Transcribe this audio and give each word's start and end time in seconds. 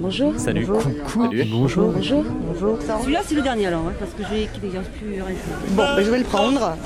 Bonjour. 0.00 0.32
Salut. 0.38 0.64
Bonjour. 0.64 0.82
Coucou. 1.06 1.24
Salut. 1.24 1.44
Bonjour. 1.50 1.92
Bonjour. 1.92 2.24
Bonjour. 2.24 2.78
Celui-là, 3.00 3.20
c'est 3.24 3.34
le 3.34 3.42
dernier 3.42 3.66
alors, 3.66 3.82
hein, 3.88 3.92
parce 3.98 4.12
que 4.12 4.22
j'ai 4.30 4.46
qu'il 4.46 4.70
n'y 4.70 4.76
a 4.76 4.80
plus 4.80 5.22
rien. 5.22 5.36
Bon, 5.70 5.82
ben, 5.96 6.04
je 6.04 6.10
vais 6.10 6.18
le 6.18 6.24
prendre. 6.24 6.76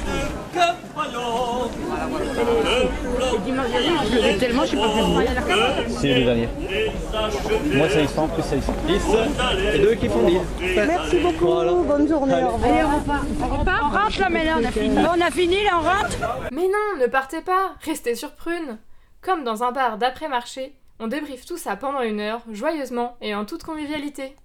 Je 4.15 4.39
tellement, 4.39 4.63
je 4.63 4.69
suis 4.69 4.77
pas 4.79 4.89
très 4.89 5.91
C'est 5.91 6.15
le 6.15 6.25
dernier. 6.25 6.49
Moi, 7.75 7.89
ça 7.91 8.01
y 8.01 8.09
sent, 8.09 8.21
plus 8.35 8.43
ça 8.43 8.57
y 8.57 8.63
sent. 8.63 8.73
10 8.87 9.75
et 9.75 9.79
deux 9.79 9.95
qui 9.95 10.09
font 10.09 10.27
10. 10.27 10.39
Merci 10.75 11.19
beaucoup. 11.19 11.85
Bonne 11.87 12.09
journée. 12.09 12.43
Au 12.45 12.49
revoir. 12.49 12.73
Allez, 12.73 12.85
on 12.85 12.99
repart. 12.99 13.25
On 13.43 13.59
repart 13.59 13.83
On 13.83 13.89
rentre 13.91 14.21
là, 14.21 14.29
mais 14.31 14.45
là, 14.47 14.57
on 14.59 14.65
a 14.65 14.71
fini. 14.71 14.95
Bon, 14.97 15.09
on 15.17 15.21
a 15.21 15.31
fini, 15.31 15.63
là, 15.65 15.71
on 15.75 15.83
rentre 15.83 16.17
Mais 16.51 16.63
non, 16.63 17.03
ne 17.03 17.07
partez 17.09 17.43
pas, 17.43 17.75
restez 17.83 18.15
sur 18.15 18.31
Prune. 18.33 18.79
Comme 19.21 19.45
dans 19.45 19.63
un 19.63 19.71
bar 19.71 19.99
d'après-marché, 19.99 20.73
on 21.03 21.09
débriefe 21.09 21.45
tout 21.45 21.59
ça 21.59 21.75
pendant 21.75 22.03
une 22.03 22.21
heure, 22.21 22.43
joyeusement 22.53 23.17
et 23.21 23.35
en 23.35 23.45
toute 23.45 23.65
convivialité. 23.65 24.37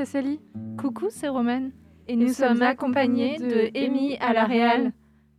C'est 0.00 0.06
Célie. 0.06 0.40
Coucou, 0.78 1.08
c'est 1.10 1.28
Romane. 1.28 1.72
Et 2.08 2.16
Nous 2.16 2.28
nous, 2.28 2.32
sommes 2.32 2.54
sommes 2.54 2.62
accompagnés 2.62 3.36
de 3.36 3.70
Amy 3.76 4.16
à 4.16 4.32
la 4.32 4.46
Réal. 4.46 4.92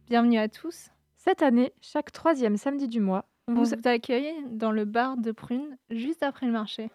Bienvenue 0.07 0.37
à 0.37 0.49
tous. 0.49 0.89
Cette 1.17 1.41
année, 1.41 1.73
chaque 1.81 2.11
troisième 2.11 2.57
samedi 2.57 2.87
du 2.87 2.99
mois, 2.99 3.25
on 3.47 3.55
vous 3.55 3.73
accueille 3.85 4.31
dans 4.51 4.71
le 4.71 4.85
bar 4.85 5.17
de 5.17 5.31
Prune, 5.31 5.77
juste 5.89 6.21
après 6.21 6.45
le 6.45 6.51
marché. 6.51 6.91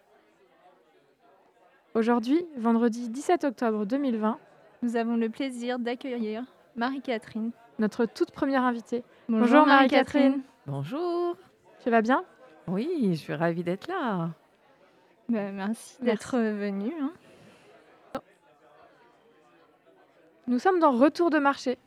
Aujourd'hui, 1.94 2.46
vendredi 2.56 3.08
17 3.08 3.42
octobre 3.42 3.84
2020, 3.84 4.38
Nous 4.82 4.94
avons 4.94 5.16
le 5.16 5.28
plaisir 5.28 5.80
d'accueillir 5.80 6.44
Marie-Catherine. 6.76 7.50
notre 7.80 8.06
toute 8.06 8.30
première 8.30 8.62
invitée. 8.62 9.02
Bonjour, 9.28 9.66
Marie-Catherine. 9.66 10.40
Bonjour. 10.68 11.36
Tu 11.82 11.90
vas 11.90 12.00
bien? 12.00 12.22
Oui, 12.68 13.08
je 13.10 13.14
suis 13.16 13.34
ravie 13.34 13.64
d'être 13.64 13.88
là. 13.88 14.30
Bah, 15.28 15.50
merci 15.50 16.00
d'être 16.00 16.38
venue. 16.38 16.94
hein. 17.00 17.10
Nous 20.48 20.58
sommes 20.58 20.78
dans 20.78 20.92
Retour 20.92 21.30
de 21.30 21.38
marché. 21.38 21.78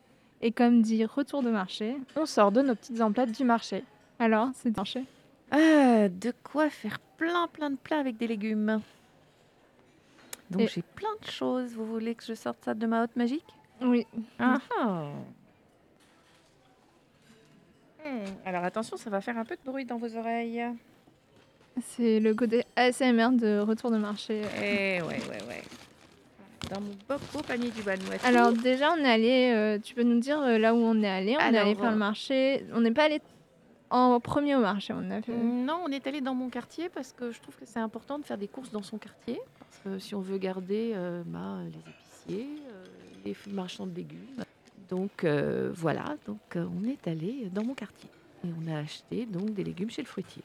Et 0.41 0.51
comme 0.53 0.81
dit 0.81 1.03
retour 1.03 1.43
de 1.43 1.49
marché, 1.49 1.97
On 2.15 2.25
sort 2.25 2.51
de 2.53 2.61
nos 2.61 2.73
petites 2.73 3.01
emplettes 3.01 3.33
du 3.37 3.43
marché. 3.43 3.83
alors 4.19 4.49
c'est 4.53 4.75
marché. 4.75 5.03
Euh, 5.53 6.07
de 6.07 6.31
quoi 6.43 6.69
faire 6.69 6.99
plein 7.17 7.47
plein 7.47 7.69
de 7.71 7.75
plats 7.75 7.99
avec 7.99 8.15
des 8.17 8.27
légumes. 8.27 8.79
Donc 10.49 10.61
Et- 10.61 10.67
j'ai 10.67 10.81
plein 10.81 11.09
de 11.21 11.29
choses. 11.29 11.73
Vous 11.73 11.85
voulez 11.85 12.15
que 12.15 12.23
je 12.23 12.33
sorte 12.35 12.63
ça 12.63 12.73
de 12.73 12.85
ma 12.87 13.03
hotte 13.03 13.15
magique? 13.17 13.45
Oui. 13.81 14.07
Ah 14.39 14.59
ah. 14.79 15.09
Hmm, 18.05 18.25
Alors 18.45 18.63
attention, 18.63 18.95
ça 18.95 19.09
va 19.09 19.19
faire 19.19 19.37
un 19.37 19.43
peu 19.43 19.55
de 19.57 19.61
bruit 19.69 19.83
dans 19.85 19.97
vos 19.97 20.15
oreilles. 20.15 20.63
C'est 21.81 22.21
le 22.21 22.33
côté 22.33 22.63
ASMR 22.77 23.31
de 23.31 23.59
retour 23.59 23.91
de 23.91 23.97
marché. 23.97 24.41
Eh 24.61 25.01
ouais, 25.01 25.19
ouais, 25.29 25.43
ouais. 25.49 25.63
Dans 26.69 26.81
mon 26.81 26.93
beau 27.07 27.41
panier 27.41 27.71
du 27.71 27.81
Vanuatu. 27.81 28.25
Alors 28.25 28.53
déjà, 28.53 28.91
on 28.93 28.97
est 28.97 29.09
allé, 29.09 29.51
euh, 29.55 29.79
tu 29.79 29.95
peux 29.95 30.03
nous 30.03 30.19
dire 30.19 30.39
euh, 30.41 30.57
là 30.59 30.75
où 30.75 30.77
on 30.77 31.01
est 31.01 31.09
allé? 31.09 31.35
On 31.35 31.53
est 31.53 31.57
allé 31.57 31.73
faire 31.73 31.85
euh, 31.85 31.91
le 31.91 31.97
marché. 31.97 32.65
On 32.73 32.81
n'est 32.81 32.91
pas 32.91 33.05
allé 33.05 33.21
en 33.89 34.19
premier 34.19 34.55
au 34.55 34.59
marché. 34.59 34.93
On 34.95 35.09
a 35.09 35.21
fait... 35.21 35.33
Non, 35.33 35.81
on 35.85 35.91
est 35.91 36.05
allé 36.05 36.21
dans 36.21 36.35
mon 36.35 36.49
quartier 36.49 36.89
parce 36.89 37.11
que 37.11 37.31
je 37.31 37.41
trouve 37.41 37.55
que 37.55 37.65
c'est 37.65 37.79
important 37.79 38.19
de 38.19 38.23
faire 38.23 38.37
des 38.37 38.47
courses 38.47 38.71
dans 38.71 38.83
son 38.83 38.99
quartier. 38.99 39.39
Parce 39.59 39.77
que 39.83 39.99
si 39.99 40.13
on 40.13 40.21
veut 40.21 40.37
garder 40.37 40.91
euh, 40.95 41.23
bah, 41.25 41.57
les 41.63 41.79
épiciers, 41.79 42.49
euh, 42.69 42.85
les 43.25 43.35
marchands 43.51 43.87
de 43.87 43.95
légumes. 43.95 44.43
Donc 44.89 45.23
euh, 45.23 45.71
voilà, 45.73 46.17
donc 46.27 46.39
euh, 46.55 46.65
on 46.79 46.87
est 46.87 47.07
allé 47.07 47.49
dans 47.51 47.63
mon 47.63 47.73
quartier. 47.73 48.09
Et 48.45 48.49
on 48.63 48.71
a 48.71 48.77
acheté 48.79 49.25
donc 49.25 49.53
des 49.53 49.63
légumes 49.63 49.89
chez 49.89 50.03
le 50.03 50.07
fruitier. 50.07 50.43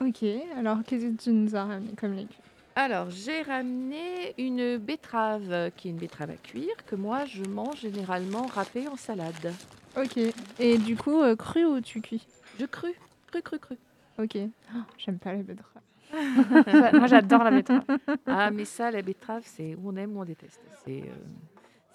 Ok, 0.00 0.24
alors 0.56 0.78
qu'est-ce 0.86 1.06
que 1.06 1.22
tu 1.22 1.30
nous 1.30 1.54
as 1.54 1.64
ramené 1.64 1.92
comme 2.00 2.14
légumes? 2.14 2.30
Alors 2.82 3.10
j'ai 3.10 3.42
ramené 3.42 4.32
une 4.38 4.78
betterave 4.78 5.52
euh, 5.52 5.68
qui 5.68 5.88
est 5.88 5.90
une 5.90 5.98
betterave 5.98 6.30
à 6.30 6.36
cuire 6.36 6.74
que 6.86 6.96
moi 6.96 7.26
je 7.26 7.44
mange 7.44 7.80
généralement 7.80 8.46
râpée 8.46 8.88
en 8.88 8.96
salade. 8.96 9.52
Ok, 9.98 10.16
et 10.58 10.78
du 10.78 10.96
coup, 10.96 11.20
euh, 11.20 11.36
cru 11.36 11.66
ou 11.66 11.82
tu 11.82 12.00
cuis? 12.00 12.26
Je 12.58 12.64
cru, 12.64 12.94
cru, 13.30 13.42
cru, 13.42 13.58
cru. 13.58 13.76
Ok, 14.18 14.38
Oh, 14.74 14.78
j'aime 14.96 15.18
pas 15.18 15.34
les 15.34 15.42
betteraves. 15.42 15.82
Moi, 16.98 17.06
j'adore 17.06 17.44
la 17.44 17.50
betterave. 17.50 17.84
Ah, 18.26 18.50
mais 18.50 18.64
ça, 18.64 18.90
la 18.90 19.02
betterave, 19.02 19.42
c'est 19.44 19.74
où 19.74 19.90
on 19.90 19.96
aime 19.96 20.16
ou 20.16 20.22
on 20.22 20.24
déteste. 20.24 20.62
C'est, 20.86 21.02
euh, 21.02 21.14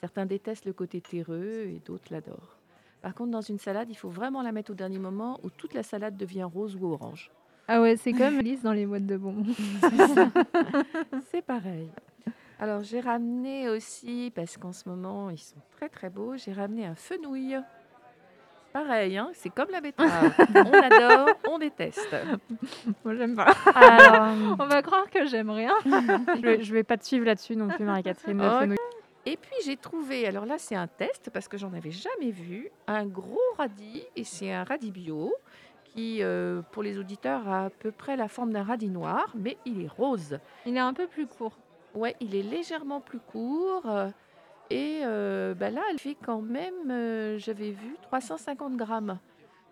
certains 0.02 0.28
détestent 0.28 0.66
le 0.66 0.74
côté 0.74 1.02
terreux 1.02 1.66
et 1.66 1.82
d'autres 1.84 2.14
l'adorent. 2.14 2.60
Par 3.02 3.16
contre, 3.16 3.32
dans 3.32 3.42
une 3.42 3.58
salade, 3.58 3.90
il 3.90 3.96
faut 3.96 4.10
vraiment 4.10 4.44
la 4.44 4.52
mettre 4.52 4.70
au 4.72 4.76
dernier 4.76 5.00
moment 5.00 5.40
où 5.42 5.50
toute 5.50 5.74
la 5.74 5.82
salade 5.82 6.16
devient 6.16 6.44
rose 6.44 6.76
ou 6.76 6.86
orange. 6.94 7.32
Ah 7.68 7.82
ouais, 7.82 7.96
c'est 7.98 8.14
comme 8.14 8.38
Alice 8.40 8.62
dans 8.62 8.74
les 8.74 8.86
boîtes 8.86 9.06
de 9.08 9.18
bonbons. 9.18 9.44
C'est 11.32 11.42
pareil. 11.42 11.90
Alors, 12.60 12.84
j'ai 12.84 13.00
ramené 13.02 13.70
aussi, 13.70 14.32
parce 14.36 14.58
qu'en 14.58 14.72
ce 14.72 14.88
moment, 14.88 15.30
ils 15.30 15.38
sont 15.38 15.58
très 15.76 15.90
très 15.90 16.10
beaux, 16.10 16.38
j'ai 16.38 16.54
ramené 16.54 16.86
un 16.86 16.96
fenouil. 16.96 17.58
Pareil, 18.72 19.18
hein, 19.18 19.30
c'est 19.34 19.50
comme 19.50 19.70
la 19.72 19.80
betterave. 19.80 20.34
on 20.56 20.74
adore, 20.74 21.30
on 21.50 21.58
déteste. 21.58 22.14
Moi, 23.06 23.16
j'aime 23.16 23.36
pas. 23.36 23.54
Alors, 23.74 24.36
On 24.60 24.66
va 24.68 24.82
croire 24.82 25.10
que 25.10 25.26
j'aime 25.26 25.50
rien. 25.50 25.72
je, 25.86 26.42
vais, 26.42 26.62
je 26.62 26.74
vais 26.74 26.84
pas 26.84 26.98
te 26.98 27.06
suivre 27.06 27.26
là-dessus 27.26 27.56
non 27.56 27.70
plus, 27.70 27.86
Marie-Catherine. 27.86 28.38
le 28.38 28.46
Ok. 28.48 28.60
fenouil. 28.60 28.78
Et 29.28 29.38
puis 29.38 29.56
j'ai 29.66 29.76
trouvé, 29.76 30.28
alors 30.28 30.46
là 30.46 30.60
c'est 30.60 30.76
un 30.76 30.86
test 30.86 31.32
parce 31.34 31.48
que 31.48 31.58
j'en 31.58 31.74
avais 31.74 31.90
jamais 31.90 32.30
vu, 32.30 32.70
un 32.86 33.08
gros 33.08 33.40
radis 33.58 34.04
et 34.16 34.24
c'est 34.24 34.52
un 34.54 34.64
radis 34.64 34.92
bio 34.92 35.34
qui, 35.96 36.22
euh, 36.22 36.62
pour 36.72 36.84
les 36.84 36.98
auditeurs, 36.98 37.48
a 37.48 37.66
à 37.66 37.70
peu 37.70 37.92
près 37.92 38.16
la 38.16 38.28
forme 38.28 38.52
d'un 38.52 38.64
radis 38.64 38.90
noir, 38.90 39.34
mais 39.36 39.58
il 39.66 39.82
est 39.82 39.88
rose. 39.88 40.40
Il 40.66 40.76
est 40.76 40.82
un 40.82 40.94
peu 40.94 41.08
plus 41.08 41.28
court. 41.28 41.58
Ouais, 41.94 42.16
il 42.20 42.36
est 42.36 42.44
légèrement 42.44 43.00
plus 43.00 43.20
court 43.20 43.90
euh, 43.90 44.10
et 44.70 45.02
euh, 45.04 45.54
bah 45.54 45.70
là 45.70 45.82
elle 45.90 46.00
fait 46.00 46.18
quand 46.22 46.42
même, 46.42 47.38
j'avais 47.38 47.72
vu 47.72 47.96
350 48.02 48.76
grammes, 48.76 49.20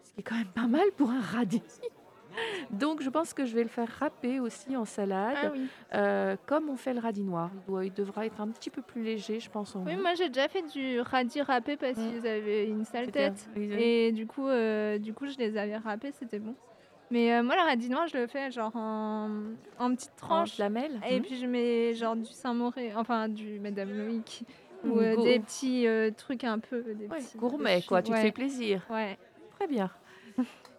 ce 0.03 0.13
qui 0.13 0.21
est 0.21 0.23
quand 0.23 0.37
même 0.37 0.47
pas 0.47 0.67
mal 0.67 0.89
pour 0.95 1.09
un 1.09 1.19
radis. 1.19 1.61
Donc 2.71 3.01
je 3.01 3.09
pense 3.09 3.33
que 3.33 3.45
je 3.45 3.55
vais 3.55 3.63
le 3.63 3.69
faire 3.69 3.87
râper 3.99 4.39
aussi 4.39 4.75
en 4.75 4.85
salade, 4.85 5.37
Ah 5.43 5.49
oui. 5.53 5.67
euh, 5.93 6.35
comme 6.45 6.69
on 6.69 6.75
fait 6.75 6.93
le 6.93 6.99
radis 6.99 7.23
noir. 7.23 7.49
Il, 7.53 7.61
doit- 7.71 7.85
il 7.85 7.93
devra 7.93 8.25
être 8.25 8.41
un 8.41 8.47
petit 8.49 8.69
peu 8.69 8.81
plus 8.81 9.03
léger, 9.03 9.39
je 9.39 9.49
pense. 9.49 9.75
En 9.75 9.83
Oui, 9.83 9.95
goût. 9.95 10.01
moi 10.01 10.13
j'ai 10.15 10.29
déjà 10.29 10.47
fait 10.47 10.63
du 10.73 10.99
radis 11.01 11.41
râpé 11.41 11.77
parce 11.77 11.97
Mm. 11.97 12.09
qu'ils 12.09 12.27
avaient 12.27 12.65
une 12.67 12.85
sale 12.85 13.11
tête. 13.11 13.47
Et 13.57 14.11
du 14.11 14.25
coup, 14.27 14.47
euh, 14.47 14.97
du 14.97 15.13
coup, 15.13 15.27
je 15.27 15.37
les 15.37 15.57
avais 15.57 15.77
râpés, 15.77 16.11
c'était 16.11 16.39
bon. 16.39 16.55
Mais 17.11 17.31
euh, 17.33 17.43
moi, 17.43 17.55
le 17.55 17.61
radis 17.61 17.89
noir, 17.89 18.07
je 18.07 18.17
le 18.17 18.25
fais 18.27 18.49
genre 18.49 18.75
en, 18.75 19.29
en 19.77 19.93
petites 19.93 20.11
en 20.23 20.25
tranches. 20.25 20.57
lamelles. 20.57 20.99
Et 21.09 21.17
Mhm. 21.17 21.21
puis 21.21 21.35
je 21.39 21.45
mets 21.45 21.93
genre 21.93 22.15
du 22.15 22.25
Saint-Mauré, 22.31 22.93
enfin 22.95 23.29
du 23.29 23.59
Madame 23.59 23.89
Loïc, 23.95 24.45
ou 24.83 24.99
Mm, 24.99 25.13
gour- 25.15 25.23
des 25.25 25.39
petits 25.39 25.85
trucs 26.17 26.43
un 26.43 26.57
peu. 26.59 26.81
Des 26.81 27.05
Ouais, 27.07 27.17
petits 27.19 27.37
gourmet, 27.37 27.81
quoi, 27.87 28.01
tu 28.01 28.11
te 28.11 28.17
fais 28.17 28.31
plaisir. 28.31 28.83
Ouais. 28.89 29.17
Très 29.59 29.67
bien. 29.67 29.91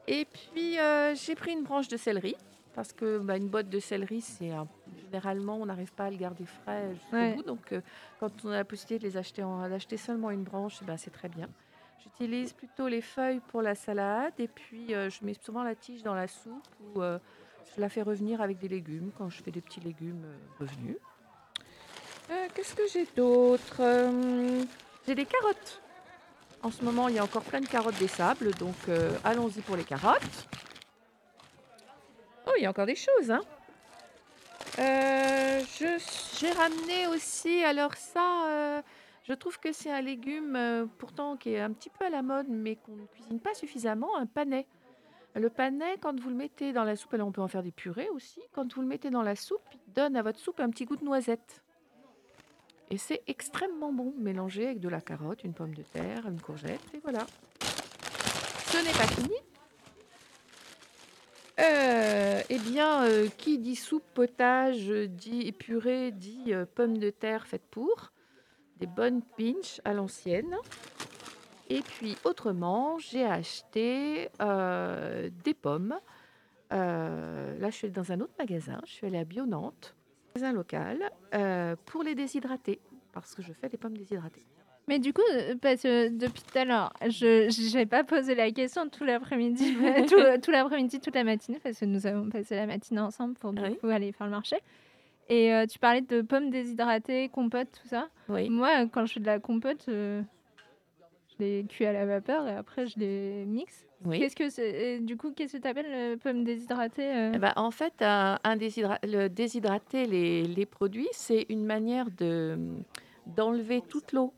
Et 0.07 0.27
puis, 0.27 0.79
euh, 0.79 1.15
j'ai 1.15 1.35
pris 1.35 1.53
une 1.53 1.63
branche 1.63 1.89
de 1.89 1.97
céleri, 1.97 2.37
parce 2.75 2.93
que 2.93 3.19
bah, 3.19 3.37
une 3.37 3.49
botte 3.49 3.69
de 3.69 3.79
céleri, 3.81 4.21
c'est 4.21 4.51
un- 4.51 4.69
généralement, 5.03 5.57
on 5.57 5.67
n'arrive 5.67 5.93
pas 5.93 6.05
à 6.07 6.11
le 6.11 6.17
garder 6.17 6.45
frais 6.45 6.91
jusqu'au 6.95 7.17
Ouais. 7.17 7.35
bout. 7.35 7.43
Donc, 7.43 7.73
euh, 7.73 7.81
quand 8.21 8.31
on 8.45 8.51
a 8.51 8.57
la 8.57 8.65
possibilité 8.65 8.99
de 8.99 9.11
les 9.11 9.17
acheter, 9.17 9.43
en, 9.43 9.69
d'acheter 9.69 9.97
seulement 9.97 10.31
une 10.31 10.43
branche, 10.45 10.79
eh 10.83 10.85
ben, 10.85 10.97
c'est 10.97 11.11
très 11.11 11.29
bien. 11.29 11.49
J'utilise 12.03 12.53
plutôt 12.53 12.87
les 12.87 13.01
feuilles 13.01 13.41
pour 13.49 13.63
la 13.63 13.75
salade, 13.75 14.35
et 14.39 14.49
puis 14.49 14.95
euh, 14.95 15.09
je 15.09 15.25
mets 15.25 15.35
souvent 15.41 15.63
la 15.63 15.75
tige 15.75 16.03
dans 16.03 16.15
la 16.15 16.27
soupe, 16.29 16.67
ou, 16.95 17.03
euh, 17.03 17.19
Je 17.75 17.81
la 17.81 17.89
fais 17.89 18.03
revenir 18.03 18.41
avec 18.43 18.59
des 18.59 18.69
légumes 18.69 19.11
quand 19.17 19.31
je 19.31 19.43
fais 19.43 19.51
des 19.51 19.63
petits 19.63 19.81
légumes 19.81 20.25
revenus. 20.61 20.97
Qu'est-ce 22.55 22.75
que 22.75 22.87
j'ai 22.93 23.07
d'autre? 23.17 23.81
J'ai 25.07 25.15
des 25.15 25.25
carottes. 25.27 25.83
En 26.65 26.71
ce 26.71 26.83
moment, 26.83 27.09
il 27.09 27.17
y 27.17 27.19
a 27.19 27.25
encore 27.25 27.43
plein 27.43 27.61
de 27.61 27.67
carottes 27.67 27.99
des 27.99 28.09
sables, 28.09 28.51
donc 28.55 28.75
euh, 28.89 29.11
allons-y 29.23 29.61
pour 29.61 29.77
les 29.77 29.85
carottes. 29.85 30.49
Oh, 32.47 32.53
il 32.57 32.63
y 32.63 32.67
a 32.67 32.71
encore 32.71 32.87
des 32.87 32.97
choses, 32.97 33.31
hein 33.31 33.43
Euh, 34.79 35.61
J'ai 36.39 36.51
ramené 36.53 37.07
aussi, 37.09 37.63
alors 37.63 37.95
ça, 37.95 38.47
euh, 38.47 38.83
je 39.25 39.35
trouve 39.35 39.61
que 39.61 39.73
c'est 39.73 39.91
un 39.91 40.01
légume 40.01 40.89
pourtant 40.97 41.37
qui 41.37 41.53
est 41.53 41.61
un 41.61 41.71
petit 41.71 41.91
peu 41.91 42.07
à 42.07 42.11
la 42.11 42.23
mode, 42.23 42.47
mais 42.49 42.77
qu'on 42.77 42.97
ne 42.97 43.07
cuisine 43.09 43.41
pas 43.41 43.53
suffisamment, 43.53 44.17
un 44.17 44.25
panais. 44.25 44.67
Le 45.35 45.51
panais, 45.51 45.99
quand 46.01 46.19
vous 46.19 46.31
le 46.31 46.35
mettez 46.37 46.73
dans 46.73 46.85
la 46.85 46.97
soupe, 46.97 47.13
alors 47.13 47.29
on 47.29 47.33
peut 47.33 47.43
en 47.43 47.49
faire 47.49 47.63
des 47.63 47.73
purées 47.73 48.09
aussi, 48.09 48.41
quand 48.53 48.73
vous 48.73 48.81
le 48.81 48.89
mettez 48.89 49.11
dans 49.11 49.23
la 49.23 49.37
soupe, 49.37 49.63
il 49.75 49.93
donne 49.93 50.17
à 50.17 50.23
votre 50.23 50.39
soupe 50.39 50.61
un 50.61 50.71
petit 50.71 50.87
goût 50.87 50.97
de 50.97 51.05
noisette. 51.05 51.64
Et 52.91 52.99
c'est 52.99 53.23
extrêmement 53.27 53.93
bon, 53.93 54.13
mélangé 54.19 54.67
avec 54.67 54.81
de 54.81 54.89
la 54.89 55.01
carotte, 55.01 55.45
une 55.45 55.55
pomme 55.55 55.75
de 55.75 55.83
terre, 55.83 56.27
une 56.27 56.41
courgette, 56.41 56.83
et 56.95 57.01
voilà. 57.03 57.27
Ce 57.61 58.77
n'est 58.85 58.93
pas 58.93 59.07
fini. 59.07 59.37
Euh, 61.61 62.43
eh 62.49 62.59
bien, 62.59 63.05
euh, 63.05 63.29
qui 63.39 63.59
dit 63.59 63.77
soupe, 63.77 64.05
potage, 64.15 64.89
dit 64.89 65.53
purée, 65.53 66.11
dit 66.11 66.53
euh, 66.53 66.67
pommes 66.67 66.99
de 66.99 67.11
terre 67.11 67.47
faites 67.47 67.67
pour. 67.71 68.13
Des 68.79 68.87
bonnes 68.87 69.23
pinches 69.37 69.81
à 69.85 69.95
l'ancienne. 69.95 70.57
Et 71.71 71.81
puis, 71.81 72.17
autrement, 72.25 72.99
j'ai 72.99 73.25
acheté 73.25 74.29
des 74.41 75.55
pommes. 75.55 75.95
Là, 76.71 77.71
je 77.71 77.77
suis 77.77 77.91
dans 77.91 78.11
un 78.11 78.21
autre 78.21 78.35
magasin. 78.39 78.81
Je 78.85 78.93
suis 78.93 79.07
allée 79.07 79.19
à 79.19 79.25
Bio 79.25 79.47
Nantes, 79.47 79.95
magasin 80.35 80.53
local, 80.53 81.11
euh, 81.35 81.77
pour 81.87 82.03
les 82.03 82.15
déshydrater. 82.15 82.81
Parce 83.13 83.35
que 83.35 83.43
je 83.43 83.53
fais 83.53 83.69
des 83.69 83.77
pommes 83.77 83.97
déshydratées. 83.97 84.43
Mais 84.89 84.99
du 84.99 85.13
coup, 85.13 85.23
euh, 85.33 85.55
parce 85.61 85.83
que 85.83 86.09
depuis 86.09 86.43
tout 86.43 86.59
à 86.59 86.65
l'heure, 86.65 86.93
je 87.03 87.77
n'ai 87.77 87.87
pas 87.87 88.03
posé 88.05 88.35
la 88.35 88.51
question 88.51 88.89
tout 88.89 89.05
l'après-midi, 89.05 89.75
tout, 90.09 90.17
tout 90.43 90.51
l'après-midi, 90.51 91.01
toute 91.01 91.15
la 91.15 91.25
matinée, 91.25 91.61
parce 91.63 91.79
que 91.79 91.85
nous 91.85 92.07
avons 92.07 92.29
passé 92.31 92.57
la 92.57 92.67
matinée 92.67 93.01
ensemble 93.01 93.35
pour 93.35 93.53
du 93.53 93.63
Oui. 93.63 93.79
coup 93.79 93.87
aller 93.89 94.13
faire 94.13 94.27
le 94.27 94.33
marché. 94.33 94.57
Et 95.29 95.55
euh, 95.55 95.67
tu 95.67 95.79
parlais 95.79 96.03
de 96.03 96.21
pommes 96.21 96.51
déshydratées, 96.51 97.29
compote, 97.31 97.69
tout 97.81 97.89
ça. 97.89 98.09
Oui. 98.29 98.51
Moi, 98.51 98.87
quand 98.93 99.07
je 99.07 99.15
fais 99.15 99.21
de 99.21 99.27
la 99.27 99.39
compote, 99.39 99.87
euh, 99.89 100.21
je 101.39 101.45
les 101.45 101.65
cuis 101.67 101.87
à 101.87 101.93
la 101.93 102.05
vapeur 102.05 102.47
et 102.49 102.53
après 102.55 102.87
je 102.87 102.99
les 102.99 103.45
mixe. 103.47 103.87
Oui. 104.05 104.19
Qu'est-ce 104.19 104.37
que 104.37 105.01
Du 105.01 105.17
coup, 105.17 105.33
qu'est-ce 105.33 105.57
que 105.57 105.63
tu 105.63 105.69
appelles 105.69 106.19
pommes 106.19 106.45
déshydratées 106.45 107.11
euh? 107.15 107.33
Eh 107.35 107.39
ben, 107.39 107.53
en 107.57 107.71
fait, 107.71 107.95
un, 108.01 108.39
un 108.45 108.57
déshydra- 108.57 108.99
le 109.03 109.29
déshydrater 109.29 110.07
les, 110.07 110.43
les 110.43 110.67
produits, 110.67 111.09
c'est 111.13 111.47
une 111.49 111.65
manière 111.65 112.11
de 112.11 112.59
d'enlever 113.27 113.81
toute 113.81 114.13
l'eau 114.13 114.33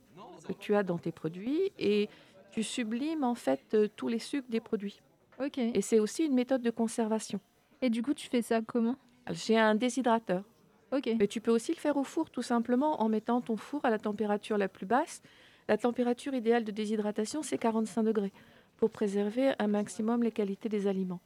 que 0.47 0.53
tu 0.53 0.75
as 0.77 0.85
dans 0.85 0.99
tes 0.99 1.11
produits 1.11 1.73
et 1.79 2.09
tu 2.53 2.63
sublimes 2.63 3.25
en 3.25 3.35
fait 3.35 3.61
euh, 3.75 3.89
tous 3.97 4.07
les 4.07 4.21
sucres 4.21 4.49
des 4.49 4.61
produits. 4.61 5.01
Ok. 5.45 5.59
Et 5.59 5.83
c'est 5.83 5.99
aussi 5.99 6.25
une 6.25 6.35
méthode 6.35 6.63
de 6.63 6.71
conservation. 6.71 7.41
Et 7.83 7.91
du 7.91 8.03
coup, 8.03 8.15
tu 8.15 8.29
fais 8.29 8.43
ça 8.43 8.61
comment? 8.65 8.95
J'ai 9.33 9.59
un 9.59 9.75
déshydrateur, 9.75 10.45
Ok. 10.93 11.11
mais 11.19 11.27
tu 11.27 11.41
peux 11.41 11.51
aussi 11.51 11.73
le 11.73 11.79
faire 11.79 11.97
au 11.97 12.05
four 12.05 12.31
tout 12.31 12.43
simplement 12.43 13.03
en 13.03 13.09
mettant 13.09 13.41
ton 13.41 13.57
four 13.57 13.85
à 13.85 13.91
la 13.91 13.99
température 13.99 14.57
la 14.57 14.69
plus 14.69 14.87
basse. 14.87 15.21
La 15.69 15.77
température 15.77 16.33
idéale 16.33 16.63
de 16.63 16.71
déshydratation, 16.71 17.43
c'est 17.43 17.59
45 17.59 18.05
degrés 18.05 18.33
pour 18.77 18.91
préserver 18.91 19.53
un 19.59 19.67
maximum 19.69 20.23
les 20.23 20.33
qualités 20.33 20.69
des 20.69 20.87
aliments. 20.87 21.21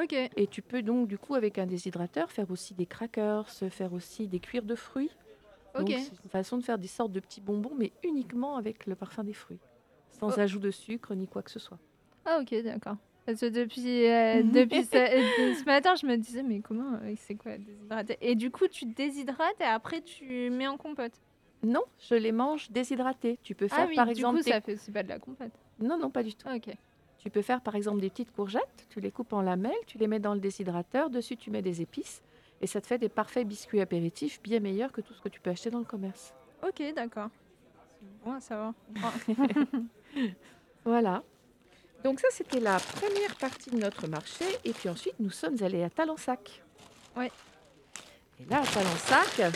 Ok. 0.00 0.12
Et 0.12 0.46
tu 0.48 0.60
peux 0.62 0.82
donc, 0.82 1.06
du 1.08 1.18
coup, 1.18 1.34
avec 1.34 1.58
un 1.58 1.66
déshydrateur, 1.66 2.30
faire 2.32 2.50
aussi 2.50 2.74
des 2.74 2.86
crackers, 2.86 3.48
faire 3.50 3.92
aussi 3.92 4.26
des 4.26 4.40
cuirs 4.40 4.64
de 4.64 4.74
fruits. 4.74 5.10
Ok. 5.78 5.88
c'est 5.88 6.22
une 6.24 6.30
façon 6.30 6.56
de 6.58 6.62
faire 6.62 6.78
des 6.78 6.86
sortes 6.88 7.12
de 7.12 7.20
petits 7.20 7.40
bonbons, 7.40 7.74
mais 7.76 7.92
uniquement 8.04 8.56
avec 8.56 8.86
le 8.86 8.94
parfum 8.94 9.24
des 9.24 9.32
fruits, 9.32 9.60
sans 10.20 10.36
Oh. 10.36 10.40
ajout 10.40 10.60
de 10.60 10.70
sucre 10.70 11.14
ni 11.14 11.26
quoi 11.26 11.42
que 11.42 11.50
ce 11.50 11.58
soit. 11.58 11.78
Ah 12.24 12.38
ok, 12.40 12.54
d'accord. 12.62 12.96
Parce 13.26 13.40
que 13.40 13.46
depuis, 13.46 14.06
euh, 14.06 14.42
depuis 14.52 14.84
ce, 14.84 14.96
euh, 14.96 15.54
ce 15.54 15.64
matin, 15.64 15.94
je 16.00 16.06
me 16.06 16.16
disais, 16.16 16.42
mais 16.44 16.60
comment, 16.60 16.94
euh, 17.02 17.14
c'est 17.16 17.34
quoi 17.34 17.56
déshydrater 17.58 18.18
Et 18.20 18.34
du 18.36 18.50
coup, 18.50 18.68
tu 18.68 18.86
déshydrates 18.86 19.60
et 19.60 19.64
après, 19.64 20.00
tu 20.02 20.50
mets 20.50 20.68
en 20.68 20.76
compote? 20.76 21.20
Non, 21.64 21.82
je 22.08 22.14
les 22.14 22.32
mange 22.32 22.70
déshydratés. 22.70 23.38
Tu 23.42 23.54
peux 23.54 23.66
faire, 23.68 23.84
ah 23.84 23.86
oui, 23.88 23.96
par 23.96 24.06
du 24.06 24.12
exemple, 24.12 24.38
coup, 24.38 24.44
tes- 24.44 24.50
ça 24.50 24.60
fait 24.60 24.74
aussi 24.74 24.92
pas 24.92 25.02
de 25.02 25.08
la 25.08 25.18
compote. 25.18 25.52
Non, 25.80 25.98
non, 25.98 26.10
pas 26.10 26.22
du 26.22 26.34
tout. 26.34 26.46
Ah, 26.48 26.56
ok. 26.56 26.74
Tu 27.18 27.30
peux 27.30 27.42
faire, 27.42 27.60
par 27.60 27.74
exemple, 27.74 28.00
des 28.00 28.10
petites 28.10 28.32
courgettes. 28.32 28.86
Tu 28.90 29.00
les 29.00 29.10
coupes 29.10 29.32
en 29.32 29.40
lamelles, 29.40 29.72
tu 29.86 29.98
les 29.98 30.06
mets 30.06 30.18
dans 30.18 30.34
le 30.34 30.40
déshydrateur. 30.40 31.10
Dessus, 31.10 31.36
tu 31.36 31.50
mets 31.50 31.62
des 31.62 31.80
épices, 31.80 32.22
et 32.60 32.66
ça 32.66 32.80
te 32.80 32.86
fait 32.86 32.98
des 32.98 33.08
parfaits 33.08 33.46
biscuits 33.46 33.80
apéritifs, 33.80 34.40
bien 34.42 34.60
meilleurs 34.60 34.92
que 34.92 35.00
tout 35.00 35.14
ce 35.14 35.20
que 35.20 35.28
tu 35.28 35.40
peux 35.40 35.50
acheter 35.50 35.70
dans 35.70 35.78
le 35.78 35.84
commerce. 35.84 36.32
Ok, 36.66 36.82
d'accord. 36.94 37.28
Bon 38.24 38.32
à 38.32 38.40
savoir. 38.40 38.72
Voilà. 40.84 41.22
Donc 42.04 42.20
ça, 42.20 42.28
c'était 42.30 42.60
la 42.60 42.78
première 42.78 43.34
partie 43.36 43.70
de 43.70 43.78
notre 43.78 44.06
marché. 44.06 44.44
Et 44.64 44.72
puis 44.74 44.90
ensuite, 44.90 45.14
nous 45.18 45.30
sommes 45.30 45.56
allés 45.62 45.82
à 45.82 45.88
Talensac. 45.88 46.62
Ouais. 47.16 47.32
Et 48.38 48.44
là, 48.50 48.60
à 48.60 48.66
Talensac, 48.66 49.52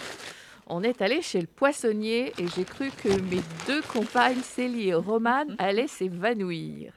on 0.68 0.82
est 0.82 1.02
allé 1.02 1.22
chez 1.22 1.40
le 1.40 1.46
poissonnier 1.46 2.32
et 2.38 2.46
j'ai 2.48 2.64
cru 2.64 2.90
que 2.90 3.08
mes 3.08 3.40
deux 3.66 3.82
compagnes, 3.82 4.40
Célie 4.42 4.88
et 4.88 4.94
Romane, 4.94 5.56
allaient 5.58 5.86
s'évanouir. 5.88 6.92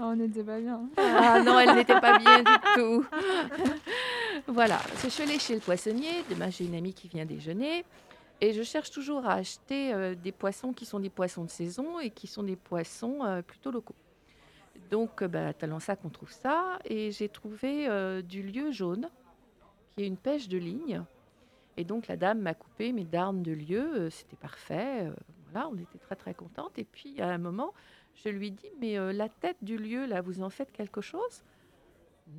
Oh, 0.00 0.04
on 0.06 0.16
n'était 0.16 0.42
pas 0.42 0.58
bien. 0.58 0.82
Ah 0.96 1.40
non, 1.40 1.58
elles 1.60 1.74
n'étaient 1.74 2.00
pas 2.00 2.18
bien 2.18 2.42
du 2.42 2.52
tout. 2.74 3.06
voilà, 4.48 4.80
je 5.02 5.08
suis 5.08 5.22
allée 5.22 5.38
chez 5.38 5.54
le 5.54 5.60
poissonnier. 5.60 6.24
Demain, 6.28 6.50
j'ai 6.50 6.64
une 6.64 6.74
amie 6.74 6.92
qui 6.94 7.08
vient 7.08 7.24
déjeuner. 7.24 7.84
Et 8.40 8.52
je 8.52 8.62
cherche 8.62 8.90
toujours 8.90 9.24
à 9.26 9.34
acheter 9.34 9.94
euh, 9.94 10.14
des 10.16 10.32
poissons 10.32 10.72
qui 10.72 10.84
sont 10.84 10.98
des 10.98 11.10
poissons 11.10 11.44
de 11.44 11.50
saison 11.50 12.00
et 12.00 12.10
qui 12.10 12.26
sont 12.26 12.42
des 12.42 12.56
poissons 12.56 13.20
euh, 13.24 13.42
plutôt 13.42 13.70
locaux. 13.70 13.94
Donc, 14.90 15.22
euh, 15.22 15.28
bah, 15.28 15.48
à 15.48 15.52
Talensac, 15.52 16.00
on 16.04 16.08
trouve 16.08 16.32
ça. 16.32 16.78
Et 16.84 17.10
j'ai 17.12 17.28
trouvé 17.28 17.88
euh, 17.88 18.22
du 18.22 18.42
lieu 18.42 18.70
jaune, 18.70 19.08
qui 19.96 20.04
est 20.04 20.06
une 20.06 20.16
pêche 20.16 20.48
de 20.48 20.58
ligne. 20.58 21.02
Et 21.76 21.84
donc, 21.84 22.06
la 22.06 22.16
dame 22.16 22.40
m'a 22.40 22.54
coupé 22.54 22.92
mes 22.92 23.04
darnes 23.04 23.42
de 23.42 23.52
lieu. 23.52 23.84
euh, 23.96 24.10
C'était 24.10 24.36
parfait. 24.36 25.06
euh, 25.06 25.12
voilà, 25.52 25.68
on 25.68 25.76
était 25.76 25.98
très, 25.98 26.16
très 26.16 26.34
contente. 26.34 26.78
Et 26.78 26.84
puis, 26.84 27.20
à 27.20 27.28
un 27.28 27.38
moment, 27.38 27.72
je 28.24 28.28
lui 28.28 28.50
dis, 28.50 28.70
mais 28.80 28.98
euh, 28.98 29.12
la 29.12 29.28
tête 29.28 29.56
du 29.62 29.76
lieu, 29.76 30.06
là, 30.06 30.20
vous 30.20 30.42
en 30.42 30.50
faites 30.50 30.70
quelque 30.72 31.00
chose? 31.00 31.42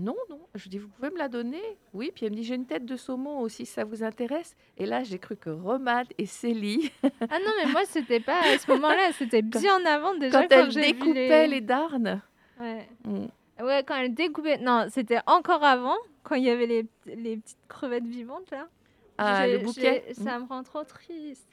Non, 0.01 0.15
non. 0.29 0.39
Je 0.55 0.67
dis, 0.67 0.79
vous 0.79 0.87
pouvez 0.87 1.11
me 1.11 1.17
la 1.17 1.29
donner? 1.29 1.61
Oui. 1.93 2.11
Puis 2.15 2.25
elle 2.25 2.31
me 2.31 2.37
dit, 2.37 2.43
j'ai 2.43 2.55
une 2.55 2.65
tête 2.65 2.85
de 2.85 2.95
saumon 2.95 3.39
aussi, 3.41 3.65
ça 3.67 3.83
vous 3.83 4.03
intéresse 4.03 4.55
Et 4.77 4.85
là, 4.87 5.03
j'ai 5.03 5.19
cru 5.19 5.35
que 5.35 5.49
Romade 5.51 6.07
et 6.17 6.25
Célie, 6.25 6.91
Ah 7.03 7.37
non, 7.39 7.51
mais 7.63 7.71
moi, 7.71 7.81
c'était 7.85 8.19
pas 8.19 8.39
à 8.41 8.57
ce 8.57 8.69
moment-là, 8.71 9.11
c'était 9.17 9.43
bien 9.43 9.85
avant 9.85 10.15
déjà. 10.15 10.47
quand 10.47 10.69
j'ai 10.71 10.81
vu 10.93 10.93
découpaient 10.93 11.47
les 11.47 11.61
darnes, 11.61 12.21
Ouais. 12.59 12.87
mm, 13.03 13.25
ouais, 13.63 13.83
quand 13.85 13.95
elles 13.97 14.13
découpaient. 14.13 14.57
Non, 14.57 14.87
c'était 14.89 15.19
encore 15.27 15.63
avant, 15.63 15.97
quand 16.23 16.35
il 16.35 16.45
y 16.45 16.49
avait 16.49 16.65
les, 16.67 16.85
les 17.05 17.37
petites 17.37 17.57
crevettes 17.67 18.05
vivantes 18.07 18.49
là. 18.49 18.67
Ah, 19.17 19.47
le 19.47 19.59
bouquet. 19.59 20.05
Ça 20.13 20.39
me 20.39 20.45
rend 20.45 20.63
trop 20.63 20.83
triste. 20.83 21.47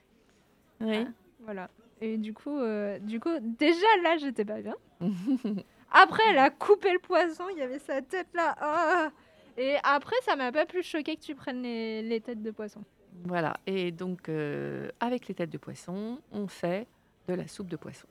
Mm. 0.81 0.87
Oui. 0.87 1.07
Voilà. 1.41 1.69
Et 2.01 2.17
du 2.19 2.35
coup, 2.35 2.59
euh, 2.59 2.99
du 2.99 3.21
coup, 3.21 3.31
déjà 3.41 3.87
là, 4.03 4.17
j'étais 4.17 4.45
pas 4.45 4.61
bien. 4.61 4.75
Après, 5.93 6.23
elle 6.31 6.39
a 6.39 6.51
coupé 6.51 6.93
le 6.93 6.99
poisson, 6.99 7.45
il 7.53 7.59
y 7.59 7.63
avait 7.63 7.79
sa 7.79 8.01
tête 8.03 8.29
là. 8.35 8.55
ah. 8.61 9.11
Et 9.59 9.77
après, 9.85 10.17
ça 10.23 10.35
m'a 10.35 10.51
pas 10.51 10.65
plus 10.65 10.83
choqué 10.83 11.15
que 11.17 11.21
tu 11.21 11.35
prennes 11.35 11.61
les, 11.63 12.01
les 12.01 12.23
têtes 12.23 12.43
de 12.43 12.51
poisson. 12.51 12.83
Voilà. 13.25 13.55
Et 13.67 13.93
donc, 13.93 14.31
euh, 14.31 14.89
avec 14.99 15.29
les 15.29 15.35
têtes 15.35 15.51
de 15.51 15.59
poisson, 15.59 16.19
on 16.33 16.49
fait 16.49 16.87
de 17.29 17.35
la 17.35 17.47
soupe 17.47 17.69
de 17.69 17.77
poisson, 17.77 18.09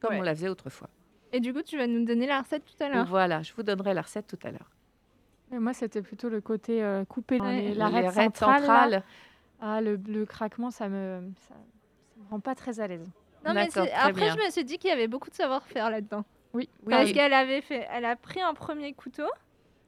comme 0.00 0.12
Ouais. 0.12 0.20
on 0.20 0.22
la 0.22 0.34
faisait 0.34 0.48
autrefois. 0.48 0.88
Et 1.32 1.40
du 1.40 1.52
coup, 1.52 1.60
tu 1.60 1.76
vas 1.76 1.86
nous 1.86 2.06
donner 2.06 2.26
la 2.26 2.40
recette 2.40 2.64
tout 2.64 2.82
à 2.82 2.88
l'heure. 2.88 3.04
Voilà, 3.04 3.42
je 3.42 3.52
vous 3.52 3.62
donnerai 3.62 3.92
la 3.92 4.00
recette 4.00 4.26
tout 4.26 4.38
à 4.46 4.50
l'heure. 4.50 4.70
Moi, 5.52 5.74
c'était 5.74 6.02
plutôt 6.02 6.28
le 6.28 6.40
côté 6.40 6.82
euh, 6.82 7.04
coupé 7.04 7.38
dans 7.38 7.44
Ouais. 7.44 7.74
l'arête 7.74 8.12
centrale. 8.12 9.02
Ah, 9.60 9.80
le, 9.80 9.96
le 10.08 10.24
craquement, 10.26 10.70
ça 10.70 10.88
me, 10.88 11.20
ça, 11.48 11.54
ça 11.54 12.20
me 12.24 12.30
rend 12.30 12.40
pas 12.40 12.54
très 12.54 12.80
à 12.80 12.86
l'aise. 12.88 13.06
Non, 13.44 13.54
mais 13.54 13.68
après, 13.94 14.12
bien. 14.12 14.34
je 14.36 14.44
me 14.46 14.50
suis 14.50 14.64
dit 14.64 14.78
qu'il 14.78 14.90
y 14.90 14.92
avait 14.92 15.08
beaucoup 15.08 15.30
de 15.30 15.34
savoir-faire 15.34 15.90
là-dedans. 15.90 16.24
Oui, 16.54 16.68
Oui, 16.84 16.90
Parce 16.90 17.12
qu'elle 17.12 17.32
avait 17.32 17.60
fait, 17.60 17.86
elle 17.92 18.04
a 18.04 18.16
pris 18.16 18.40
un 18.40 18.54
premier 18.54 18.92
couteau. 18.92 19.28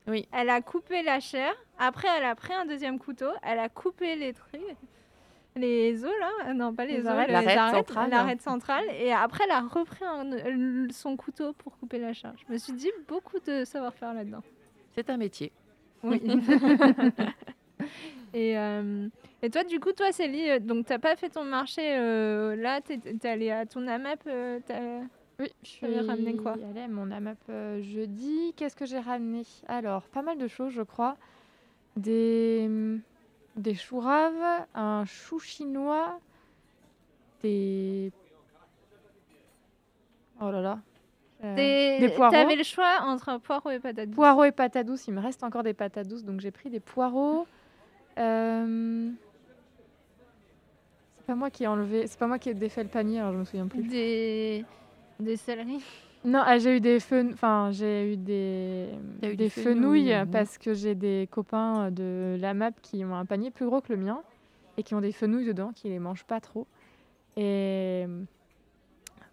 Oui. 0.06 0.28
Elle 0.32 0.50
a 0.50 0.60
coupé 0.60 1.02
la 1.02 1.18
chair. 1.20 1.52
Après, 1.78 2.08
elle 2.16 2.24
a 2.24 2.34
pris 2.34 2.52
un 2.52 2.66
deuxième 2.66 2.98
couteau. 2.98 3.30
Elle 3.42 3.58
a 3.58 3.68
coupé 3.68 4.16
les 4.16 4.32
trucs, 4.32 4.60
les 5.56 6.04
os 6.04 6.10
là. 6.20 6.30
Euh, 6.48 6.52
Non, 6.54 6.74
pas 6.74 6.84
les, 6.84 6.94
Les 6.98 7.00
os, 7.00 7.04
L'arête 7.06 7.58
centrale. 7.70 8.10
l'arête 8.10 8.42
centrale. 8.42 8.84
Et 8.98 9.12
après, 9.12 9.44
elle 9.44 9.50
a 9.52 9.60
repris 9.60 10.04
un- 10.04 10.88
son 10.92 11.16
couteau 11.16 11.52
pour 11.54 11.76
couper 11.78 11.98
la 11.98 12.12
chair. 12.12 12.32
Je 12.46 12.52
me 12.52 12.58
suis 12.58 12.72
dit 12.74 12.90
beaucoup 13.08 13.38
de 13.46 13.64
savoir-faire 13.64 14.14
là-dedans. 14.14 14.42
C'est 14.94 15.10
un 15.10 15.16
métier. 15.16 15.52
Oui. 16.02 16.20
et, 18.34 18.58
euh, 18.58 19.08
et 19.42 19.50
toi, 19.50 19.64
du 19.64 19.80
coup, 19.80 19.92
toi, 19.92 20.12
Célie, 20.12 20.50
euh, 20.50 20.58
donc 20.58 20.86
t'as 20.86 20.98
pas 20.98 21.16
fait 21.16 21.30
ton 21.30 21.44
marché 21.44 21.96
euh, 21.98 22.56
là. 22.56 22.80
T'es 22.80 22.98
t'es 22.98 23.28
allée 23.28 23.50
à 23.50 23.66
ton 23.66 23.86
AMAP. 23.86 24.20
euh, 24.26 24.58
Oui, 25.40 25.48
je 25.62 25.68
suis 25.68 26.00
ramené 26.00 26.36
quoi? 26.36 26.52
allée 26.70 26.82
à 26.82 26.88
mon 26.88 27.10
AMAP 27.10 27.38
jeudi. 27.82 28.52
Qu'est-ce 28.56 28.76
que 28.76 28.86
j'ai 28.86 29.00
ramené? 29.00 29.42
Alors, 29.68 30.02
pas 30.08 30.22
mal 30.22 30.38
de 30.38 30.48
choses, 30.48 30.72
je 30.72 30.82
crois. 30.82 31.16
des, 31.96 32.68
des 33.56 33.74
choux 33.74 34.00
raves, 34.00 34.66
un 34.74 35.04
chou 35.06 35.38
chinois, 35.38 36.18
des. 37.42 38.12
Oh 40.40 40.50
là 40.50 40.60
là. 40.60 40.78
Euh, 41.44 41.54
Des, 41.56 41.98
des 42.00 42.14
poireaux. 42.14 42.32
T'avais 42.32 42.56
le 42.56 42.62
choix 42.62 43.02
entre 43.02 43.38
poireaux 43.38 43.70
et 43.70 43.78
patates 43.78 44.06
douces. 44.08 44.14
Poireaux 44.16 44.44
et 44.44 44.52
patates 44.52 44.86
douces, 44.86 45.06
il 45.06 45.14
me 45.14 45.20
reste 45.20 45.44
encore 45.44 45.62
des 45.62 45.74
patates 45.74 46.08
douces, 46.08 46.24
donc 46.24 46.40
j'ai 46.40 46.50
pris 46.50 46.70
des 46.70 46.80
poireaux. 46.80 47.46
Euh, 48.18 49.10
C'est 51.18 51.26
pas 51.26 51.34
moi 51.34 51.50
qui 51.50 51.64
ai 51.64 51.66
enlevé, 51.66 52.06
c'est 52.06 52.18
pas 52.18 52.26
moi 52.26 52.38
qui 52.38 52.48
ai 52.50 52.54
défait 52.54 52.82
le 52.82 52.88
panier, 52.88 53.20
alors 53.20 53.32
je 53.32 53.38
me 53.38 53.44
souviens 53.44 53.66
plus. 53.66 53.82
Des, 53.82 54.64
des 55.20 55.36
céleris. 55.36 55.84
Non, 56.24 56.40
ah, 56.42 56.56
j'ai 56.58 56.76
eu 56.76 56.80
des 56.80 57.00
feux, 57.00 57.28
enfin 57.34 57.68
j'ai 57.72 58.14
eu 58.14 58.16
des, 58.16 58.88
eu 59.22 59.36
des 59.36 59.50
fenouilles 59.50 60.08
fenouilles, 60.08 60.30
parce 60.32 60.56
que 60.56 60.72
j'ai 60.72 60.94
des 60.94 61.28
copains 61.30 61.90
de 61.90 62.38
la 62.40 62.54
map 62.54 62.70
qui 62.80 63.04
ont 63.04 63.14
un 63.14 63.26
panier 63.26 63.50
plus 63.50 63.66
gros 63.66 63.82
que 63.82 63.92
le 63.92 63.98
mien 63.98 64.22
et 64.78 64.82
qui 64.82 64.94
ont 64.94 65.02
des 65.02 65.12
fenouilles 65.12 65.44
dedans, 65.44 65.72
qui 65.74 65.90
les 65.90 65.98
mangent 65.98 66.24
pas 66.24 66.40
trop. 66.40 66.66
Et 67.36 68.06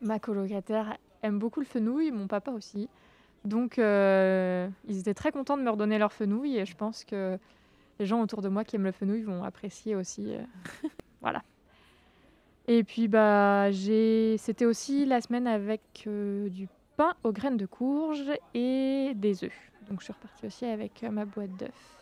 ma 0.02 0.20
colocataire 0.20 0.98
aime 1.24 1.40
beaucoup 1.40 1.60
le 1.60 1.66
fenouil, 1.66 2.12
mon 2.12 2.28
papa 2.28 2.52
aussi. 2.52 2.90
Donc 3.46 3.80
euh, 3.80 4.70
ils 4.88 5.00
étaient 5.00 5.14
très 5.14 5.32
contents 5.32 5.58
de 5.58 5.64
me 5.64 5.70
redonner 5.70 5.98
leur 5.98 6.14
fenouil 6.14 6.58
et 6.58 6.66
je 6.66 6.76
pense 6.76 7.04
que 7.04 7.38
les 8.00 8.06
gens 8.06 8.22
autour 8.22 8.42
de 8.42 8.50
moi 8.50 8.64
qui 8.64 8.76
aiment 8.76 8.84
le 8.84 8.92
fenouil 8.92 9.22
vont 9.24 9.44
apprécier 9.44 9.96
aussi. 9.96 10.36
euh, 10.36 10.44
voilà. 11.22 11.42
Et 12.68 12.84
puis 12.84 13.08
bah 13.08 13.72
j'ai, 13.72 14.38
c'était 14.38 14.66
aussi 14.66 15.06
la 15.06 15.22
semaine 15.22 15.48
avec 15.48 16.04
euh, 16.08 16.50
du 16.50 16.68
pain 16.98 17.16
aux 17.24 17.32
graines 17.32 17.58
de 17.58 17.66
courge 17.66 18.32
et 18.54 19.14
des 19.16 19.44
œufs. 19.44 19.72
Donc 19.90 20.00
je 20.00 20.06
suis 20.06 20.14
repartie 20.14 20.46
aussi 20.46 20.66
avec 20.66 21.04
euh, 21.04 21.10
ma 21.10 21.26
boîte 21.26 21.56
d'œufs 21.58 21.98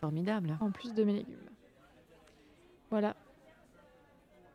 Formidable. 0.00 0.56
en 0.60 0.70
plus 0.70 0.94
de 0.94 1.04
mes 1.04 1.12
légumes. 1.12 1.36
Voilà. 2.90 3.14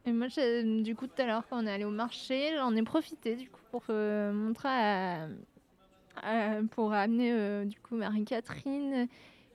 Et 0.06 0.12
moi, 0.12 0.28
du 0.28 0.96
coup, 0.96 1.08
tout 1.08 1.22
à 1.22 1.26
l'heure, 1.26 1.44
quand 1.50 1.62
on 1.64 1.66
est 1.68 1.72
allé 1.72 1.84
au 1.86 1.90
marché, 1.90 2.52
j'en 2.58 2.76
ai 2.76 2.84
profité 2.84 3.36
du 3.36 3.50
coup 3.50 3.60
pour 3.72 3.84
euh, 3.90 4.32
montrer 4.32 4.70
à, 4.70 5.28
à- 6.22 6.62
pour 6.72 6.94
amener 6.94 7.32
euh, 7.32 7.66
du 7.66 7.80
coup 7.80 7.96
Marie-Catherine 7.96 9.08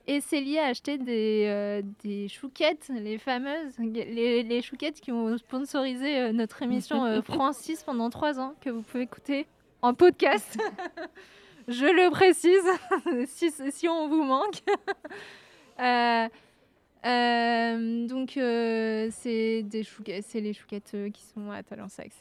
et 0.06 0.20
Célie 0.20 0.58
à 0.58 0.66
acheter 0.66 0.98
des, 0.98 1.44
euh, 1.48 1.82
des 2.02 2.26
chouquettes, 2.28 2.90
les 2.92 3.16
fameuses, 3.18 3.78
les, 3.78 4.42
les 4.42 4.62
chouquettes 4.62 5.00
qui 5.00 5.12
ont 5.12 5.38
sponsorisé 5.38 6.18
euh, 6.18 6.32
notre 6.32 6.62
émission 6.62 7.04
Francis 7.22 7.82
pendant 7.84 8.10
trois 8.10 8.40
ans, 8.40 8.54
que 8.60 8.70
vous 8.70 8.82
pouvez 8.82 9.04
écouter 9.04 9.46
en 9.82 9.94
podcast. 9.94 10.58
Je 11.68 11.84
le 11.84 12.10
précise, 12.10 13.26
si, 13.28 13.52
si 13.70 13.86
on 13.88 14.08
vous 14.08 14.24
manque. 14.24 14.62
Euh, 17.06 18.06
donc 18.06 18.36
euh, 18.36 19.08
c'est 19.10 19.62
des 19.62 19.82
chouquettes, 19.82 20.24
c'est 20.26 20.40
les 20.40 20.52
chouquettes 20.52 20.92
euh, 20.94 21.10
qui 21.10 21.22
sont 21.22 21.50
à 21.50 21.62
Talensac. 21.62 22.12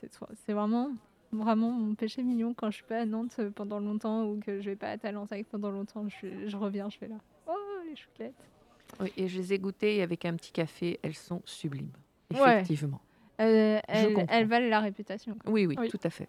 C'est 0.45 0.53
vraiment 0.53 0.91
vraiment 1.31 1.71
mon 1.71 1.93
péché 1.95 2.23
mignon 2.23 2.53
quand 2.55 2.71
je 2.71 2.77
suis 2.77 2.85
pas 2.85 3.01
à 3.01 3.05
Nantes 3.05 3.39
pendant 3.55 3.79
longtemps 3.79 4.25
ou 4.25 4.39
que 4.39 4.61
je 4.61 4.69
vais 4.69 4.75
pas 4.75 4.91
à 4.91 4.97
Talensac 4.97 5.45
pendant 5.47 5.69
longtemps. 5.69 6.07
Je, 6.07 6.47
je 6.47 6.57
reviens, 6.57 6.89
je 6.89 6.97
fais 6.97 7.07
là. 7.07 7.17
Oh 7.47 7.53
les 7.87 7.95
chouquettes. 7.95 8.33
Oui, 8.99 9.11
et 9.17 9.27
je 9.27 9.37
les 9.37 9.53
ai 9.53 9.59
goûtées 9.59 10.01
avec 10.01 10.25
un 10.25 10.35
petit 10.35 10.51
café. 10.51 10.99
Elles 11.03 11.13
sont 11.13 11.41
sublimes. 11.45 11.91
Effectivement. 12.31 13.01
Elles, 13.37 14.47
valent 14.47 14.67
la 14.67 14.79
réputation. 14.79 15.35
quoi. 15.35 15.51
Oui, 15.51 15.65
oui, 15.65 15.75
Oui. 15.77 15.89
tout 15.89 15.99
à 16.03 16.09
fait. 16.09 16.27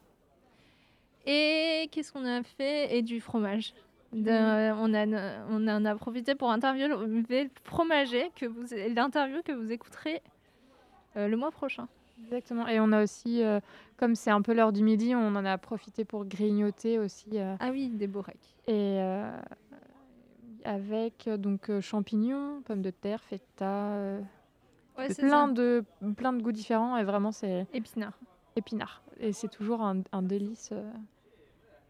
Et 1.27 1.89
qu'est-ce 1.91 2.13
qu'on 2.13 2.25
a 2.25 2.43
fait? 2.43 2.97
Et 2.97 3.03
du 3.03 3.21
fromage. 3.21 3.75
De- 4.13 4.73
on, 4.73 4.93
a, 4.95 5.07
on 5.51 5.69
en 5.69 5.85
a 5.85 5.95
profité 5.95 6.35
pour 6.35 6.51
interviewer 6.51 6.89
le 6.89 7.49
fromager, 7.63 8.31
que 8.35 8.47
vous, 8.47 8.65
l'interview 8.95 9.41
que 9.45 9.53
vous 9.53 9.71
écouterez 9.71 10.21
euh, 11.17 11.29
le 11.29 11.37
mois 11.37 11.51
prochain. 11.53 11.87
Exactement. 12.25 12.67
Et 12.67 12.81
on 12.81 12.91
a 12.93 13.03
aussi, 13.03 13.43
euh, 13.43 13.61
comme 13.97 14.15
c'est 14.15 14.31
un 14.31 14.43
peu 14.43 14.53
l'heure 14.53 14.73
du 14.73 14.83
midi, 14.83 15.15
on 15.15 15.35
en 15.37 15.45
a 15.45 15.57
profité 15.59 16.05
pour 16.05 16.25
grignoter 16.25 16.99
aussi. 16.99 17.31
euh, 17.39 17.55
Ah 17.61 17.71
oui, 17.71 17.89
des 17.89 18.07
boracs. 18.09 18.37
et 18.67 19.01
avec 20.65 21.29
donc 21.39 21.71
champignons, 21.81 22.61
pommes 22.63 22.83
de 22.83 22.91
terre, 22.91 23.23
feta, 23.23 23.97
Ouais, 24.99 25.09
plein 25.15 25.47
ça. 25.47 25.53
de 25.53 25.85
plein 26.17 26.33
de 26.35 26.43
goûts 26.43 26.53
différents. 26.53 26.97
Et 26.99 27.05
vraiment, 27.05 27.33
c'est 27.33 27.67
Épinards. 27.73 28.19
épinard. 28.57 29.03
Et 29.19 29.33
c'est 29.33 29.49
toujours 29.49 29.81
un, 29.83 30.03
un 30.13 30.23
délice 30.23 30.73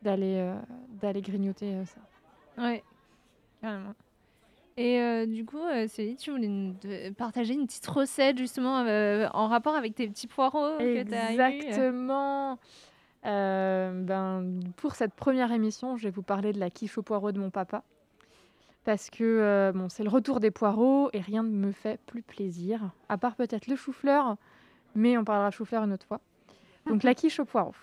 d'aller 0.03 0.55
d'aller 1.01 1.21
grignoter 1.23 1.85
ça. 1.87 2.01
Ouais, 2.61 2.83
carrément. 3.61 3.95
Et 4.77 5.01
euh, 5.01 5.27
du 5.27 5.45
coup, 5.45 5.59
euh, 5.59 5.87
Céline, 5.89 6.17
tu 6.17 6.31
voulais 6.31 6.49
nous 6.49 6.75
de- 6.83 7.11
partager 7.11 7.53
une 7.55 7.67
petite 7.67 7.87
recette 7.87 8.39
justement 8.39 8.79
euh, 8.87 9.29
en 9.35 9.49
rapport 9.49 9.75
avec 9.75 9.95
tes 9.95 10.09
petits 10.09 10.27
poireaux 10.27 10.79
que 10.79 11.03
tu 11.03 11.15
as 11.15 11.33
eu. 11.33 11.35
Exactement. 11.35 12.59
Euh, 13.27 14.03
ben, 14.03 14.61
pour 14.77 14.95
cette 14.95 15.13
première 15.13 15.53
émission, 15.53 15.97
je 15.97 16.05
vais 16.05 16.11
vous 16.11 16.23
parler 16.23 16.53
de 16.53 16.59
la 16.61 16.71
quiche 16.71 16.97
au 16.97 17.03
poireau 17.03 17.33
de 17.33 17.39
mon 17.39 17.51
papa. 17.51 17.83
Parce 18.85 19.11
que 19.11 19.23
euh, 19.25 19.73
bon, 19.75 19.91
c'est 19.91 20.03
le 20.05 20.09
retour 20.09 20.41
des 20.41 20.51
poireaux 20.51 21.11
et 21.13 21.21
rien 21.21 21.43
ne 21.43 21.51
me 21.51 21.73
fait 21.73 22.01
plus 22.07 22.23
plaisir, 22.23 22.81
à 23.11 23.19
part 23.19 23.37
peut-être 23.37 23.67
le 23.67 23.77
chou-fleur, 23.77 24.37
mais 24.95 25.19
on 25.19 25.25
parlera 25.25 25.51
chou-fleur 25.51 25.85
une 25.85 25.93
autre 25.93 26.07
fois. 26.07 26.21
Donc 26.87 27.03
la 27.03 27.15
quiche 27.15 27.39
au 27.41 27.45
poireau. 27.45 27.75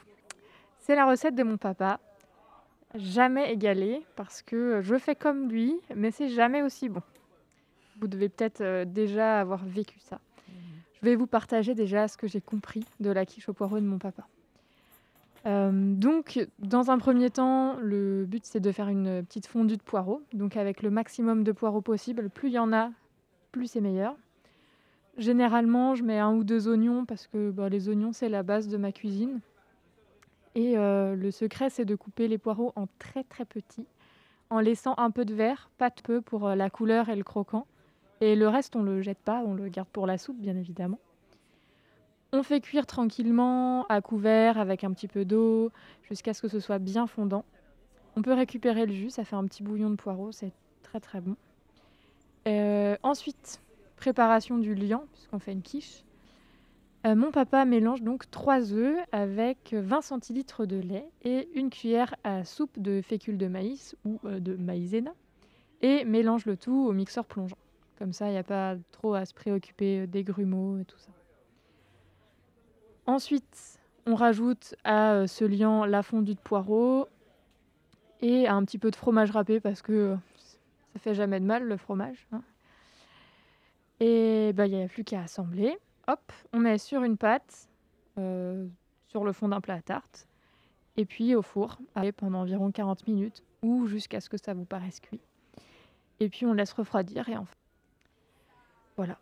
C'est 0.80 0.96
la 0.96 1.06
recette 1.06 1.36
de 1.36 1.44
mon 1.44 1.58
papa, 1.58 2.00
jamais 2.96 3.52
égalée, 3.52 4.02
parce 4.16 4.42
que 4.42 4.82
je 4.82 4.98
fais 4.98 5.16
comme 5.16 5.50
lui, 5.50 5.76
mais 5.96 6.12
c'est 6.12 6.30
jamais 6.30 6.62
aussi 6.62 6.90
bon. 6.90 7.02
Vous 8.00 8.08
devez 8.08 8.30
peut-être 8.30 8.62
euh, 8.62 8.86
déjà 8.86 9.40
avoir 9.40 9.66
vécu 9.66 10.00
ça. 10.00 10.20
Je 11.00 11.06
vais 11.06 11.16
vous 11.16 11.28
partager 11.28 11.76
déjà 11.76 12.08
ce 12.08 12.18
que 12.18 12.28
j'ai 12.28 12.42
compris 12.42 12.84
de 13.00 13.12
la 13.12 13.26
quiche 13.26 13.50
au 13.50 13.54
poireau 13.54 13.80
de 13.80 13.86
mon 13.86 14.00
papa. 14.00 14.28
Euh, 15.46 15.72
donc, 15.72 16.46
dans 16.60 16.90
un 16.90 16.98
premier 16.98 17.30
temps, 17.30 17.78
le 17.80 18.26
but 18.26 18.44
c'est 18.46 18.60
de 18.60 18.72
faire 18.72 18.90
une 18.90 19.24
petite 19.24 19.48
fondue 19.48 19.78
de 19.78 19.84
poireaux. 19.84 20.22
Donc, 20.34 20.58
avec 20.58 20.82
le 20.82 20.90
maximum 20.90 21.44
de 21.44 21.52
poireaux 21.52 21.82
possible, 21.82 22.30
plus 22.30 22.50
il 22.50 22.54
y 22.54 22.60
en 22.60 22.74
a, 22.74 22.92
plus 23.52 23.68
c'est 23.68 23.82
meilleur. 23.82 24.16
Généralement, 25.18 25.96
je 25.96 26.04
mets 26.04 26.20
un 26.20 26.34
ou 26.34 26.44
deux 26.44 26.68
oignons 26.68 27.06
parce 27.06 27.28
que 27.28 27.52
bah, 27.52 27.70
les 27.70 27.90
oignons 27.90 28.12
c'est 28.12 28.30
la 28.30 28.44
base 28.44 28.68
de 28.68 28.78
ma 28.78 28.92
cuisine. 28.92 29.40
Et 30.58 30.76
euh, 30.76 31.16
le 31.16 31.30
secret 31.30 31.70
c'est 31.70 31.86
de 31.86 31.94
couper 31.94 32.28
les 32.28 32.40
poireaux 32.40 32.74
en 32.76 32.88
très 32.98 33.24
très 33.24 33.46
petits, 33.46 33.86
en 34.50 34.60
laissant 34.60 34.96
un 34.98 35.12
peu 35.12 35.24
de 35.24 35.36
vert, 35.36 35.70
pas 35.78 35.92
de 35.92 36.02
peu 36.02 36.20
pour 36.20 36.48
euh, 36.48 36.56
la 36.56 36.72
couleur 36.72 37.10
et 37.10 37.16
le 37.16 37.24
croquant. 37.24 37.68
Et 38.22 38.36
le 38.36 38.48
reste, 38.48 38.76
on 38.76 38.82
le 38.82 39.04
jette 39.04 39.20
pas, 39.20 39.44
on 39.46 39.54
le 39.54 39.70
garde 39.70 39.88
pour 39.90 40.08
la 40.08 40.18
soupe, 40.18 40.40
bien 40.40 40.58
évidemment. 40.58 40.98
On 42.34 42.42
fait 42.42 42.60
cuire 42.60 42.88
tranquillement 42.88 43.86
à 43.86 44.02
couvert 44.02 44.58
avec 44.58 44.84
un 44.84 44.92
petit 44.94 45.08
peu 45.08 45.26
d'eau 45.26 45.72
jusqu'à 46.02 46.34
ce 46.34 46.42
que 46.42 46.48
ce 46.48 46.60
soit 46.60 46.80
bien 46.80 47.06
fondant. 47.06 47.46
On 48.16 48.24
peut 48.24 48.34
récupérer 48.34 48.88
le 48.88 48.94
jus, 48.94 49.12
ça 49.12 49.26
fait 49.26 49.36
un 49.36 49.46
petit 49.46 49.62
bouillon 49.62 49.92
de 49.92 49.96
poireaux, 49.96 50.32
c'est 50.32 50.54
très 50.82 51.00
très 51.00 51.22
bon. 51.22 51.36
Euh, 52.48 52.98
ensuite, 53.04 53.62
préparation 53.96 54.58
du 54.58 54.74
liant, 54.74 55.04
puisqu'on 55.14 55.38
fait 55.38 55.52
une 55.52 55.62
quiche. 55.62 56.04
Euh, 57.08 57.16
mon 57.16 57.32
papa 57.32 57.64
mélange 57.64 58.02
donc 58.02 58.30
3 58.32 58.74
œufs 58.74 58.98
avec 59.14 59.74
20 59.74 60.02
centilitres 60.02 60.66
de 60.66 60.76
lait 60.76 61.10
et 61.24 61.48
une 61.54 61.70
cuillère 61.70 62.14
à 62.26 62.44
soupe 62.44 62.78
de 62.78 63.02
fécule 63.02 63.38
de 63.38 63.48
maïs 63.48 63.96
ou 64.04 64.20
euh, 64.26 64.42
de 64.42 64.56
maïzena 64.58 65.14
et 65.82 66.04
mélange 66.04 66.46
le 66.46 66.58
tout 66.58 66.86
au 66.86 66.92
mixeur 66.92 67.24
plongeant. 67.24 67.58
Comme 67.98 68.12
ça, 68.12 68.28
il 68.28 68.32
n'y 68.32 68.38
a 68.38 68.44
pas 68.44 68.76
trop 68.92 69.14
à 69.14 69.24
se 69.26 69.34
préoccuper 69.34 70.02
euh, 70.02 70.08
des 70.08 70.26
grumeaux 70.26 70.80
et 70.80 70.86
tout 70.86 70.98
ça. 70.98 71.12
Ensuite, 73.06 73.80
on 74.06 74.16
rajoute 74.16 74.76
à 74.84 75.28
ce 75.28 75.46
liant 75.46 75.86
la 75.86 76.04
fondue 76.04 76.36
de 76.36 76.40
poireaux 76.40 77.08
et 78.20 78.50
un 78.50 78.66
petit 78.66 78.80
peu 78.80 78.92
de 78.92 78.98
fromage 78.98 79.32
râpé 79.32 79.62
parce 79.62 79.82
que 79.82 80.18
ça 80.92 81.00
fait 81.00 81.14
jamais 81.14 81.40
de 81.40 81.46
mal 81.46 81.64
le 81.64 81.78
fromage. 81.78 82.28
hein. 82.34 82.42
Et 84.02 84.52
bah, 84.54 84.68
il 84.68 84.76
n'y 84.76 84.84
a 84.84 84.90
plus 84.90 85.06
qu'à 85.06 85.22
assembler. 85.22 85.78
Hop, 86.08 86.32
on 86.54 86.60
met 86.60 86.78
sur 86.78 87.04
une 87.04 87.18
pâte, 87.18 87.70
euh, 88.18 88.68
sur 89.08 89.24
le 89.24 89.34
fond 89.34 89.50
d'un 89.50 89.62
plat 89.62 89.76
à 89.76 89.82
tarte, 89.82 90.28
et 90.96 91.06
puis 91.06 91.36
au 91.36 91.42
four 91.42 91.78
pendant 92.16 92.40
environ 92.40 92.72
40 92.72 93.08
minutes 93.08 93.44
ou 93.62 93.88
jusqu'à 93.88 94.22
ce 94.22 94.30
que 94.30 94.38
ça 94.38 94.54
vous 94.54 94.66
paraisse 94.66 95.00
cuit. 95.00 95.20
Et 96.20 96.30
puis 96.30 96.46
on 96.46 96.54
laisse 96.54 96.74
refroidir 96.74 97.28
et 97.30 97.38
enfin. 97.38 97.56
Voilà. 98.96 99.18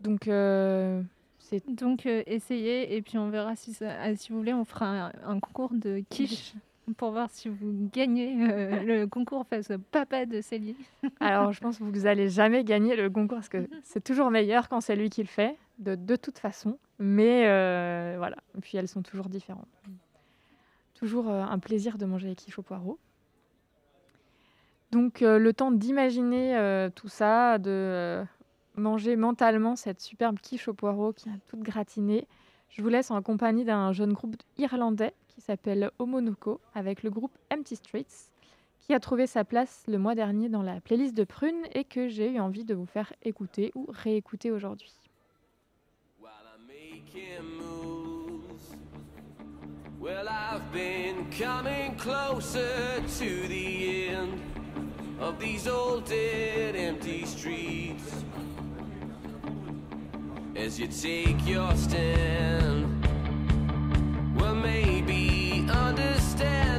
Donc 0.00 0.28
euh, 0.28 1.02
c'est 1.38 1.66
Donc, 1.68 2.06
euh, 2.06 2.22
essayez 2.26 2.94
et 2.94 3.02
puis 3.02 3.18
on 3.18 3.30
verra 3.30 3.56
si, 3.56 3.72
ça, 3.72 4.14
si 4.14 4.30
vous 4.30 4.38
voulez, 4.38 4.54
on 4.54 4.64
fera 4.64 5.06
un, 5.06 5.12
un 5.24 5.40
concours 5.40 5.72
de 5.72 6.02
quiche 6.08 6.54
pour 6.96 7.12
voir 7.12 7.28
si 7.30 7.48
vous 7.48 7.88
gagnez 7.92 8.34
euh, 8.50 8.82
le 8.84 9.06
concours 9.06 9.46
face 9.46 9.70
au 9.70 9.78
papa 9.78 10.26
de 10.26 10.40
Céline. 10.40 10.76
Alors, 11.20 11.52
je 11.52 11.60
pense 11.60 11.78
que 11.78 11.84
vous 11.84 12.06
allez 12.06 12.28
jamais 12.28 12.64
gagner 12.64 12.96
le 12.96 13.10
concours 13.10 13.38
parce 13.38 13.48
que 13.48 13.68
c'est 13.82 14.02
toujours 14.02 14.30
meilleur 14.30 14.68
quand 14.68 14.80
c'est 14.80 14.96
lui 14.96 15.10
qui 15.10 15.22
le 15.22 15.28
fait, 15.28 15.56
de, 15.80 16.16
toute 16.16 16.38
façon. 16.38 16.78
Mais 16.98 17.46
euh, 17.46 18.14
voilà. 18.18 18.36
Puis, 18.60 18.76
elles 18.76 18.88
sont 18.88 19.02
toujours 19.02 19.28
différentes. 19.28 19.68
Toujours 20.94 21.28
euh, 21.28 21.42
un 21.42 21.58
plaisir 21.58 21.98
de 21.98 22.06
manger 22.06 22.28
les 22.28 22.34
quiches 22.34 22.58
au 22.58 22.62
poireau. 22.62 22.98
Donc 24.92 25.22
euh, 25.22 25.38
le 25.38 25.52
temps 25.52 25.70
d'imaginer 25.70 26.88
tout 26.96 27.08
ça, 27.08 27.58
de 27.58 28.24
manger 28.74 29.16
mentalement 29.16 29.76
cette 29.76 30.00
superbe 30.00 30.38
quiche 30.40 30.66
au 30.66 30.74
poireau 30.74 31.12
qui 31.12 31.28
est 31.28 31.32
toute 31.48 31.60
gratinée, 31.60 32.26
je 32.70 32.82
vous 32.82 32.88
laisse 32.88 33.10
en 33.10 33.22
compagnie 33.22 33.64
d'un 33.64 33.92
jeune 33.92 34.12
groupe 34.12 34.36
irlandais 34.58 35.14
qui 35.28 35.40
s'appelle 35.40 35.90
Omonoko 35.98 36.60
avec 36.74 37.02
le 37.02 37.10
groupe 37.10 37.36
Empty 37.52 37.76
Streets 37.76 38.30
qui 38.80 38.94
a 38.94 39.00
trouvé 39.00 39.26
sa 39.26 39.44
place 39.44 39.84
le 39.86 39.98
mois 39.98 40.16
dernier 40.16 40.48
dans 40.48 40.62
la 40.62 40.80
playlist 40.80 41.16
de 41.16 41.24
Prune 41.24 41.62
et 41.72 41.84
que 41.84 42.08
j'ai 42.08 42.32
eu 42.32 42.40
envie 42.40 42.64
de 42.64 42.74
vous 42.74 42.86
faire 42.86 43.12
écouter 43.22 43.70
ou 43.76 43.86
réécouter 43.88 44.50
aujourd'hui. 44.50 45.09
Well, 50.00 50.26
I've 50.30 50.72
been 50.72 51.30
coming 51.30 51.94
closer 51.96 53.02
to 53.18 53.48
the 53.48 54.08
end 54.08 54.40
of 55.20 55.38
these 55.38 55.68
old 55.68 56.06
dead 56.06 56.74
empty 56.74 57.26
streets. 57.26 58.24
As 60.56 60.80
you 60.80 60.86
take 60.86 61.46
your 61.46 61.76
stand, 61.76 63.04
well, 64.40 64.54
maybe 64.54 65.66
understand 65.68 66.69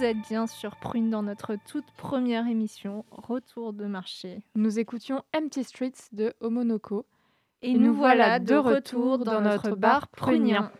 Vous 0.00 0.06
êtes 0.06 0.28
bien 0.30 0.46
sur 0.46 0.76
Prune 0.76 1.10
dans 1.10 1.22
notre 1.22 1.56
toute 1.66 1.84
première 1.98 2.46
émission 2.46 3.04
Retour 3.10 3.74
de 3.74 3.84
marché. 3.84 4.40
Nous 4.54 4.78
écoutions 4.78 5.22
Empty 5.36 5.62
Streets 5.62 6.08
de 6.12 6.32
Omonoko. 6.40 7.04
Et, 7.60 7.74
nous 7.74 7.92
voilà 7.92 8.38
de 8.38 8.54
retour 8.54 9.18
dans 9.18 9.42
notre 9.42 9.76
bar 9.76 10.08
prunien. 10.08 10.72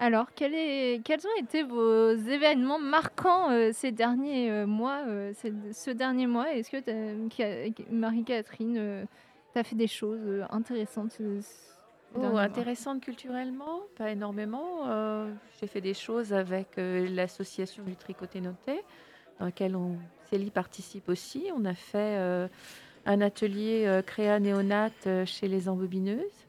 Alors, 0.00 0.34
quels 0.34 0.98
ont 0.98 1.40
été 1.40 1.62
vos 1.62 2.10
événements 2.14 2.80
marquants 2.80 3.52
euh, 3.52 3.70
ces 3.72 3.92
derniers 3.92 4.50
euh, 4.50 4.66
mois, 4.66 5.04
euh, 5.06 5.32
ce 5.72 5.90
dernier 5.92 6.26
mois? 6.26 6.52
Est-ce 6.52 6.68
que 6.72 7.92
Marie-Catherine, 7.92 8.76
euh, 8.76 9.04
t'as 9.54 9.62
fait 9.62 9.76
des 9.76 9.86
choses 9.86 10.44
intéressantes 10.50 11.20
Oh, 12.16 12.36
intéressante 12.36 13.00
culturellement, 13.00 13.82
pas 13.96 14.10
énormément. 14.10 14.88
Euh, 14.88 15.30
J'ai 15.60 15.66
fait 15.66 15.80
des 15.80 15.94
choses 15.94 16.32
avec 16.32 16.76
euh, 16.78 17.08
l'association 17.08 17.84
du 17.84 17.94
tricoté 17.94 18.40
noté. 18.40 18.80
dans 19.38 19.46
lequel 19.46 19.76
on, 19.76 19.96
Célie 20.28 20.50
participe 20.50 21.08
aussi. 21.08 21.46
On 21.56 21.64
a 21.64 21.74
fait 21.74 22.16
euh, 22.18 22.48
un 23.06 23.20
atelier 23.20 24.00
créa 24.06 24.40
néonate 24.40 25.08
chez 25.24 25.48
les 25.48 25.68
embobineuses. 25.68 26.46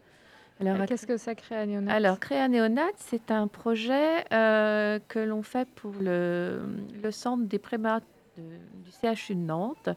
Alors, 0.60 0.86
Qu'est-ce 0.86 1.08
que 1.08 1.18
ça 1.18 1.34
crée 1.34 1.56
à 1.56 1.66
Néonat 1.66 1.92
alors, 1.92 2.20
Créa 2.20 2.48
Néonate, 2.48 2.94
c'est 2.98 3.32
un 3.32 3.48
projet 3.48 4.24
que 4.30 5.20
l'on 5.20 5.42
fait 5.42 5.68
pour 5.70 5.94
le, 6.00 6.62
le 7.02 7.12
centre 7.12 7.46
des 7.46 7.58
prémates 7.58 8.04
du 8.38 8.92
CHU 9.02 9.34
de 9.34 9.40
Nantes. 9.40 9.90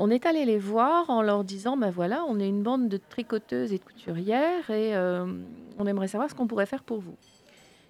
On 0.00 0.10
est 0.10 0.26
allé 0.26 0.44
les 0.44 0.58
voir 0.58 1.10
en 1.10 1.22
leur 1.22 1.42
disant, 1.42 1.76
ben 1.76 1.90
voilà, 1.90 2.24
on 2.28 2.38
est 2.38 2.48
une 2.48 2.62
bande 2.62 2.88
de 2.88 2.98
tricoteuses 2.98 3.72
et 3.72 3.78
de 3.78 3.84
couturières 3.84 4.70
et 4.70 4.94
euh, 4.94 5.26
on 5.78 5.86
aimerait 5.86 6.06
savoir 6.06 6.30
ce 6.30 6.36
qu'on 6.36 6.46
pourrait 6.46 6.66
faire 6.66 6.84
pour 6.84 7.00
vous. 7.00 7.16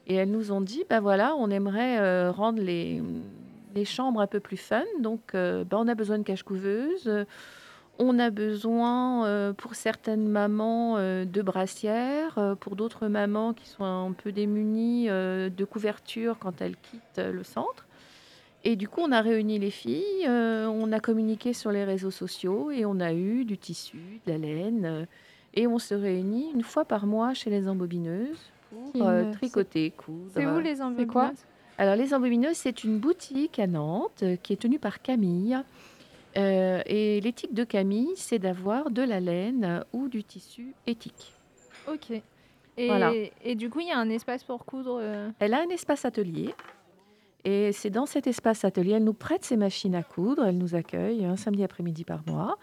Et 0.06 0.14
elles 0.14 0.30
nous 0.30 0.50
ont 0.50 0.62
dit, 0.62 0.84
ben 0.88 1.00
voilà, 1.00 1.34
on 1.36 1.50
aimerait 1.50 1.98
euh, 1.98 2.30
rendre 2.30 2.62
les, 2.62 3.02
les 3.74 3.84
chambres 3.84 4.22
un 4.22 4.26
peu 4.26 4.40
plus 4.40 4.56
fun. 4.56 4.84
Donc, 5.00 5.20
euh, 5.34 5.64
ben, 5.64 5.76
on 5.78 5.86
a 5.86 5.94
besoin 5.94 6.16
de 6.16 6.22
cache-couveuses. 6.22 7.08
euh, 7.08 7.24
on 7.98 8.20
a 8.20 8.30
besoin, 8.30 9.52
pour 9.54 9.74
certaines 9.74 10.28
mamans, 10.28 10.98
de 10.98 11.42
brassières, 11.42 12.54
pour 12.60 12.76
d'autres 12.76 13.08
mamans 13.08 13.54
qui 13.54 13.66
sont 13.68 13.82
un 13.82 14.12
peu 14.12 14.30
démunies, 14.30 15.08
de 15.08 15.64
couverture 15.64 16.38
quand 16.38 16.62
elles 16.62 16.76
quittent 16.76 17.18
le 17.18 17.42
centre. 17.42 17.87
Et 18.70 18.76
du 18.76 18.86
coup, 18.86 19.00
on 19.02 19.12
a 19.12 19.22
réuni 19.22 19.58
les 19.58 19.70
filles, 19.70 20.26
euh, 20.26 20.66
on 20.66 20.92
a 20.92 21.00
communiqué 21.00 21.54
sur 21.54 21.72
les 21.72 21.84
réseaux 21.84 22.10
sociaux 22.10 22.70
et 22.70 22.84
on 22.84 23.00
a 23.00 23.14
eu 23.14 23.46
du 23.46 23.56
tissu, 23.56 24.20
de 24.26 24.32
la 24.32 24.36
laine. 24.38 24.84
euh, 24.84 25.04
et 25.54 25.66
on 25.66 25.78
se 25.78 25.94
réunit 25.94 26.50
une 26.52 26.62
fois 26.62 26.84
par 26.84 27.06
mois 27.06 27.32
chez 27.32 27.48
les 27.48 27.66
embobineuses 27.66 28.50
pour 28.70 29.06
euh, 29.08 29.24
ne- 29.24 29.32
tricoter, 29.32 29.90
coudre. 29.92 30.30
C'est 30.36 30.46
où 30.46 30.58
les 30.58 30.76
quoi 30.76 30.84
embobineuses 30.84 31.38
Alors, 31.78 31.96
Les 31.96 32.12
Embobineuses, 32.12 32.56
c'est 32.58 32.84
une 32.84 32.98
boutique 32.98 33.58
à 33.58 33.66
Nantes 33.66 34.22
euh, 34.22 34.36
qui 34.36 34.52
est 34.52 34.56
tenue 34.56 34.78
par 34.78 35.00
Camille. 35.00 35.56
Euh, 36.36 36.82
et 36.84 37.22
l'éthique 37.22 37.54
de 37.54 37.64
Camille, 37.64 38.12
c'est 38.16 38.38
d'avoir 38.38 38.90
de 38.90 39.00
la 39.00 39.18
laine 39.18 39.64
euh, 39.64 39.80
ou 39.94 40.08
du 40.08 40.22
tissu 40.24 40.74
éthique. 40.86 41.32
Ok. 41.90 42.10
Et, 42.76 42.86
Voilà. 42.86 43.12
et 43.42 43.54
du 43.54 43.70
coup, 43.70 43.80
il 43.80 43.88
y 43.88 43.92
a 43.92 43.98
un 43.98 44.10
espace 44.10 44.44
pour 44.44 44.66
coudre. 44.66 44.98
euh, 45.00 45.30
Elle 45.38 45.54
a 45.54 45.62
un 45.62 45.70
espace 45.70 46.04
atelier. 46.04 46.54
Et 47.44 47.72
c'est 47.72 47.90
dans 47.90 48.06
cet 48.06 48.26
espace 48.26 48.64
atelier, 48.64 48.92
elle 48.92 49.04
nous 49.04 49.12
prête 49.12 49.44
ses 49.44 49.56
machines 49.56 49.94
à 49.94 50.02
coudre, 50.02 50.44
elle 50.44 50.58
nous 50.58 50.74
accueille 50.74 51.24
un 51.24 51.36
samedi 51.36 51.62
après-midi 51.62 52.04
par 52.04 52.20
mois. 52.26 52.58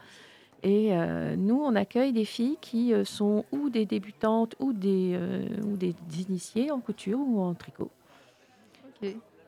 Et 0.63 0.93
euh, 0.93 1.35
nous, 1.35 1.61
on 1.61 1.75
accueille 1.75 2.11
des 2.11 2.25
filles 2.25 2.57
qui 2.59 2.91
euh, 2.91 3.05
sont 3.05 3.45
ou 3.51 3.69
des 3.69 3.85
débutantes 3.85 4.55
ou 4.59 4.73
des, 4.73 5.13
euh, 5.13 5.45
ou 5.63 5.77
des 5.77 5.93
initiées 6.27 6.71
en 6.71 6.79
couture 6.79 7.19
ou 7.19 7.39
en 7.39 7.53
tricot. 7.53 7.91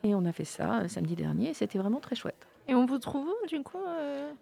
Et 0.04 0.14
on 0.14 0.24
a 0.26 0.32
fait 0.32 0.44
ça 0.44 0.78
euh, 0.78 0.88
samedi 0.88 1.16
dernier 1.16 1.50
et 1.50 1.54
c'était 1.54 1.78
vraiment 1.78 1.98
très 1.98 2.14
chouette. 2.14 2.46
Et 2.68 2.74
on 2.76 2.86
vous 2.86 2.98
trouve 2.98 3.26
où, 3.26 3.46
du 3.48 3.62
coup 3.62 3.78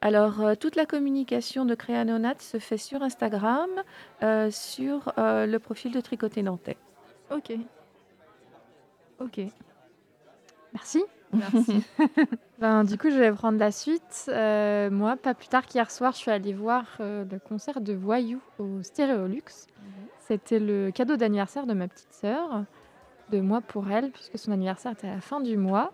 Alors, 0.02 0.56
toute 0.58 0.76
la 0.76 0.84
communication 0.84 1.64
de 1.64 1.74
Créa 1.74 2.04
Néonat 2.04 2.34
se 2.40 2.58
fait 2.58 2.76
sur 2.76 3.00
Instagram, 3.02 3.70
sur 4.50 5.12
le 5.16 5.56
profil 5.58 5.92
de 5.92 6.00
Tricoté 6.00 6.42
Nantais. 6.42 6.76
Ok. 7.30 7.52
Ok. 9.20 9.40
Merci. 10.76 11.04
Merci. 11.32 11.82
Ben, 12.58 12.84
du 12.84 12.96
coup, 12.96 13.10
je 13.10 13.18
vais 13.18 13.32
prendre 13.32 13.58
la 13.58 13.70
suite. 13.70 14.24
Euh, 14.28 14.88
moi, 14.90 15.16
pas 15.16 15.34
plus 15.34 15.48
tard 15.48 15.66
qu'hier 15.66 15.90
soir, 15.90 16.12
je 16.12 16.16
suis 16.16 16.30
allée 16.30 16.54
voir 16.54 16.86
euh, 17.00 17.22
le 17.30 17.38
concert 17.38 17.82
de 17.82 17.92
Voyou 17.92 18.40
au 18.58 18.82
Stéréolux. 18.82 19.66
C'était 20.20 20.58
le 20.58 20.90
cadeau 20.90 21.16
d'anniversaire 21.16 21.66
de 21.66 21.74
ma 21.74 21.86
petite 21.86 22.14
sœur, 22.14 22.64
de 23.30 23.40
moi 23.40 23.60
pour 23.60 23.90
elle, 23.90 24.10
puisque 24.10 24.38
son 24.38 24.52
anniversaire 24.52 24.92
était 24.92 25.06
à 25.06 25.16
la 25.16 25.20
fin 25.20 25.40
du 25.40 25.58
mois. 25.58 25.92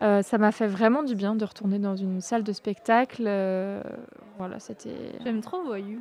Euh, 0.00 0.22
ça 0.22 0.38
m'a 0.38 0.50
fait 0.50 0.66
vraiment 0.66 1.02
du 1.02 1.14
bien 1.14 1.34
de 1.34 1.44
retourner 1.44 1.78
dans 1.78 1.96
une 1.96 2.22
salle 2.22 2.42
de 2.42 2.52
spectacle. 2.52 3.24
voilà, 4.38 4.58
c'était. 4.58 5.12
J'aime 5.24 5.42
trop 5.42 5.62
Voyou. 5.62 6.00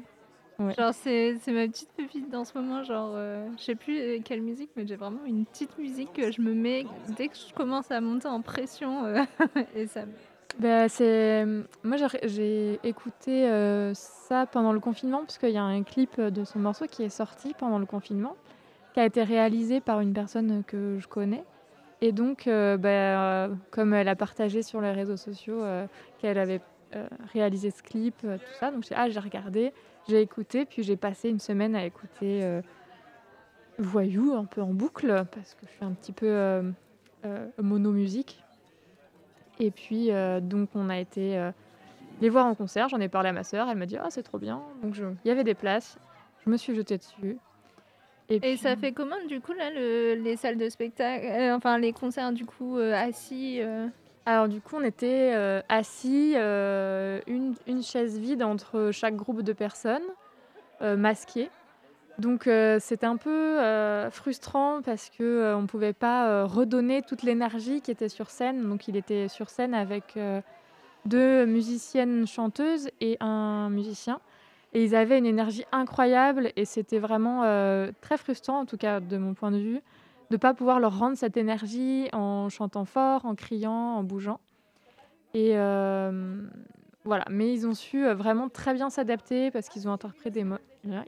Ouais. 0.59 0.73
Genre, 0.73 0.93
c'est 0.93 1.35
c'est 1.41 1.51
ma 1.51 1.67
petite 1.67 1.89
pépite 1.97 2.29
dans 2.29 2.45
ce 2.45 2.57
moment. 2.57 2.83
Genre, 2.83 3.11
euh, 3.15 3.45
je 3.57 3.63
sais 3.63 3.75
plus 3.75 3.97
euh, 3.99 4.19
quelle 4.23 4.41
musique, 4.41 4.69
mais 4.75 4.87
j'ai 4.87 4.95
vraiment 4.95 5.25
une 5.25 5.45
petite 5.45 5.77
musique 5.77 6.13
que 6.13 6.31
je 6.31 6.41
me 6.41 6.53
mets 6.53 6.85
dès 7.17 7.27
que 7.27 7.35
je 7.35 7.53
commence 7.53 7.91
à 7.91 7.99
monter 8.01 8.27
en 8.27 8.41
pression. 8.41 9.05
euh, 9.05 9.23
et 9.75 9.87
ça. 9.87 10.01
Ben, 10.57 10.87
c'est... 10.87 11.45
Moi, 11.83 11.97
j'ai- 11.97 12.29
j'ai 12.29 12.79
écouté 12.87 13.49
euh, 13.49 13.93
ça 13.93 14.45
pendant 14.45 14.71
le 14.71 14.79
confinement, 14.79 15.19
parce 15.19 15.37
qu'il 15.37 15.49
y 15.49 15.57
a 15.57 15.63
un 15.63 15.83
clip 15.83 16.21
de 16.21 16.43
son 16.45 16.59
morceau 16.59 16.85
qui 16.85 17.03
est 17.03 17.09
sorti 17.09 17.53
pendant 17.57 17.77
le 17.77 17.85
confinement, 17.85 18.37
qui 18.93 19.01
a 19.01 19.05
été 19.05 19.23
réalisé 19.23 19.81
par 19.81 19.99
une 19.99 20.13
personne 20.13 20.63
que 20.65 20.97
je 20.99 21.07
connais. 21.09 21.43
Et 21.99 22.13
donc, 22.13 22.47
euh, 22.47 22.77
euh, 22.85 23.49
comme 23.71 23.93
elle 23.93 24.07
a 24.07 24.15
partagé 24.15 24.61
sur 24.63 24.79
les 24.79 24.91
réseaux 24.91 25.17
sociaux 25.17 25.61
euh, 25.61 25.87
qu'elle 26.19 26.37
avait 26.37 26.61
euh, 26.95 27.05
réalisé 27.33 27.71
ce 27.71 27.83
clip, 27.83 28.15
euh, 28.23 28.37
tout 28.37 28.53
ça, 28.57 28.71
donc 28.71 28.83
j'ai 28.87 28.95
ah, 28.95 29.09
j'ai 29.09 29.19
regardé, 29.19 29.73
j'ai 30.07 30.21
écouté, 30.21 30.65
puis 30.65 30.83
j'ai 30.83 30.95
passé 30.95 31.29
une 31.29 31.39
semaine 31.39 31.75
à 31.75 31.85
écouter 31.85 32.43
euh, 32.43 32.61
Voyou 33.77 34.33
un 34.33 34.45
peu 34.45 34.61
en 34.61 34.73
boucle, 34.73 35.25
parce 35.31 35.53
que 35.53 35.65
je 35.65 35.71
suis 35.71 35.83
un 35.85 35.91
petit 35.91 36.11
peu 36.13 36.27
euh, 36.27 36.61
euh, 37.25 37.47
mono-musique. 37.61 38.41
Et 39.59 39.71
puis, 39.71 40.11
euh, 40.11 40.39
donc, 40.39 40.69
on 40.75 40.89
a 40.89 40.97
été 40.99 41.37
euh, 41.37 41.51
les 42.21 42.29
voir 42.29 42.45
en 42.45 42.55
concert. 42.55 42.89
J'en 42.89 42.99
ai 42.99 43.09
parlé 43.09 43.29
à 43.29 43.33
ma 43.33 43.43
sœur. 43.43 43.67
Elle 43.69 43.77
m'a 43.77 43.85
dit 43.85 43.97
Ah, 43.97 44.09
c'est 44.09 44.23
trop 44.23 44.37
bien. 44.37 44.61
Donc, 44.81 44.95
il 44.97 45.27
y 45.27 45.31
avait 45.31 45.43
des 45.43 45.55
places. 45.55 45.97
Je 46.45 46.49
me 46.49 46.57
suis 46.57 46.75
jetée 46.75 46.97
dessus. 46.97 47.37
Et, 48.29 48.57
ça 48.57 48.75
fait 48.75 48.91
comment, 48.91 49.15
du 49.27 49.39
coup, 49.39 49.53
là, 49.53 49.69
le- 49.69 50.15
les 50.15 50.35
salles 50.35 50.57
de 50.57 50.67
spectacle 50.69 51.25
euh, 51.25 51.55
Enfin, 51.55 51.77
les 51.77 51.93
concerts, 51.93 52.31
du 52.31 52.45
coup, 52.45 52.77
euh, 52.77 52.93
assis 52.93 53.61
euh, 53.61 53.87
Alors, 54.27 54.47
du 54.47 54.59
coup, 54.59 54.77
on 54.77 54.83
était 54.83 55.33
euh, 55.35 55.61
assis, 55.69 56.33
euh, 56.35 57.19
une, 57.27 57.83
chaise 57.83 58.17
vide 58.17 58.41
entre 58.41 58.89
chaque 58.91 59.15
groupe 59.15 59.43
de 59.43 59.53
personnes, 59.53 60.01
euh, 60.81 60.97
masquées. 60.97 61.51
Donc, 62.17 62.47
euh, 62.47 62.79
c'était 62.81 63.05
un 63.05 63.17
peu 63.17 63.59
frustrant 64.09 64.81
parce 64.83 65.11
qu'on 65.15 65.23
on 65.23 65.61
ne 65.61 65.67
pouvait 65.67 65.93
pas 65.93 66.45
redonner 66.45 67.03
toute 67.03 67.21
l'énergie 67.21 67.81
qui 67.81 67.91
était 67.91 68.09
sur 68.09 68.31
scène. 68.31 68.67
Donc, 68.67 68.87
il 68.87 68.95
était 68.95 69.27
sur 69.27 69.49
scène 69.49 69.75
avec 69.75 70.17
deux 71.05 71.45
musiciennes 71.45 72.25
chanteuses 72.25 72.89
et 73.01 73.17
un 73.19 73.69
musicien. 73.69 74.19
Et 74.73 74.83
ils 74.83 74.95
avaient 74.95 75.19
une 75.19 75.25
énergie 75.25 75.65
incroyable 75.71 76.51
et 76.55 76.65
c'était 76.65 76.99
vraiment 76.99 77.41
très 78.01 78.17
frustrant, 78.17 78.61
en 78.61 78.65
tout 78.65 78.77
cas 78.77 79.01
de 79.01 79.17
mon 79.17 79.33
point 79.33 79.51
de 79.51 79.57
vue, 79.57 79.81
de 80.29 80.35
ne 80.35 80.37
pas 80.37 80.53
pouvoir 80.53 80.79
leur 80.79 80.97
rendre 80.97 81.17
cette 81.17 81.37
énergie 81.37 82.09
en 82.13 82.49
chantant 82.49 82.85
fort, 82.85 83.25
en 83.25 83.35
criant, 83.35 83.95
en 83.95 84.03
bougeant. 84.03 84.39
Et 85.33 85.51
euh, 85.57 86.41
voilà, 87.03 87.25
mais 87.29 87.53
ils 87.53 87.67
ont 87.67 87.73
su 87.73 88.05
euh, 88.05 88.15
vraiment 88.15 88.49
très 88.49 88.73
bien 88.73 88.89
s'adapter 88.89 89.51
parce 89.51 89.67
qu'ils 89.69 89.87
ont 89.87 89.91
interprété 89.91 90.45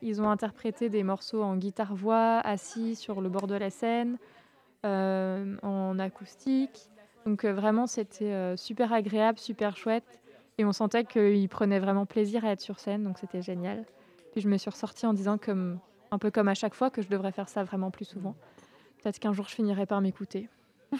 des, 0.02 0.20
ont 0.20 0.30
interprété 0.30 0.90
des 0.90 1.04
morceaux 1.04 1.42
en 1.42 1.56
guitare-voix, 1.56 2.40
assis 2.44 2.96
sur 2.96 3.22
le 3.22 3.30
bord 3.30 3.48
de 3.48 3.56
la 3.56 3.70
scène, 3.70 4.18
euh, 4.86 5.56
en 5.64 5.98
acoustique. 5.98 6.90
Donc 7.26 7.46
vraiment, 7.46 7.88
c'était 7.88 8.56
super 8.56 8.94
agréable, 8.94 9.38
super 9.38 9.76
chouette. 9.76 10.20
Et 10.58 10.66
on 10.66 10.72
sentait 10.72 11.04
qu'ils 11.04 11.50
prenaient 11.50 11.80
vraiment 11.80 12.06
plaisir 12.06 12.46
à 12.46 12.52
être 12.52 12.62
sur 12.62 12.80
scène, 12.80 13.04
donc 13.04 13.18
c'était 13.18 13.42
génial. 13.42 13.86
Puis 14.32 14.42
je 14.42 14.48
me 14.48 14.58
suis 14.58 14.70
ressortie 14.70 15.06
en 15.06 15.14
disant, 15.14 15.38
comme, 15.38 15.80
un 16.12 16.18
peu 16.18 16.32
comme 16.32 16.48
à 16.48 16.54
chaque 16.54 16.74
fois, 16.74 16.90
que 16.90 17.02
je 17.02 17.10
devrais 17.10 17.32
faire 17.32 17.50
ça 17.50 17.64
vraiment 17.64 17.92
plus 17.92 18.06
souvent. 18.06 18.36
Peut-être 19.02 19.20
qu'un 19.20 19.34
jour 19.34 19.48
je 19.48 19.56
finirai 19.56 19.86
par 19.86 20.02
m'écouter. 20.02 20.50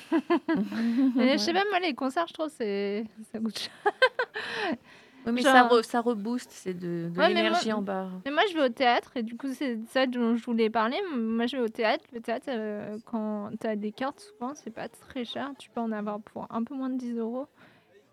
mais 1.16 1.34
Je 1.34 1.44
sais 1.44 1.54
pas, 1.54 1.64
moi, 1.70 1.80
les 1.80 1.94
concerts, 1.94 2.28
je 2.28 2.34
trouve, 2.34 2.50
c'est 2.50 3.06
ça 3.32 3.40
coûte 3.40 3.58
cher. 3.60 3.72
Oui, 5.26 5.34
mais 5.34 5.42
Genre- 5.42 5.52
ça, 5.52 5.68
re- 5.68 5.84
ça 5.84 6.00
rebooste, 6.00 6.52
c'est 6.54 6.74
de, 6.74 7.10
de 7.10 7.18
Ouais, 7.20 7.28
mais 7.28 7.34
l'énergie 7.44 7.68
moi- 7.70 7.80
en 7.80 7.82
bas. 7.82 8.08
Mais 8.24 8.32
moi, 8.32 8.44
je 8.50 8.54
vais 8.54 8.64
au 8.64 8.70
théâtre, 8.70 9.12
et 9.18 9.24
du 9.24 9.36
coup, 9.36 9.48
c'est 9.54 9.78
ça 9.90 10.06
dont 10.08 10.38
je 10.38 10.46
voulais 10.46 10.70
parler. 10.70 10.96
Moi, 11.18 11.48
je 11.48 11.58
vais 11.58 11.64
au 11.64 11.68
théâtre. 11.68 12.06
Le 12.14 12.22
théâtre, 12.22 12.46
euh, 12.48 12.98
quand 13.04 13.50
tu 13.60 13.68
as 13.68 13.76
des 13.76 13.92
cartes, 13.92 14.22
souvent, 14.22 14.54
c'est 14.56 14.70
pas 14.70 14.88
très 14.88 15.26
cher. 15.26 15.52
Tu 15.60 15.70
peux 15.70 15.82
en 15.82 15.92
avoir 15.92 16.22
pour 16.22 16.48
un 16.50 16.64
peu 16.64 16.76
moins 16.76 16.90
de 16.90 16.98
10 16.98 17.18
euros. 17.18 17.48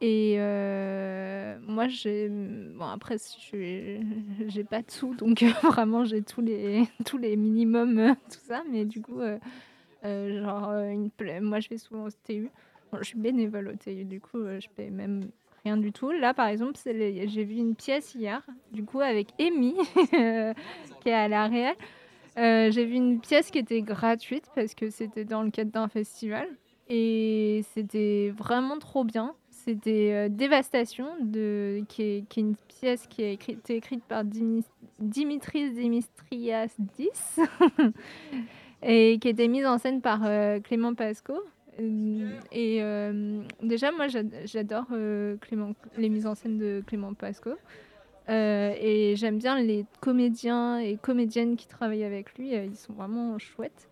Et 0.01 0.37
euh, 0.41 1.57
moi, 1.69 1.87
j'ai. 1.87 2.29
Bon, 2.31 2.87
après, 2.87 3.17
suis- 3.19 4.01
j'ai 4.49 4.65
pas 4.65 4.83
de 4.83 4.91
sous, 4.91 5.15
donc 5.15 5.45
euh, 5.45 5.51
vraiment, 5.63 6.05
j'ai 6.05 6.21
tous 6.23 6.41
les, 6.41 6.83
tous 7.05 7.19
les 7.19 7.37
minimums, 7.37 7.97
euh, 8.01 8.15
tout 8.29 8.41
ça. 8.45 8.65
Mais 8.69 8.85
du 8.87 9.01
coup, 9.01 9.21
euh, 10.05 10.43
genre, 10.43 10.71
euh, 10.71 11.41
moi, 11.41 11.61
je 11.61 11.69
vais 11.69 11.79
souvent 11.79 12.05
au 12.05 12.11
TU. 12.11 12.51
Je 12.99 13.05
suis 13.05 13.19
bénévole 13.19 13.69
au 13.69 13.77
TU, 13.77 14.05
du 14.05 14.21
coup, 14.21 14.39
euh, 14.39 14.61
je 14.61 14.69
paye 14.69 14.91
même 14.91 15.31
rien 15.65 15.77
du 15.77 15.93
tout. 15.93 16.11
Là, 16.11 16.35
par 16.35 16.47
exemple, 16.47 16.75
c'est 16.77 17.27
j'ai 17.27 17.45
vu 17.45 17.57
une 17.57 17.75
pièce 17.75 18.15
hier, 18.15 18.43
du 18.73 18.85
coup, 18.85 19.01
avec 19.01 19.29
Amy, 19.41 19.75
qui 21.01 21.09
est 21.09 21.13
à 21.13 21.29
la. 21.29 21.51
Euh, 22.37 22.71
j'ai 22.71 22.85
vu 22.85 22.95
une 22.95 23.21
pièce 23.21 23.51
qui 23.51 23.59
était 23.59 23.83
gratuite 23.83 24.45
parce 24.55 24.75
que 24.75 24.91
c'était 24.91 25.25
dans 25.25 25.43
le 25.43 25.51
cadre 25.51 25.73
d'un 25.73 25.89
festival. 25.89 26.49
Et 26.89 27.65
c'était 27.73 28.33
vraiment 28.37 28.79
trop 28.79 29.05
bien. 29.05 29.35
C'était 29.51 30.29
Dévastation, 30.29 31.07
de, 31.21 31.83
qui, 31.89 32.03
est, 32.03 32.29
qui 32.29 32.41
est 32.41 32.43
une 32.43 32.57
pièce 32.69 33.07
qui 33.07 33.23
a 33.23 33.31
été 33.31 33.77
écrite 33.77 34.05
par 34.05 34.23
Dimitris 34.25 35.71
Dimitriadis 35.71 36.11
et 38.85 39.19
qui 39.21 39.29
était 39.29 39.49
mise 39.49 39.67
en 39.67 39.79
scène 39.79 40.01
par 40.01 40.21
euh, 40.25 40.61
Clément 40.61 40.95
Pasco. 40.95 41.35
Euh, 41.81 42.31
Et 42.53 42.79
euh, 42.83 43.43
déjà, 43.63 43.91
moi, 43.91 44.07
j'ad- 44.09 44.33
j'adore 44.45 44.87
les 44.93 46.09
mises 46.09 46.27
en 46.27 46.35
scène 46.35 46.59
de 46.59 46.83
Clément 46.87 47.15
Pasco. 47.15 47.51
Et 48.29 49.15
j'aime 49.17 49.39
bien 49.39 49.61
les 49.61 49.85
comédiens 50.01 50.79
et 50.79 50.97
comédiennes 50.97 51.57
qui 51.57 51.67
travaillent 51.67 52.05
avec 52.05 52.37
lui. 52.39 52.53
Ils 52.55 52.77
sont 52.77 52.93
vraiment 52.93 53.39
chouettes. 53.39 53.89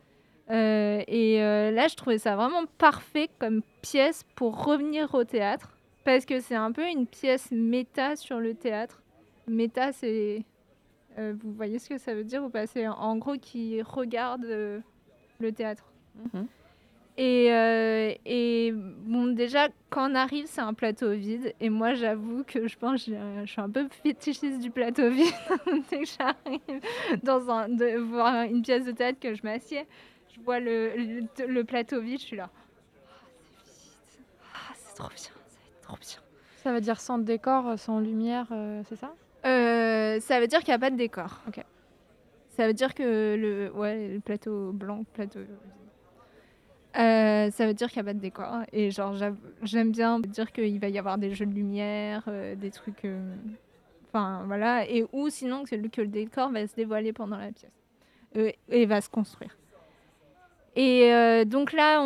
Et 0.48 1.38
là, 1.40 1.88
je 1.88 1.96
trouvais 1.96 2.18
ça 2.18 2.36
vraiment 2.36 2.64
parfait 2.78 3.28
comme 3.38 3.62
pièce 3.82 4.24
pour 4.36 4.64
revenir 4.64 5.14
au 5.14 5.24
théâtre. 5.24 5.76
Parce 6.04 6.24
que 6.24 6.40
c'est 6.40 6.56
un 6.56 6.72
peu 6.72 6.86
une 6.88 7.06
pièce 7.06 7.48
méta 7.52 8.16
sur 8.16 8.40
le 8.40 8.54
théâtre. 8.54 9.02
Méta, 9.46 9.92
c'est. 9.92 10.42
Euh, 11.18 11.34
vous 11.42 11.52
voyez 11.52 11.78
ce 11.78 11.88
que 11.88 11.98
ça 11.98 12.14
veut 12.14 12.24
dire 12.24 12.42
ou 12.44 12.48
pas? 12.48 12.66
C'est 12.66 12.86
en 12.86 13.16
gros 13.16 13.36
qui 13.36 13.82
regarde 13.82 14.44
euh, 14.44 14.80
le 15.40 15.52
théâtre. 15.52 15.84
Mhm. 16.16 16.46
Et, 17.18 17.52
euh, 17.52 18.14
et 18.24 18.72
bon, 18.72 19.26
déjà, 19.34 19.68
quand 19.90 20.10
on 20.10 20.14
arrive, 20.14 20.46
c'est 20.46 20.62
un 20.62 20.72
plateau 20.72 21.12
vide. 21.12 21.54
Et 21.60 21.68
moi, 21.68 21.92
j'avoue 21.92 22.42
que 22.42 22.66
je 22.66 22.78
pense 22.78 23.04
que 23.04 23.12
je 23.44 23.50
suis 23.50 23.60
un 23.60 23.68
peu 23.68 23.86
fétichiste 24.02 24.60
du 24.60 24.70
plateau 24.70 25.10
vide. 25.10 25.34
Dès 25.90 26.00
que 26.00 26.06
j'arrive 26.06 26.80
dans 27.22 27.50
un, 27.50 27.68
de 27.68 27.98
voir 27.98 28.44
une 28.44 28.62
pièce 28.62 28.86
de 28.86 28.92
théâtre, 28.92 29.20
que 29.20 29.34
je 29.34 29.42
m'assieds, 29.42 29.86
je 30.34 30.40
vois 30.40 30.58
le, 30.58 30.94
le, 30.96 31.46
le 31.46 31.64
plateau 31.64 32.00
vide, 32.00 32.18
je 32.18 32.24
suis 32.24 32.36
là. 32.36 32.48
Ah, 32.54 32.68
c'est 33.84 34.16
vide. 34.16 34.26
Ah, 34.54 34.72
c'est 34.74 34.94
trop 34.94 35.08
bien, 35.08 35.18
ça 35.18 35.30
va 35.30 35.66
être 35.68 35.82
trop 35.82 35.96
bien. 36.00 36.18
Ça 36.62 36.72
veut 36.72 36.80
dire 36.80 36.98
sans 37.00 37.18
décor, 37.18 37.78
sans 37.78 38.00
lumière, 38.00 38.46
euh, 38.52 38.82
c'est 38.88 38.96
ça? 38.96 39.12
Euh, 39.92 40.20
ça 40.20 40.40
veut 40.40 40.46
dire 40.46 40.60
qu'il 40.60 40.68
n'y 40.68 40.76
a 40.76 40.78
pas 40.78 40.90
de 40.90 40.96
décor. 40.96 41.40
Ok. 41.48 41.62
Ça 42.50 42.66
veut 42.66 42.74
dire 42.74 42.94
que 42.94 43.36
le, 43.36 43.72
ouais, 43.72 44.08
le 44.08 44.20
plateau 44.20 44.72
blanc, 44.72 45.04
plateau. 45.12 45.40
Euh, 46.98 47.50
ça 47.50 47.66
veut 47.66 47.74
dire 47.74 47.88
qu'il 47.90 48.02
n'y 48.02 48.08
a 48.08 48.12
pas 48.12 48.14
de 48.14 48.20
décor. 48.20 48.62
Et 48.72 48.90
genre, 48.90 49.14
j'aime 49.62 49.92
bien 49.92 50.20
dire 50.20 50.52
qu'il 50.52 50.78
va 50.78 50.88
y 50.88 50.98
avoir 50.98 51.18
des 51.18 51.34
jeux 51.34 51.46
de 51.46 51.54
lumière, 51.54 52.24
euh, 52.28 52.54
des 52.54 52.70
trucs. 52.70 53.06
Enfin, 54.08 54.42
voilà. 54.46 54.88
Et 54.88 55.06
ou 55.12 55.30
sinon 55.30 55.64
que 55.64 55.74
le, 55.74 55.88
que 55.88 56.02
le 56.02 56.08
décor 56.08 56.50
va 56.50 56.66
se 56.66 56.74
dévoiler 56.74 57.12
pendant 57.12 57.38
la 57.38 57.50
pièce. 57.52 58.52
Et 58.68 58.86
va 58.86 59.00
se 59.00 59.08
construire. 59.08 59.56
Et 60.74 61.12
euh, 61.12 61.44
donc 61.44 61.72
là, 61.72 62.00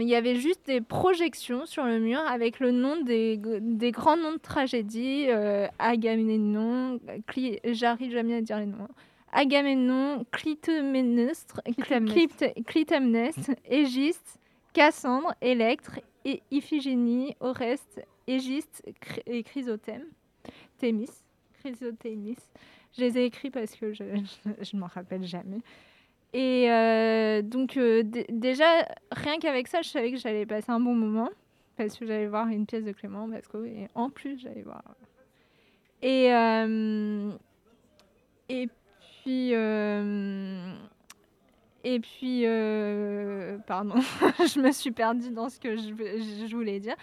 il 0.00 0.08
y 0.08 0.14
avait 0.14 0.36
juste 0.36 0.66
des 0.66 0.80
projections 0.80 1.66
sur 1.66 1.84
le 1.84 1.98
mur 1.98 2.20
avec 2.20 2.60
le 2.60 2.70
nom 2.70 3.00
des, 3.02 3.36
des 3.60 3.90
grands 3.90 4.16
noms 4.16 4.32
de 4.32 4.38
tragédies. 4.38 5.26
Euh, 5.28 5.66
Agamemnon, 5.80 7.00
Cli- 7.28 7.58
j'arrive 7.64 8.12
jamais 8.12 8.34
à 8.36 8.40
dire 8.40 8.58
les 8.58 8.66
noms. 8.66 8.86
Agamemnon, 9.32 10.24
Clytemnestre, 10.30 11.60
Clytemnestre. 11.64 12.14
Clyte- 12.14 12.64
Clytemnestre, 12.64 13.50
Égiste, 13.68 14.38
Cassandre, 14.72 15.34
Électre, 15.42 15.98
et 16.24 16.42
Iphigénie, 16.50 17.34
Oreste, 17.40 18.04
Égiste 18.26 18.82
et 19.26 19.42
Chrysothème, 19.42 20.04
Thémis. 20.78 21.08
Je 21.64 23.00
les 23.00 23.18
ai 23.18 23.24
écrits 23.24 23.50
parce 23.50 23.74
que 23.74 23.92
je 23.92 24.04
ne 24.04 24.78
m'en 24.78 24.86
rappelle 24.86 25.24
jamais. 25.24 25.58
Et 26.34 26.70
euh, 26.70 27.40
donc, 27.42 27.76
euh, 27.76 28.02
dé- 28.02 28.26
déjà, 28.28 28.64
rien 29.12 29.38
qu'avec 29.38 29.66
ça, 29.68 29.80
je 29.82 29.88
savais 29.88 30.10
que 30.10 30.18
j'allais 30.18 30.44
passer 30.46 30.70
un 30.70 30.80
bon 30.80 30.94
moment 30.94 31.30
parce 31.76 31.96
que 31.96 32.06
j'allais 32.06 32.26
voir 32.26 32.48
une 32.48 32.66
pièce 32.66 32.84
de 32.84 32.92
Clément 32.92 33.28
Pasco 33.30 33.64
et 33.64 33.88
en 33.94 34.10
plus, 34.10 34.38
j'allais 34.38 34.62
voir. 34.62 34.82
Et, 36.02 36.32
euh, 36.32 37.30
et 38.48 38.68
puis. 39.22 39.52
et 41.84 42.00
puis, 42.00 42.44
pardon, 43.66 43.94
je 44.38 44.60
me 44.60 44.70
suis 44.72 44.90
perdue 44.90 45.30
dans 45.30 45.48
ce 45.48 45.58
que 45.58 45.76
je, 45.76 45.92
vou- 45.92 46.46
je 46.48 46.54
voulais 46.54 46.80
dire. 46.80 46.96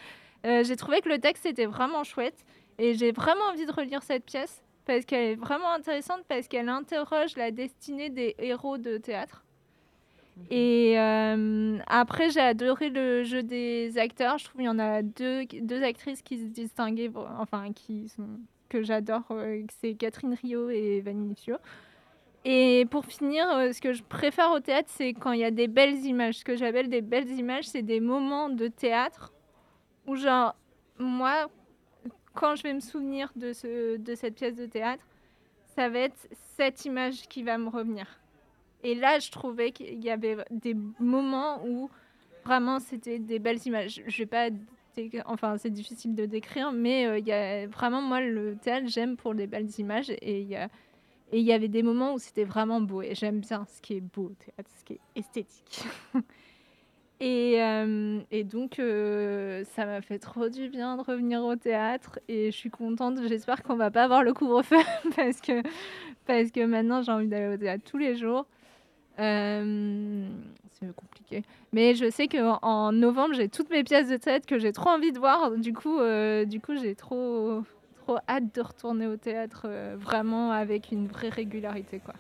J'ai 0.43 0.75
trouvé 0.75 1.01
que 1.01 1.09
le 1.09 1.17
texte 1.19 1.45
était 1.47 1.65
vraiment 1.65 2.03
chouette 2.03 2.45
et 2.77 2.93
j'ai 2.93 3.11
vraiment 3.11 3.45
envie 3.51 3.65
de 3.65 3.71
relire 3.71 4.03
cette 4.03 4.25
pièce 4.25 4.61
parce 4.86 5.06
qu'elle 5.06 5.32
est 5.32 5.36
vraiment 5.36 5.71
intéressante 5.71 6.24
parce 6.28 6.48
qu'elle 6.48 6.69
interroge 6.69 7.36
la 7.38 7.52
destinée 7.52 8.10
des 8.10 8.36
héros 8.39 8.78
de 8.78 8.98
théâtre. 8.98 9.43
Et 10.52 11.00
euh, 11.00 11.78
après, 11.88 12.30
j'ai 12.30 12.41
adoré 12.41 12.89
le 12.89 13.24
jeu 13.24 13.41
des 13.41 13.98
acteurs. 13.98 14.38
Je 14.38 14.45
trouve 14.45 14.58
qu'il 14.58 14.65
y 14.65 14.69
en 14.69 14.80
a 14.80 15.02
deux, 15.02 15.45
deux 15.45 15.82
actrices 15.82 16.21
qui 16.21 16.38
se 16.38 16.45
distinguaient, 16.48 17.12
enfin, 17.39 17.71
qui 17.74 18.10
sont, 18.10 18.28
que 18.67 18.84
j'adore. 18.84 19.24
euh, 19.32 19.63
C'est 19.80 19.93
Catherine 19.93 20.34
Rio 20.34 20.69
et 20.69 21.00
Vanille 21.00 21.36
Fio. 21.36 21.56
Et 22.43 22.86
pour 22.91 23.06
finir, 23.06 23.50
euh, 23.50 23.71
ce 23.71 23.80
que 23.82 23.93
je 23.93 24.04
préfère 24.04 24.52
au 24.52 24.60
théâtre, 24.60 24.89
c'est 24.91 25.13
quand 25.13 25.32
il 25.32 25.39
y 25.39 25.45
a 25.45 25.52
des 25.52 25.67
belles 25.67 26.06
images. 26.06 26.36
Ce 26.36 26.43
que 26.43 26.56
j'appelle 26.56 26.89
des 26.89 27.02
belles 27.02 27.32
images, 27.32 27.65
c'est 27.65 27.82
des 27.82 28.02
moments 28.02 28.50
de 28.50 28.67
théâtre 28.67 29.32
où, 30.06 30.15
genre, 30.15 30.54
moi, 31.00 31.50
quand 32.36 32.56
je 32.56 32.63
vais 32.63 32.74
me 32.74 32.80
souvenir 32.80 33.32
de, 33.36 33.54
ce, 33.54 33.98
de 33.98 34.15
cette 34.15 34.36
pièce 34.36 34.56
de 34.56 34.65
théâtre, 34.65 35.04
ça 35.76 35.89
va 35.89 36.00
être 36.00 36.28
cette 36.58 36.86
image 36.86 37.28
qui 37.28 37.43
va 37.43 37.58
me 37.58 37.69
revenir. 37.69 38.06
Et 38.84 38.93
là, 38.93 39.19
je 39.19 39.32
trouvais 39.32 39.71
qu'il 39.71 40.04
y 40.04 40.10
avait 40.10 40.38
des 40.52 40.76
moments 41.00 41.65
où 41.65 41.89
vraiment 42.45 42.80
c'était 42.80 43.19
des 43.19 43.39
belles 43.39 43.65
images. 43.65 44.02
Je 44.06 44.17
vais 44.19 44.26
pas, 44.28 44.50
enfin 45.26 45.58
c'est 45.58 45.71
difficile 45.71 46.15
de 46.15 46.26
décrire, 46.26 46.71
mais 46.71 47.08
euh, 47.08 47.19
y 47.19 47.32
a 47.32 47.67
vraiment 47.67 48.02
moi 48.02 48.21
le 48.21 48.56
théâtre 48.56 48.88
j'aime 48.88 49.17
pour 49.17 49.34
les 49.34 49.48
belles 49.48 49.69
images 49.80 50.10
et 50.10 50.41
il 50.41 50.52
y 50.52 51.41
y 51.41 51.52
avait 51.52 51.67
des 51.67 51.84
moments 51.84 52.13
où 52.13 52.19
c'était 52.19 52.43
vraiment 52.43 52.80
beau 52.80 53.02
et 53.02 53.15
j'aime 53.15 53.39
bien 53.39 53.65
ce 53.65 53.82
qui 53.82 53.95
est 53.95 54.02
beau 54.02 54.26
au 54.26 54.36
théâtre, 54.45 54.69
ce 54.78 54.84
qui 54.84 54.93
est 54.93 55.00
esthétique. 55.15 55.84
et, 57.21 57.63
euh, 57.63 58.19
et 58.32 58.43
donc 58.43 58.78
euh, 58.80 59.63
ça 59.75 59.86
m'a 59.86 60.01
fait 60.01 60.19
trop 60.19 60.49
du 60.49 60.67
bien 60.67 60.97
de 60.97 61.01
revenir 61.01 61.43
au 61.43 61.56
théâtre 61.56 62.19
et 62.28 62.51
je 62.51 62.58
suis 62.58 62.69
contente. 62.69 63.19
J'espère 63.28 63.63
qu'on 63.63 63.78
va 63.78 63.89
pas 63.89 64.04
avoir 64.04 64.21
le 64.21 64.34
couvre-feu 64.34 64.75
parce 65.15 65.39
que 65.39 65.62
parce 66.25 66.51
que 66.51 66.65
maintenant 66.65 67.01
j'ai 67.01 67.13
envie 67.13 67.28
d'aller 67.28 67.54
au 67.54 67.58
théâtre 67.58 67.84
tous 67.89 67.97
les 67.97 68.15
jours. 68.17 68.45
Euh, 69.19 70.28
c'est 70.73 70.93
compliqué. 70.93 71.43
Mais 71.71 71.95
je 71.95 72.10
sais 72.10 72.28
qu'en 72.28 72.60
en 72.62 72.91
novembre, 72.91 73.34
j'ai 73.34 73.47
toutes 73.47 73.69
mes 73.69 73.86
pièces 73.86 74.10
de 74.10 74.17
théâtre 74.17 74.45
que 74.45 74.60
j'ai 74.60 74.73
trop 74.73 74.89
envie 74.89 75.13
de 75.13 75.19
voir. 75.19 75.51
Du 75.51 75.71
coup, 75.71 75.99
euh, 75.99 76.43
du 76.43 76.60
coup 76.60 76.75
j'ai 76.75 76.95
trop, 76.95 77.63
trop 77.95 78.17
hâte 78.28 78.54
de 78.54 78.62
retourner 78.62 79.08
au 79.08 79.15
théâtre 79.15 79.69
vraiment 79.95 80.51
avec 80.51 80.91
une 80.91 81.08
vraie 81.08 81.30
régularité. 81.30 81.99
Quoi. 81.99 82.15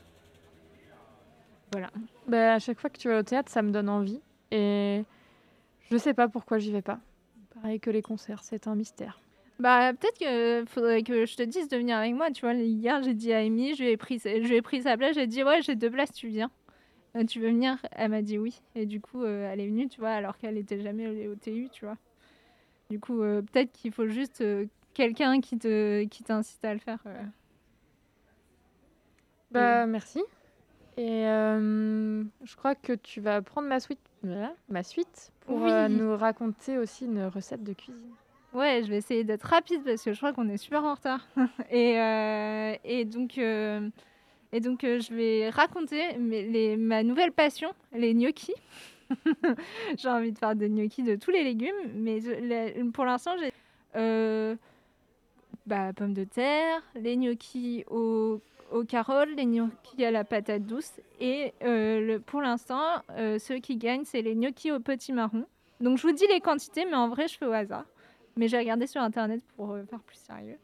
Voilà. 1.73 1.89
Bah, 2.29 2.53
à 2.53 2.59
chaque 2.59 2.79
fois 2.79 2.89
que 2.89 2.97
tu 2.97 3.09
vas 3.09 3.19
au 3.19 3.23
théâtre, 3.23 3.51
ça 3.51 3.61
me 3.61 3.71
donne 3.71 3.89
envie. 3.89 4.21
Et 4.51 5.03
je 5.91 5.97
sais 5.97 6.13
pas 6.13 6.27
pourquoi 6.27 6.57
j'y 6.57 6.71
vais 6.71 6.81
pas. 6.81 6.99
Pareil 7.53 7.79
que 7.79 7.89
les 7.89 8.01
concerts, 8.01 8.43
c'est 8.43 8.67
un 8.67 8.75
mystère. 8.75 9.19
Bah, 9.59 9.93
peut-être 9.93 10.17
qu'il 10.17 10.67
faudrait 10.67 11.03
que 11.03 11.25
je 11.25 11.35
te 11.37 11.43
dise 11.43 11.69
de 11.69 11.77
venir 11.77 11.97
avec 11.97 12.13
moi. 12.13 12.29
Tu 12.31 12.41
vois, 12.41 12.53
hier, 12.53 13.01
j'ai 13.03 13.13
dit 13.13 13.31
à 13.31 13.37
Amy, 13.39 13.73
je 13.75 13.83
lui 13.83 13.91
ai 13.91 13.97
pris, 13.97 14.19
je 14.19 14.47
lui 14.47 14.55
ai 14.55 14.61
pris 14.61 14.81
sa 14.81 14.97
place. 14.97 15.15
J'ai 15.15 15.27
dit, 15.27 15.43
ouais, 15.43 15.61
j'ai 15.61 15.75
deux 15.75 15.89
places, 15.89 16.13
tu 16.13 16.27
viens. 16.27 16.51
Euh, 17.15 17.23
tu 17.23 17.39
veux 17.39 17.47
venir? 17.47 17.77
Elle 17.91 18.11
m'a 18.11 18.21
dit 18.21 18.37
oui. 18.37 18.61
Et 18.75 18.85
du 18.85 18.99
coup, 18.99 19.23
euh, 19.23 19.49
elle 19.51 19.61
est 19.61 19.67
venue, 19.67 19.87
tu 19.87 20.01
vois, 20.01 20.09
alors 20.09 20.37
qu'elle 20.37 20.57
était 20.57 20.81
jamais 20.81 21.05
allée 21.05 21.27
au 21.29 21.35
TU, 21.35 21.69
tu 21.71 21.85
vois. 21.85 21.95
Du 22.89 22.99
coup, 22.99 23.21
euh, 23.21 23.41
peut-être 23.41 23.71
qu'il 23.71 23.93
faut 23.93 24.07
juste 24.07 24.41
euh, 24.41 24.65
quelqu'un 24.93 25.39
qui 25.39 25.57
te 25.57 26.03
qui 26.03 26.23
t'incite 26.23 26.63
à 26.65 26.73
le 26.73 26.79
faire. 26.79 26.99
euh. 27.05 27.23
Bah, 29.51 29.85
merci. 29.85 30.21
Et 30.97 31.25
euh, 31.25 32.23
je 32.43 32.55
crois 32.55 32.75
que 32.75 32.93
tu 32.93 33.21
vas 33.21 33.41
prendre 33.41 33.67
ma 33.67 33.79
suite, 33.79 33.99
voilà, 34.27 34.53
ma 34.69 34.83
suite 34.83 35.31
pour 35.45 35.61
Oui. 35.61 35.71
euh, 35.71 35.87
nous 35.87 36.15
raconter 36.17 36.77
aussi 36.77 37.05
une 37.05 37.25
recette 37.25 37.63
de 37.63 37.73
cuisine. 37.73 38.11
Ouais, 38.53 38.81
je 38.83 38.89
vais 38.89 38.97
essayer 38.97 39.23
d'être 39.23 39.43
rapide 39.43 39.83
parce 39.83 40.01
que 40.03 40.13
je 40.13 40.17
crois 40.17 40.31
qu'on 40.33 40.47
est 40.49 40.57
super 40.57 40.83
en 40.85 40.93
retard. 40.95 41.27
et, 41.71 41.99
euh, 41.99 42.73
et 42.85 43.03
donc, 43.05 43.37
euh, 43.37 43.89
et 44.53 44.59
donc 44.61 44.79
je 44.83 45.13
vais 45.13 45.49
raconter 45.49 46.17
mes- 46.17 46.43
les, 46.47 46.77
ma 46.77 47.03
nouvelle 47.03 47.31
passion, 47.33 47.71
les 47.93 48.13
gnocchis. 48.13 48.53
j'ai 49.97 50.07
envie 50.09 50.31
de 50.31 50.37
faire 50.37 50.55
des 50.55 50.69
gnocchis 50.69 51.03
de 51.03 51.15
tous 51.15 51.31
les 51.31 51.43
légumes, 51.43 51.75
mais 51.93 52.21
je- 52.21 52.89
pour 52.91 53.05
l'instant, 53.05 53.35
j'ai 53.37 53.51
bah, 55.65 55.93
pommes 55.93 56.13
de 56.13 56.23
terre, 56.23 56.81
les 56.95 57.17
gnocchis 57.17 57.83
aux, 57.89 58.39
aux 58.71 58.83
carottes, 58.83 59.29
les 59.35 59.45
gnocchis 59.45 60.03
à 60.05 60.11
la 60.11 60.23
patate 60.23 60.65
douce. 60.65 60.93
Et 61.19 61.53
euh, 61.63 62.19
pour 62.25 62.41
l'instant, 62.41 62.83
euh, 63.11 63.39
ceux 63.39 63.59
qui 63.59 63.77
gagnent, 63.77 64.05
c'est 64.05 64.21
les 64.21 64.35
gnocchis 64.35 64.71
au 64.71 64.79
petit 64.79 65.13
marron. 65.13 65.45
Donc 65.79 65.97
je 65.97 66.07
vous 66.07 66.13
dis 66.13 66.27
les 66.27 66.39
quantités, 66.39 66.85
mais 66.85 66.95
en 66.95 67.09
vrai, 67.09 67.27
je 67.27 67.37
fais 67.37 67.45
au 67.45 67.51
hasard 67.51 67.85
mais 68.35 68.47
j'ai 68.47 68.57
regardé 68.57 68.87
sur 68.87 69.01
internet 69.01 69.41
pour 69.55 69.71
euh, 69.71 69.83
faire 69.85 69.99
plus 70.01 70.17
sérieux. 70.17 70.57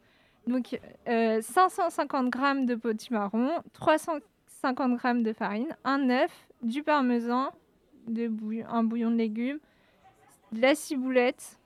Donc 0.46 0.78
euh, 1.08 1.40
550 1.40 2.34
g 2.34 2.66
de 2.66 2.74
potimarron, 2.74 3.50
350 3.72 5.00
g 5.00 5.22
de 5.22 5.32
farine, 5.32 5.76
un 5.84 6.10
œuf, 6.10 6.48
du 6.62 6.82
parmesan, 6.82 7.50
un 8.08 8.82
bouillon 8.84 9.10
de 9.10 9.16
légumes, 9.16 9.58
de 10.52 10.60
la 10.60 10.74
ciboulette 10.74 11.58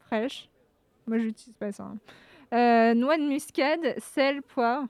fraîche. 0.00 0.48
Moi, 1.06 1.18
j'utilise 1.18 1.54
pas 1.56 1.72
ça. 1.72 1.84
hein. 2.52 2.94
Noix 2.94 3.16
de 3.16 3.26
muscade, 3.26 3.94
sel, 3.98 4.42
poivre. 4.42 4.86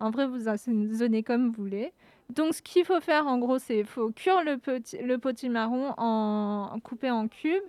En 0.00 0.10
vrai, 0.10 0.26
vous 0.26 0.48
assaisonnez 0.48 1.22
comme 1.22 1.48
vous 1.48 1.62
voulez. 1.62 1.92
Donc, 2.30 2.54
ce 2.54 2.62
qu'il 2.62 2.84
faut 2.84 3.00
faire, 3.00 3.26
en 3.26 3.38
gros, 3.38 3.58
c'est 3.58 3.84
faut 3.84 4.10
cuire 4.10 4.44
le, 4.44 4.58
petit, 4.58 4.98
le 4.98 5.18
potimarron 5.18 5.94
en, 5.96 6.78
coupé 6.82 7.10
en 7.10 7.26
cubes, 7.26 7.62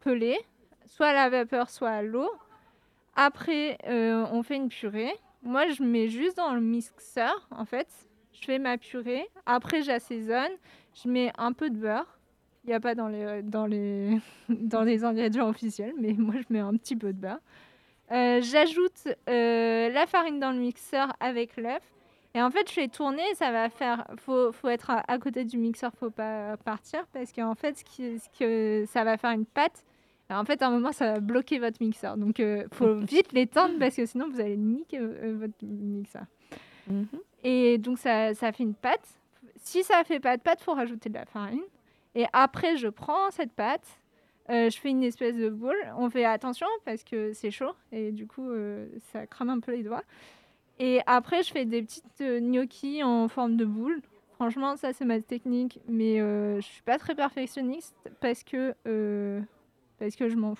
pelé, 0.00 0.38
soit 0.86 1.08
à 1.08 1.12
la 1.12 1.28
vapeur, 1.28 1.68
soit 1.68 1.90
à 1.90 2.02
l'eau. 2.02 2.30
Après, 3.16 3.78
euh, 3.86 4.24
on 4.32 4.42
fait 4.42 4.56
une 4.56 4.68
purée. 4.68 5.12
Moi, 5.42 5.68
je 5.68 5.82
mets 5.82 6.08
juste 6.08 6.36
dans 6.36 6.54
le 6.54 6.60
mixeur, 6.60 7.48
en 7.50 7.64
fait. 7.64 7.88
Je 8.32 8.44
fais 8.44 8.58
ma 8.58 8.78
purée. 8.78 9.28
Après, 9.46 9.82
j'assaisonne. 9.82 10.52
Je 10.94 11.08
mets 11.08 11.32
un 11.36 11.52
peu 11.52 11.70
de 11.70 11.76
beurre. 11.76 12.18
Il 12.64 12.68
n'y 12.68 12.74
a 12.74 12.80
pas 12.80 12.94
dans 12.94 13.08
les, 13.08 13.42
dans, 13.42 13.66
les, 13.66 14.18
dans 14.48 14.82
les 14.82 15.04
ingrédients 15.04 15.48
officiels, 15.48 15.92
mais 15.98 16.12
moi, 16.12 16.36
je 16.36 16.46
mets 16.50 16.60
un 16.60 16.76
petit 16.76 16.96
peu 16.96 17.12
de 17.12 17.18
beurre. 17.18 17.40
Euh, 18.12 18.40
J'ajoute 18.42 19.08
euh, 19.28 19.88
la 19.88 20.06
farine 20.06 20.38
dans 20.38 20.52
le 20.52 20.58
mixeur 20.58 21.12
avec 21.20 21.56
l'œuf. 21.56 21.82
Et 22.34 22.42
en 22.42 22.50
fait, 22.50 22.68
je 22.68 22.74
fais 22.74 22.88
tourner, 22.88 23.22
ça 23.34 23.52
va 23.52 23.68
faire. 23.70 24.06
Faut, 24.18 24.50
faut 24.52 24.68
être 24.68 24.90
à, 24.90 25.04
à 25.06 25.18
côté 25.18 25.44
du 25.44 25.56
mixeur, 25.56 25.92
faut 25.98 26.10
pas 26.10 26.56
partir 26.58 27.06
parce 27.12 27.32
qu'en 27.32 27.54
fait, 27.54 27.78
ce, 27.78 27.84
qui, 27.84 28.18
ce 28.18 28.28
que 28.38 28.84
ça 28.86 29.04
va 29.04 29.16
faire 29.16 29.30
une 29.30 29.46
pâte. 29.46 29.84
Alors, 30.28 30.42
en 30.42 30.44
fait, 30.44 30.60
à 30.62 30.68
un 30.68 30.70
moment, 30.70 30.90
ça 30.90 31.12
va 31.12 31.20
bloquer 31.20 31.58
votre 31.58 31.76
mixeur. 31.80 32.16
Donc, 32.16 32.38
il 32.38 32.66
faut 32.72 32.94
vite 33.00 33.32
l'étendre 33.32 33.78
parce 33.78 33.94
que 33.94 34.06
sinon, 34.06 34.28
vous 34.30 34.40
allez 34.40 34.56
niquer 34.56 34.98
euh, 35.00 35.36
votre 35.38 35.54
mixeur. 35.62 36.24
Mhm. 36.88 37.06
Et 37.44 37.78
donc, 37.78 37.98
ça, 37.98 38.34
ça 38.34 38.50
fait 38.52 38.62
une 38.64 38.74
pâte. 38.74 39.06
Si 39.62 39.82
ça 39.84 40.02
fait 40.04 40.20
pas 40.20 40.36
de 40.36 40.42
pâte, 40.42 40.60
faut 40.60 40.74
rajouter 40.74 41.08
de 41.08 41.14
la 41.14 41.26
farine. 41.26 41.62
Et 42.14 42.26
après, 42.32 42.76
je 42.76 42.88
prends 42.88 43.30
cette 43.30 43.52
pâte, 43.52 43.86
euh, 44.50 44.68
je 44.68 44.78
fais 44.78 44.90
une 44.90 45.02
espèce 45.02 45.36
de 45.36 45.48
boule. 45.48 45.76
On 45.96 46.10
fait 46.10 46.24
attention 46.24 46.66
parce 46.84 47.02
que 47.02 47.32
c'est 47.32 47.50
chaud 47.50 47.72
et 47.92 48.12
du 48.12 48.26
coup, 48.26 48.50
euh, 48.50 48.86
ça 49.12 49.26
crame 49.26 49.50
un 49.50 49.60
peu 49.60 49.72
les 49.72 49.82
doigts. 49.82 50.04
Et 50.78 51.00
après, 51.06 51.42
je 51.42 51.52
fais 51.52 51.64
des 51.64 51.82
petites 51.82 52.20
euh, 52.20 52.40
gnocchis 52.40 53.02
en 53.02 53.28
forme 53.28 53.56
de 53.56 53.64
boule. 53.64 54.02
Franchement, 54.34 54.76
ça, 54.76 54.92
c'est 54.92 55.04
ma 55.04 55.20
technique. 55.20 55.80
Mais 55.88 56.20
euh, 56.20 56.56
je 56.56 56.66
suis 56.66 56.82
pas 56.82 56.98
très 56.98 57.14
perfectionniste 57.14 57.94
parce 58.20 58.42
que, 58.42 58.74
parce 59.98 60.16
que 60.16 60.28
je 60.28 60.36
m'en 60.36 60.54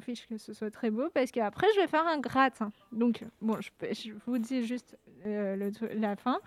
fiche 0.00 0.28
que 0.28 0.36
ce 0.36 0.52
soit 0.52 0.70
très 0.70 0.90
beau. 0.90 1.08
Parce 1.12 1.32
qu'après, 1.32 1.66
je 1.74 1.80
vais 1.80 1.88
faire 1.88 2.06
un 2.06 2.18
gratin. 2.18 2.70
Donc, 2.92 3.24
bon, 3.40 3.58
je, 3.60 4.12
vous 4.26 4.38
dis 4.38 4.64
juste 4.64 4.96
la 5.24 6.14
fin 6.14 6.38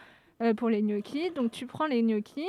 pour 0.56 0.70
les 0.70 0.82
gnocchis. 0.82 1.32
Donc, 1.32 1.52
tu 1.52 1.66
prends 1.66 1.88
les 1.88 2.02
gnocchis. 2.02 2.48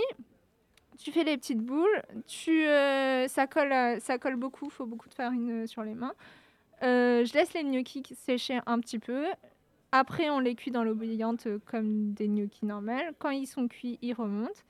Tu 0.98 1.10
fais 1.10 1.24
les 1.24 1.36
petites 1.36 1.60
boules, 1.60 2.02
tu, 2.26 2.66
euh, 2.66 3.26
ça, 3.26 3.46
colle, 3.46 3.72
euh, 3.72 3.98
ça 3.98 4.18
colle 4.18 4.36
beaucoup, 4.36 4.70
faut 4.70 4.86
beaucoup 4.86 5.08
de 5.08 5.14
farine 5.14 5.64
euh, 5.64 5.66
sur 5.66 5.82
les 5.82 5.94
mains. 5.94 6.14
Je 6.82 7.32
laisse 7.32 7.54
les 7.54 7.64
gnocchis 7.64 8.02
sécher 8.14 8.60
un 8.66 8.78
petit 8.78 8.98
peu. 8.98 9.24
Après, 9.92 10.28
on 10.28 10.38
les 10.38 10.54
cuit 10.54 10.70
dans 10.70 10.84
l'eau 10.84 10.94
bouillante 10.94 11.48
comme 11.66 12.12
des 12.12 12.28
gnocchis 12.28 12.66
normales. 12.66 13.14
Quand 13.18 13.30
ils 13.30 13.46
sont 13.46 13.68
cuits, 13.68 13.98
ils 14.02 14.12
remontent. 14.12 14.60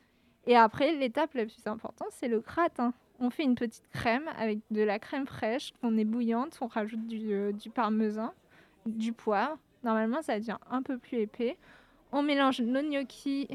Et 0.47 0.57
après, 0.57 0.93
l'étape 0.93 1.35
la 1.35 1.45
plus 1.45 1.67
importante, 1.67 2.09
c'est 2.11 2.29
le 2.29 2.41
gratin. 2.41 2.93
On 3.19 3.31
fait 3.31 3.43
une 3.43 3.55
petite 3.55 3.89
crème 3.91 4.29
avec 4.39 4.61
de 4.71 4.83
la 4.83 4.99
crème 4.99 5.27
fraîche 5.27 5.73
qu'on 5.81 5.97
est 5.97 6.05
bouillante. 6.05 6.59
On 6.61 6.67
rajoute 6.67 7.07
du, 7.07 7.53
du 7.53 7.71
parmesan, 7.71 8.33
du 8.87 9.13
poivre. 9.13 9.59
Normalement, 9.83 10.23
ça 10.23 10.39
devient 10.39 10.59
un 10.71 10.83
peu 10.83 10.99
plus 10.99 11.19
épais. 11.19 11.57
On 12.13 12.23
mélange 12.23 12.61
nos 12.61 12.83
gnocchis, 12.83 13.49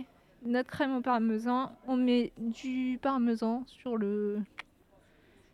notre 0.43 0.69
crème 0.69 0.95
au 0.97 1.01
parmesan. 1.01 1.71
On 1.87 1.95
met 1.97 2.31
du 2.37 2.99
parmesan 3.01 3.63
sur 3.67 3.97
le, 3.97 4.39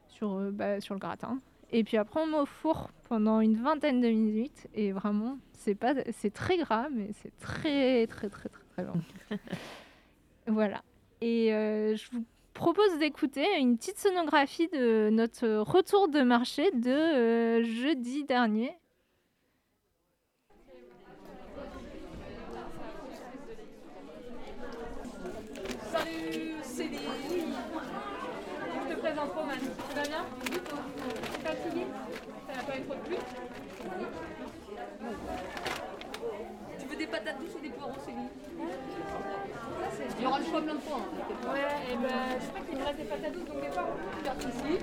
sur, 0.08 0.34
euh, 0.34 0.52
bah, 0.52 0.80
sur 0.82 0.94
le 0.96 1.00
gratin. 1.00 1.40
Et 1.72 1.84
puis 1.84 1.98
après, 1.98 2.22
on 2.22 2.28
met 2.28 2.38
au 2.40 2.46
four 2.46 2.90
pendant 3.10 3.40
une 3.42 3.56
vingtaine 3.56 4.02
de 4.02 4.08
minutes. 4.08 4.68
Et 4.74 4.92
vraiment, 4.92 5.38
c'est 5.54 5.76
pas, 5.76 5.94
c'est 6.14 6.34
très 6.34 6.58
gras, 6.58 6.88
mais 6.92 7.10
c'est 7.22 7.36
très, 7.40 8.06
très, 8.08 8.30
très, 8.30 8.50
très, 8.50 8.64
très 8.76 8.84
bon. 8.84 9.02
voilà. 10.48 10.82
Et 11.22 11.54
euh, 11.54 11.96
je 11.96 12.10
vous 12.12 12.24
propose 12.54 12.98
d'écouter 13.00 13.46
une 13.60 13.78
petite 13.78 13.98
sonographie 13.98 14.68
de 14.70 15.10
notre 15.12 15.48
retour 15.60 16.08
de 16.08 16.22
marché 16.22 16.70
de 16.72 16.90
euh, 16.92 17.64
jeudi 17.64 18.24
dernier. 18.26 18.78
Salut, 25.92 26.56
c'est 26.64 26.84
les... 26.88 26.98
Je 28.90 28.94
te 28.94 29.00
présente 29.00 29.32
Roman. 29.34 29.52
Tu 29.90 29.96
vas 29.96 30.04
bien 30.04 30.26
Fatigué 31.44 31.86
Ça 32.48 32.56
n'a 32.56 32.64
pas 32.64 32.78
eu 32.78 32.82
trop 32.84 32.96
de 32.96 33.00
pluie 33.02 33.18
Tu 36.80 36.86
veux 36.88 36.96
des 36.96 37.08
patates 37.08 37.40
douces 37.40 37.56
ou 37.58 37.62
des 37.62 37.70
poireaux, 37.70 37.94
Céline 38.06 38.30
Il 40.18 40.24
y 40.24 40.28
aura 40.28 40.40
le 40.40 40.46
choix 40.46 40.62
plein 40.62 40.76
de 40.76 40.80
fois. 40.80 40.98
hein. 40.98 41.95
Je 42.08 42.70
qu'il 42.70 42.78
me 42.78 42.86
reste 42.86 42.98
des 42.98 43.06
donc 43.06 44.38
de 44.38 44.42
soucis. 44.42 44.80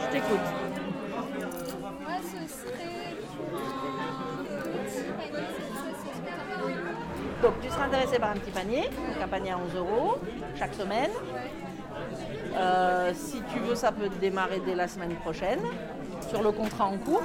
Je 0.00 0.06
t'écoute. 0.12 0.46
Moi, 1.80 2.16
ce 2.22 2.38
serait 2.52 3.14
un 4.62 4.78
petit 4.84 5.02
panier, 5.12 6.76
Donc 7.42 7.54
tu 7.62 7.68
seras 7.68 7.84
intéressé 7.84 8.18
par 8.18 8.30
un 8.30 8.34
petit 8.34 8.50
panier, 8.50 8.82
donc 8.82 9.22
un 9.22 9.28
panier 9.28 9.52
à 9.52 9.58
11 9.58 9.76
euros 9.76 10.18
chaque 10.56 10.74
semaine. 10.74 11.10
Euh, 12.56 13.12
si 13.14 13.42
tu 13.52 13.58
veux, 13.60 13.74
ça 13.74 13.92
peut 13.92 14.08
démarrer 14.20 14.60
dès 14.64 14.74
la 14.74 14.88
semaine 14.88 15.14
prochaine 15.16 15.60
sur 16.28 16.42
le 16.42 16.50
contrat 16.50 16.86
en 16.86 16.98
cours. 16.98 17.22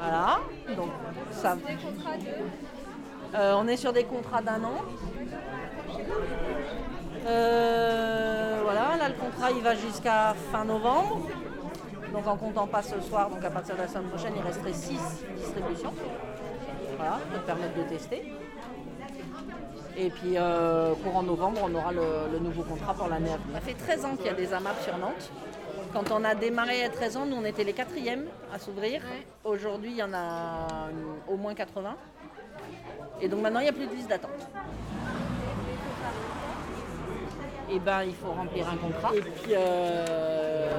Voilà, 0.00 0.40
donc 0.76 0.90
ça. 1.30 1.56
Euh, 3.34 3.54
on 3.56 3.66
est 3.68 3.76
sur 3.76 3.92
des 3.92 4.04
contrats 4.04 4.42
d'un 4.42 4.62
an. 4.64 4.82
Euh, 7.26 8.60
voilà, 8.62 8.96
là 8.96 9.08
le 9.08 9.14
contrat 9.14 9.50
il 9.50 9.62
va 9.62 9.74
jusqu'à 9.74 10.34
fin 10.52 10.64
novembre. 10.64 11.26
Donc 12.12 12.26
en 12.26 12.36
comptant 12.36 12.66
pas 12.66 12.82
ce 12.82 13.00
soir, 13.00 13.28
donc 13.28 13.44
à 13.44 13.50
partir 13.50 13.74
de 13.74 13.82
la 13.82 13.88
semaine 13.88 14.08
prochaine, 14.08 14.32
il 14.36 14.42
resterait 14.42 14.72
6 14.72 14.98
distributions. 15.36 15.92
Voilà, 16.96 17.18
pour 17.32 17.42
permettre 17.42 17.76
de 17.76 17.82
tester. 17.82 18.32
Et 19.98 20.10
puis, 20.10 20.34
euh, 20.36 20.94
courant 21.02 21.22
novembre, 21.22 21.60
on 21.64 21.74
aura 21.74 21.90
le, 21.90 22.30
le 22.32 22.38
nouveau 22.38 22.62
contrat 22.62 22.94
pour 22.94 23.08
l'année 23.08 23.30
à 23.32 23.36
venir. 23.36 23.54
Ça 23.54 23.60
fait 23.60 23.74
13 23.74 24.04
ans 24.04 24.16
qu'il 24.16 24.26
y 24.26 24.28
a 24.28 24.34
des 24.34 24.52
AMAP 24.52 24.80
sur 24.82 24.96
Nantes. 24.98 25.30
Quand 25.92 26.10
on 26.12 26.22
a 26.24 26.34
démarré 26.34 26.84
à 26.84 26.90
13 26.90 27.16
ans, 27.16 27.26
nous, 27.26 27.36
on 27.36 27.44
était 27.44 27.64
les 27.64 27.72
quatrièmes 27.72 28.26
à 28.52 28.58
s'ouvrir. 28.58 29.00
Aujourd'hui, 29.44 29.92
il 29.92 29.96
y 29.96 30.02
en 30.02 30.12
a 30.12 30.88
au 31.28 31.36
moins 31.36 31.54
80. 31.54 31.96
Et 33.20 33.28
donc 33.28 33.40
maintenant, 33.40 33.60
il 33.60 33.64
n'y 33.64 33.68
a 33.68 33.72
plus 33.72 33.86
de 33.86 33.94
liste 33.94 34.08
d'attente. 34.08 34.48
Et 37.70 37.78
ben, 37.78 38.04
il 38.04 38.14
faut 38.14 38.30
remplir 38.30 38.68
un 38.68 38.76
contrat. 38.76 39.14
Et 39.14 39.20
puis, 39.20 39.52
euh, 39.56 40.76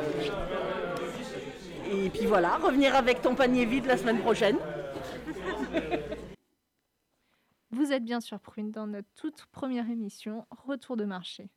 et 1.91 2.09
puis 2.09 2.25
voilà, 2.25 2.57
revenir 2.57 2.95
avec 2.95 3.21
ton 3.21 3.35
panier 3.35 3.65
vide 3.65 3.85
la 3.85 3.97
semaine 3.97 4.19
prochaine. 4.19 4.57
Vous 7.71 7.91
êtes 7.91 8.03
bien 8.03 8.21
sûr 8.21 8.39
Prune 8.39 8.71
dans 8.71 8.87
notre 8.87 9.09
toute 9.15 9.45
première 9.51 9.89
émission 9.89 10.45
Retour 10.65 10.95
de 10.97 11.03
marché. 11.05 11.49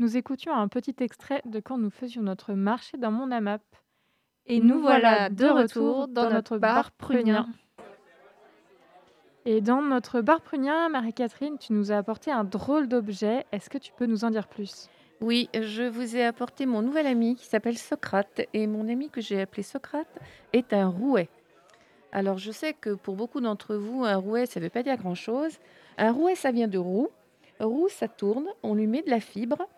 Nous 0.00 0.16
écoutions 0.16 0.52
un 0.52 0.66
petit 0.68 0.96
extrait 0.98 1.40
de 1.44 1.60
quand 1.60 1.78
nous 1.78 1.90
faisions 1.90 2.22
notre 2.22 2.54
marché 2.54 2.98
dans 2.98 3.12
mon 3.12 3.30
AMAP. 3.30 3.62
Et 4.46 4.60
nous 4.60 4.80
voilà 4.80 5.30
de 5.30 5.46
retour 5.46 6.08
dans 6.08 6.28
notre 6.28 6.58
bar 6.58 6.90
prunien. 6.92 7.48
Et 9.46 9.60
dans 9.60 9.82
notre 9.82 10.22
bar 10.22 10.40
prunien, 10.40 10.88
Marie-Catherine, 10.88 11.58
tu 11.58 11.74
nous 11.74 11.92
as 11.92 11.98
apporté 11.98 12.30
un 12.30 12.44
drôle 12.44 12.88
d'objet. 12.88 13.44
Est-ce 13.52 13.68
que 13.68 13.76
tu 13.76 13.92
peux 13.92 14.06
nous 14.06 14.24
en 14.24 14.30
dire 14.30 14.48
plus? 14.48 14.88
Oui, 15.20 15.50
je 15.54 15.82
vous 15.82 16.16
ai 16.16 16.24
apporté 16.24 16.64
mon 16.64 16.80
nouvel 16.80 17.06
ami 17.06 17.36
qui 17.36 17.44
s'appelle 17.44 17.76
Socrate. 17.76 18.40
Et 18.54 18.66
mon 18.66 18.88
ami 18.88 19.10
que 19.10 19.20
j'ai 19.20 19.42
appelé 19.42 19.62
Socrate 19.62 20.08
est 20.54 20.72
un 20.72 20.88
rouet. 20.88 21.28
Alors, 22.10 22.38
je 22.38 22.52
sais 22.52 22.72
que 22.72 22.94
pour 22.94 23.16
beaucoup 23.16 23.42
d'entre 23.42 23.74
vous, 23.74 24.04
un 24.04 24.16
rouet, 24.16 24.46
ça 24.46 24.60
ne 24.60 24.64
veut 24.64 24.70
pas 24.70 24.82
dire 24.82 24.96
grand-chose. 24.96 25.58
Un 25.98 26.10
rouet, 26.10 26.36
ça 26.36 26.50
vient 26.50 26.68
de 26.68 26.78
roue. 26.78 27.10
Roue, 27.60 27.88
ça 27.90 28.08
tourne. 28.08 28.46
On 28.62 28.74
lui 28.74 28.86
met 28.86 29.02
de 29.02 29.10
la 29.10 29.20
fibre. 29.20 29.68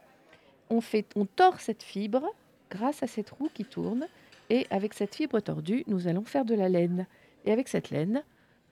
On, 0.70 0.80
fait, 0.80 1.06
on 1.16 1.24
tord 1.26 1.58
cette 1.58 1.82
fibre 1.82 2.28
grâce 2.70 3.02
à 3.02 3.08
cette 3.08 3.30
roue 3.30 3.50
qui 3.52 3.64
tourne. 3.64 4.06
Et 4.48 4.68
avec 4.70 4.94
cette 4.94 5.16
fibre 5.16 5.40
tordue, 5.40 5.82
nous 5.88 6.06
allons 6.06 6.24
faire 6.24 6.44
de 6.44 6.54
la 6.54 6.68
laine. 6.68 7.06
Et 7.44 7.50
avec 7.50 7.66
cette 7.66 7.90
laine, 7.90 8.22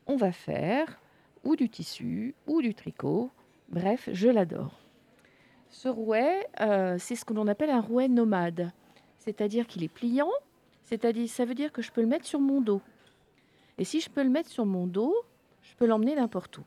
on 0.07 0.17
va 0.17 0.33
faire 0.33 1.01
ou 1.45 1.57
du 1.57 1.69
tissu 1.69 2.35
ou 2.47 2.63
du 2.63 2.75
tricot. 2.75 3.31
Bref, 3.69 4.09
je 4.13 4.29
l'adore. 4.29 4.81
Ce 5.71 5.89
rouet, 5.89 6.47
euh, 6.61 6.97
c'est 6.99 7.17
ce 7.17 7.25
que 7.25 7.33
l'on 7.33 7.49
appelle 7.49 7.71
un 7.71 7.81
rouet 7.81 8.09
nomade. 8.09 8.73
C'est-à-dire 9.19 9.67
qu'il 9.67 9.83
est 9.83 9.89
pliant, 9.89 10.31
c'est-à-dire 10.85 11.29
ça 11.29 11.45
veut 11.45 11.55
dire 11.55 11.73
que 11.73 11.83
je 11.83 11.91
peux 11.91 12.01
le 12.01 12.07
mettre 12.07 12.27
sur 12.27 12.41
mon 12.41 12.61
dos. 12.61 12.81
Et 13.79 13.85
si 13.85 14.01
je 14.01 14.11
peux 14.11 14.23
le 14.23 14.31
mettre 14.31 14.51
sur 14.51 14.67
mon 14.67 14.87
dos, 14.87 15.15
je 15.63 15.75
peux 15.75 15.87
l'emmener 15.87 16.15
n'importe 16.15 16.59
où. 16.59 16.65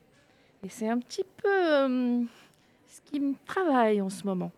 Et 0.63 0.69
c'est 0.69 0.89
un 0.89 0.97
petit 0.97 1.23
peu 1.23 1.47
euh, 1.47 2.23
ce 2.87 3.01
qui 3.01 3.19
me 3.19 3.35
travaille 3.45 4.01
en 4.01 4.09
ce 4.09 4.25
moment. 4.25 4.51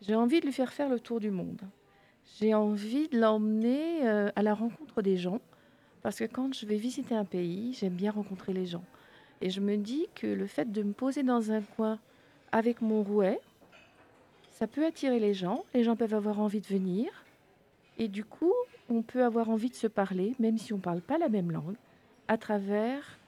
J'ai 0.00 0.14
envie 0.14 0.40
de 0.40 0.46
lui 0.46 0.52
faire 0.52 0.72
faire 0.72 0.88
le 0.88 1.00
tour 1.00 1.20
du 1.20 1.30
monde. 1.30 1.60
J'ai 2.38 2.54
envie 2.54 3.08
de 3.08 3.18
l'emmener 3.18 4.06
euh, 4.06 4.30
à 4.34 4.42
la 4.42 4.54
rencontre 4.54 5.02
des 5.02 5.16
gens 5.16 5.40
Parce 6.02 6.18
que 6.18 6.24
quand 6.24 6.54
je 6.54 6.66
vais 6.66 6.76
visiter 6.76 7.14
un 7.14 7.24
pays, 7.24 7.74
j'aime 7.74 7.94
bien 7.94 8.10
rencontrer 8.10 8.52
les 8.52 8.66
gens. 8.66 8.84
Et 9.40 9.50
je 9.50 9.60
me 9.60 9.76
dis 9.76 10.06
que 10.14 10.26
le 10.26 10.46
fait 10.46 10.70
de 10.70 10.82
me 10.82 10.92
poser 10.92 11.22
dans 11.22 11.50
un 11.50 11.62
coin 11.62 11.98
avec 12.52 12.82
mon 12.82 13.02
rouet, 13.02 13.40
ça 14.50 14.66
peut 14.66 14.84
attirer 14.84 15.18
les 15.18 15.34
gens. 15.34 15.64
Les 15.74 15.84
gens 15.84 15.96
peuvent 15.96 16.14
avoir 16.14 16.40
envie 16.40 16.60
de 16.60 16.66
venir. 16.66 17.08
Et 17.98 18.08
du 18.08 18.24
coup, 18.24 18.52
on 18.88 19.02
peut 19.02 19.24
avoir 19.24 19.50
envie 19.50 19.70
de 19.70 19.74
se 19.74 19.86
parler, 19.86 20.34
même 20.38 20.58
si 20.58 20.72
on 20.72 20.76
ne 20.76 20.82
parle 20.82 21.00
pas 21.00 21.18
la 21.18 21.28
même 21.28 21.50
langue, 21.50 21.76
à 22.28 22.36
travers 22.38 23.18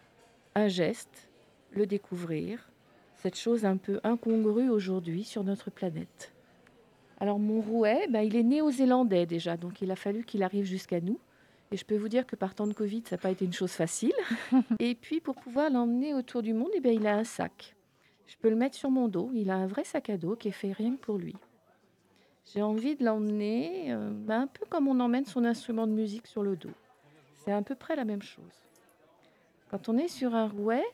un 0.54 0.68
geste, 0.68 1.28
le 1.72 1.86
découvrir, 1.86 2.68
cette 3.16 3.36
chose 3.36 3.64
un 3.64 3.76
peu 3.76 4.00
incongrue 4.02 4.68
aujourd'hui 4.68 5.24
sur 5.24 5.44
notre 5.44 5.70
planète. 5.70 6.32
Alors 7.20 7.38
mon 7.38 7.60
rouet, 7.60 8.08
ben, 8.10 8.22
il 8.22 8.34
est 8.34 8.42
néo-zélandais 8.42 9.26
déjà, 9.26 9.56
donc 9.56 9.80
il 9.80 9.90
a 9.90 9.96
fallu 9.96 10.24
qu'il 10.24 10.42
arrive 10.42 10.64
jusqu'à 10.64 11.00
nous. 11.00 11.18
Et 11.72 11.76
je 11.78 11.84
peux 11.86 11.96
vous 11.96 12.08
dire 12.08 12.26
que 12.26 12.36
par 12.36 12.54
temps 12.54 12.66
de 12.66 12.74
Covid, 12.74 13.02
ça 13.08 13.16
n'a 13.16 13.22
pas 13.22 13.30
été 13.30 13.46
une 13.46 13.52
chose 13.52 13.72
facile. 13.72 14.12
Et 14.78 14.94
puis 14.94 15.20
pour 15.20 15.34
pouvoir 15.34 15.70
l'emmener 15.70 16.12
autour 16.12 16.42
du 16.42 16.52
monde, 16.52 16.70
eh 16.74 16.80
ben, 16.80 16.94
il 16.94 17.06
a 17.06 17.16
un 17.16 17.24
sac. 17.24 17.74
Je 18.26 18.36
peux 18.36 18.50
le 18.50 18.56
mettre 18.56 18.76
sur 18.76 18.90
mon 18.90 19.08
dos. 19.08 19.30
Il 19.32 19.50
a 19.50 19.56
un 19.56 19.66
vrai 19.66 19.84
sac 19.84 20.10
à 20.10 20.18
dos 20.18 20.36
qui 20.36 20.48
est 20.48 20.52
fait 20.52 20.72
rien 20.72 20.94
que 20.94 21.00
pour 21.00 21.16
lui. 21.16 21.34
J'ai 22.52 22.60
envie 22.60 22.94
de 22.96 23.04
l'emmener 23.04 23.92
euh, 23.92 24.10
ben, 24.10 24.42
un 24.42 24.46
peu 24.46 24.66
comme 24.66 24.86
on 24.86 25.00
emmène 25.00 25.24
son 25.24 25.44
instrument 25.44 25.86
de 25.86 25.92
musique 25.92 26.26
sur 26.26 26.42
le 26.42 26.56
dos. 26.56 26.72
C'est 27.44 27.52
à 27.52 27.62
peu 27.62 27.74
près 27.74 27.96
la 27.96 28.04
même 28.04 28.22
chose. 28.22 28.52
Quand 29.70 29.88
on 29.88 29.96
est 29.96 30.08
sur 30.08 30.34
un 30.34 30.48
rouet, 30.48 30.84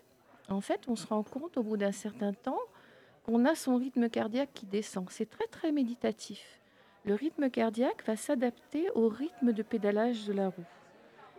en 0.48 0.60
fait, 0.60 0.80
on 0.86 0.94
se 0.94 1.06
rend 1.06 1.24
compte 1.24 1.56
au 1.56 1.62
bout 1.62 1.76
d'un 1.76 1.92
certain 1.92 2.32
temps 2.32 2.60
qu'on 3.24 3.44
a 3.44 3.54
son 3.54 3.76
rythme 3.76 4.08
cardiaque 4.08 4.50
qui 4.54 4.66
descend. 4.66 5.06
C'est 5.10 5.28
très 5.28 5.46
très 5.46 5.72
méditatif. 5.72 6.57
Le 7.04 7.14
rythme 7.14 7.48
cardiaque 7.50 8.04
va 8.06 8.16
s'adapter 8.16 8.90
au 8.94 9.08
rythme 9.08 9.52
de 9.52 9.62
pédalage 9.62 10.26
de 10.26 10.32
la 10.32 10.48
roue. 10.48 10.64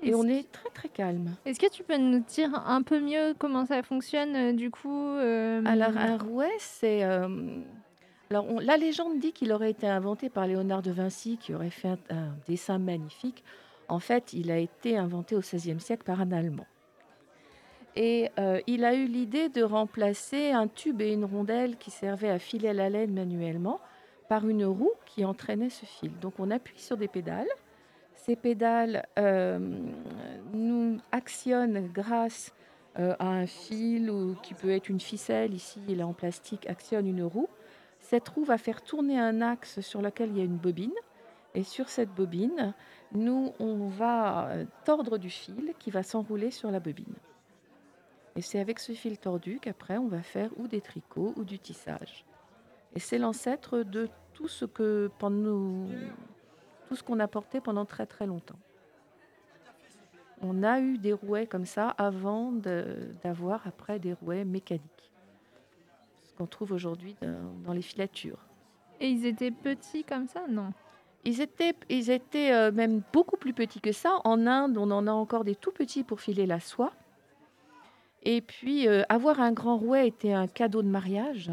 Et 0.02 0.16
on 0.16 0.24
est 0.24 0.50
très 0.52 0.70
très 0.70 0.88
calme. 0.90 1.36
Est-ce 1.46 1.60
que 1.60 1.70
tu 1.70 1.84
peux 1.84 1.98
nous 1.98 2.20
dire 2.20 2.54
un 2.68 2.82
peu 2.82 3.00
mieux 3.02 3.34
comment 3.38 3.66
ça 3.66 3.84
fonctionne 3.84 4.36
euh, 4.36 4.54
du 4.54 4.72
coup 4.72 4.90
euh, 5.10 5.62
Alors 5.66 5.96
un 5.98 6.18
rouet, 6.18 6.52
c'est... 6.58 7.04
euh, 7.04 7.28
Alors 8.30 8.46
on- 8.50 8.60
la 8.60 8.78
légende 8.78 9.20
dit 9.20 9.34
qu'il 9.34 9.52
aurait 9.52 9.72
été 9.72 9.88
inventé 9.88 10.30
par 10.30 10.48
Léonard 10.48 10.82
de 10.82 10.92
Vinci, 10.92 11.38
qui 11.38 11.54
aurait 11.54 11.70
fait 11.70 11.90
un, 11.90 11.98
un 12.10 12.36
dessin 12.48 12.78
magnifique. 12.80 13.44
En 13.90 14.00
fait, 14.00 14.32
il 14.34 14.52
a 14.52 14.58
été 14.58 14.98
inventé 14.98 15.36
au 15.36 15.40
XVIe 15.42 15.80
siècle 15.82 16.04
par 16.06 16.22
un 16.22 16.32
Allemand. 16.32 16.68
Et 17.96 18.30
il 18.68 18.86
a 18.86 18.94
eu 18.94 19.06
l'idée 19.08 19.50
de 19.50 19.64
remplacer 19.64 20.52
un 20.52 20.68
tube 20.68 21.02
et 21.02 21.12
une 21.12 21.26
rondelle 21.26 21.76
qui 21.76 21.92
servaient 21.92 22.30
à 22.30 22.40
filer 22.40 22.72
la 22.72 22.88
laine 22.90 23.14
manuellement 23.14 23.82
par 24.30 24.48
une 24.48 24.64
roue 24.64 24.94
qui 25.06 25.26
entraînait 25.26 25.72
ce 25.72 25.86
fil. 25.86 26.18
Donc 26.20 26.36
on 26.40 26.52
appuie 26.52 26.80
sur 26.80 26.96
des 26.96 27.10
pédales. 27.10 27.50
Ces 28.16 28.36
pédales 28.36 29.06
euh, 29.18 29.60
nous 30.54 31.00
actionnent 31.12 31.90
grâce 31.92 32.54
euh, 33.00 33.16
à 33.20 33.28
un 33.28 33.48
fil 33.48 34.10
ou 34.10 34.36
qui 34.44 34.54
peut 34.54 34.70
être 34.70 34.88
une 34.88 35.00
ficelle. 35.00 35.54
Ici, 35.54 35.82
il 35.88 36.00
est 36.00 36.04
en 36.04 36.14
plastique, 36.14 36.70
actionne 36.70 37.08
une 37.08 37.24
roue. 37.24 37.50
Cette 38.00 38.30
roue 38.30 38.44
va 38.44 38.58
faire 38.58 38.82
tourner 38.84 39.20
un 39.20 39.42
axe 39.42 39.82
sur 39.82 40.02
lequel 40.02 40.30
il 40.30 40.38
y 40.38 40.42
a 40.42 40.46
une 40.46 40.58
bobine. 40.58 40.94
Et 41.56 41.64
sur 41.64 41.90
cette 41.90 42.14
bobine, 42.14 42.76
nous, 43.14 43.54
on 43.60 43.88
va 43.88 44.50
euh, 44.50 44.66
tordre 44.86 45.18
du 45.18 45.32
fil 45.32 45.74
qui 45.80 45.90
va 45.90 46.04
s'enrouler 46.04 46.52
sur 46.52 46.70
la 46.70 46.80
bobine. 46.80 47.16
Et 48.36 48.42
c'est 48.44 48.60
avec 48.60 48.80
ce 48.80 48.92
fil 48.92 49.18
tordu 49.18 49.60
qu'après, 49.60 49.98
on 49.98 50.08
va 50.08 50.22
faire 50.22 50.52
ou 50.58 50.68
des 50.68 50.82
tricots 50.82 51.34
ou 51.36 51.44
du 51.44 51.58
tissage. 51.58 52.26
Et 52.96 53.00
c'est 53.00 53.18
l'ancêtre 53.18 53.84
de 53.84 54.10
tout 54.34 54.48
ce 54.48 54.66
que 54.66 55.12
pendant 55.20 55.36
nous- 55.38 55.90
tout 56.88 56.96
ce 56.96 57.04
qu'on 57.04 57.20
a 57.20 57.28
porté 57.28 57.62
pendant 57.62 57.86
très 57.86 58.06
très 58.06 58.26
longtemps. 58.26 58.60
On 60.42 60.64
a 60.64 60.80
eu 60.80 60.98
des 60.98 61.14
rouets 61.14 61.46
comme 61.46 61.66
ça 61.66 61.90
avant 61.90 62.52
de- 62.52 63.10
d'avoir 63.24 63.68
après 63.68 64.00
des 64.00 64.14
rouets 64.14 64.46
mécaniques. 64.46 65.12
Ce 66.28 66.34
qu'on 66.36 66.48
trouve 66.48 66.72
aujourd'hui 66.72 67.16
dans, 67.22 67.54
dans 67.66 67.74
les 67.74 67.82
filatures. 67.82 68.40
Et 69.02 69.10
ils 69.10 69.26
étaient 69.26 69.52
petits 69.52 70.04
comme 70.04 70.28
ça? 70.28 70.48
Non. 70.50 70.72
Ils 71.26 71.42
étaient, 71.42 71.76
ils 71.90 72.10
étaient 72.10 72.54
euh, 72.54 72.72
même 72.72 73.02
beaucoup 73.12 73.36
plus 73.36 73.54
petits 73.54 73.82
que 73.82 73.92
ça. 73.92 74.22
En 74.24 74.48
Inde, 74.48 74.78
on 74.78 74.90
en 74.92 75.06
a 75.08 75.12
encore 75.12 75.44
des 75.44 75.56
tout 75.56 75.72
petits 75.72 76.04
pour 76.04 76.22
filer 76.22 76.46
la 76.46 76.62
soie. 76.62 76.94
Et 78.24 78.42
puis, 78.42 78.88
euh, 78.88 79.04
avoir 79.10 79.42
un 79.42 79.52
grand 79.52 79.78
rouet 79.78 80.08
était 80.08 80.34
un 80.34 80.48
cadeau 80.48 80.82
de 80.82 80.88
mariage. 80.88 81.52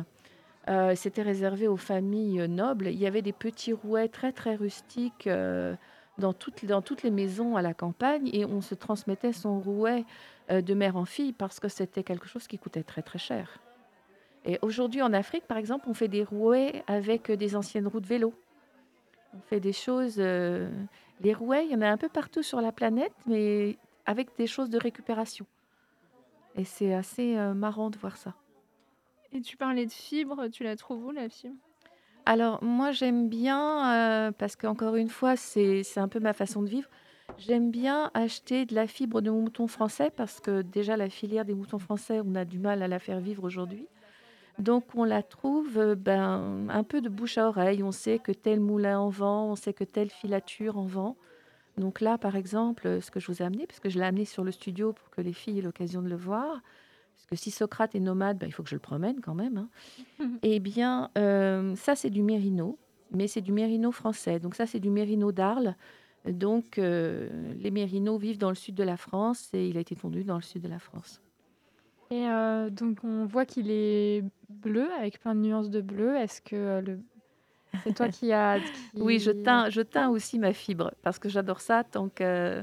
Euh, 0.69 0.95
C'était 0.97 1.23
réservé 1.23 1.69
aux 1.69 1.77
familles 1.77 2.41
euh, 2.41 2.49
nobles. 2.49 2.89
Il 2.89 2.99
y 2.99 3.07
avait 3.07 3.23
des 3.23 3.33
petits 3.33 3.73
rouets 3.73 4.09
très, 4.09 4.33
très 4.33 4.57
rustiques 4.57 5.27
euh, 5.27 5.77
dans, 6.19 6.33
toutes, 6.33 6.65
dans 6.65 6.83
toutes 6.83 7.03
les 7.03 7.11
maisons 7.11 7.57
à 7.57 7.63
la 7.63 7.75
campagne. 7.75 8.29
Et 8.33 8.45
on 8.45 8.61
se 8.61 8.75
transmettait 8.75 9.33
son 9.33 9.61
rouet 9.61 10.05
de 10.49 10.75
mère 10.75 10.97
en 10.97 11.05
fille 11.05 11.33
parce 11.33 11.59
que 11.59 11.67
c'était 11.67 12.05
quelque 12.05 12.29
chose 12.29 12.47
qui 12.47 12.57
coûtait 12.57 12.85
très, 12.85 13.03
très 13.03 13.19
cher. 13.19 13.59
Et 14.45 14.61
aujourd'hui, 14.63 15.03
en 15.03 15.13
Afrique, 15.13 15.45
par 15.45 15.57
exemple, 15.57 15.87
on 15.89 15.95
fait 15.95 16.07
des 16.07 16.23
rouets 16.23 16.85
avec 16.87 17.33
des 17.33 17.57
anciennes 17.57 17.89
roues 17.89 17.99
de 17.99 18.07
vélo. 18.07 18.33
On 19.35 19.41
fait 19.41 19.59
des 19.59 19.73
choses. 19.73 20.19
les 20.19 21.35
rouets, 21.35 21.67
il 21.67 21.73
y 21.73 21.75
en 21.75 21.83
a 21.83 21.89
un 21.89 21.97
peu 21.97 22.09
partout 22.09 22.45
sur 22.45 22.61
la 22.61 22.71
planète, 22.71 23.13
mais 23.27 23.77
avec 24.07 24.37
des 24.37 24.47
choses 24.47 24.71
de 24.71 24.79
récupération. 24.79 25.47
Et 26.55 26.63
c'est 26.63 26.95
assez 26.95 27.35
marrant 27.53 27.91
de 27.91 27.99
voir 27.99 28.17
ça. 28.17 28.33
Et 29.33 29.41
tu 29.41 29.57
parlais 29.57 29.87
de 29.87 29.93
fibre, 29.93 30.49
tu 30.49 30.65
la 30.65 30.77
trouves 30.77 31.05
où 31.05 31.11
la 31.11 31.29
fibre? 31.29 31.57
Alors, 32.25 32.63
moi, 32.63 32.91
j'aime 32.91 33.29
bien, 33.29 33.93
euh, 33.93 34.33
parce 34.33 34.57
qu'encore 34.57 34.97
une 34.97 35.09
fois, 35.09 35.37
c'est 35.37 35.83
un 35.97 36.09
peu 36.09 36.19
ma 36.19 36.33
façon 36.33 36.63
de 36.63 36.69
vivre. 36.69 36.89
J'aime 37.39 37.71
bien 37.71 38.11
acheter 38.15 38.67
de 38.67 38.75
la 38.75 38.87
fibre 38.87 39.21
de 39.21 39.31
moutons 39.31 39.69
français, 39.69 40.11
parce 40.11 40.41
que 40.41 40.63
déjà, 40.63 40.97
la 40.97 41.09
filière 41.09 41.45
des 41.45 41.55
moutons 41.55 41.79
français, 41.79 42.21
on 42.25 42.35
a 42.35 42.45
du 42.45 42.59
mal 42.59 42.83
à 42.83 42.89
la 42.89 42.99
faire 42.99 43.21
vivre 43.21 43.45
aujourd'hui. 43.45 43.87
Donc, 44.59 44.85
on 44.95 45.05
la 45.05 45.23
trouve 45.23 45.79
euh, 45.79 45.95
ben, 45.95 46.67
un 46.69 46.83
peu 46.83 47.01
de 47.01 47.09
bouche 47.09 47.39
à 47.39 47.47
oreille. 47.49 47.83
On 47.83 47.93
sait 47.93 48.19
que 48.19 48.33
tel 48.33 48.59
moulin 48.59 48.99
en 48.99 49.11
vend, 49.11 49.51
on 49.51 49.55
sait 49.55 49.75
que 49.75 49.85
telle 49.85 50.11
filature 50.11 50.79
en 50.79 50.87
vend. 50.87 51.17
Donc 51.77 52.01
là, 52.01 52.17
par 52.17 52.37
exemple, 52.37 53.03
ce 53.03 53.11
que 53.11 53.21
je 53.21 53.27
vous 53.27 53.43
ai 53.43 53.45
amené, 53.45 53.67
parce 53.67 53.81
que 53.81 53.91
je 53.91 53.99
l'ai 53.99 54.05
amené 54.05 54.25
sur 54.25 54.45
le 54.45 54.51
studio 54.51 54.95
pour 54.95 55.11
que 55.11 55.21
les 55.21 55.35
filles 55.35 55.59
aient 55.59 55.63
l'occasion 55.63 56.01
de 56.01 56.09
le 56.09 56.17
voir, 56.17 56.63
parce 57.29 57.41
que 57.41 57.45
si 57.45 57.51
Socrate 57.51 57.95
est 57.95 58.01
nomade, 58.01 58.39
ben, 58.39 58.47
il 58.47 58.53
faut 58.53 58.63
que 58.63 58.69
je 58.69 58.75
le 58.77 58.81
promène 58.81 59.21
quand 59.21 59.35
même. 59.35 59.57
hein. 59.59 59.69
Eh 60.43 60.61
bien, 60.61 61.11
euh, 61.19 61.75
ça, 61.77 61.95
c'est 61.97 62.11
du 62.11 62.23
mérino, 62.23 62.79
mais 63.13 63.27
c'est 63.29 63.41
du 63.41 63.53
mérino 63.53 63.91
français. 63.93 64.39
Donc 64.39 64.55
ça, 64.55 64.67
c'est 64.67 64.81
du 64.81 64.91
mérino 64.91 65.33
d'Arles. 65.33 65.75
Donc, 66.27 66.79
euh, 66.79 67.29
les 67.59 67.71
mérinos 67.71 68.21
vivent 68.21 68.39
dans 68.39 68.49
le 68.49 68.55
sud 68.57 68.75
de 68.75 68.83
la 68.83 68.97
France 68.97 69.51
et 69.55 69.69
il 69.69 69.77
a 69.77 69.81
été 69.81 69.95
tondu 69.97 70.25
dans 70.25 70.37
le 70.37 70.43
sud 70.43 70.63
de 70.63 70.69
la 70.69 70.79
France. 70.79 71.21
Et 72.11 72.29
euh, 72.29 72.71
donc 72.71 72.99
on 73.03 73.27
voit 73.27 73.45
qu'il 73.45 73.69
est 73.71 74.23
bleu 74.49 74.89
avec 74.99 75.19
plein 75.21 75.35
de 75.35 75.41
nuances 75.41 75.71
de 75.71 75.81
bleu. 75.81 76.15
Est-ce 76.17 76.41
que 76.41 76.55
euh, 76.57 76.81
le... 76.81 77.01
c'est 77.85 77.95
toi 77.95 78.09
qui 78.09 78.33
as 78.33 78.61
qui- 78.61 78.67
Oui, 79.01 79.19
je 79.19 79.33
teins, 79.33 79.69
je 79.71 79.81
teins 79.83 80.09
aussi 80.11 80.39
ma 80.39 80.53
fibre 80.53 80.93
parce 81.03 81.19
que 81.19 81.29
j'adore 81.29 81.61
ça. 81.61 81.83
Tant 81.83 82.09
que, 82.09 82.63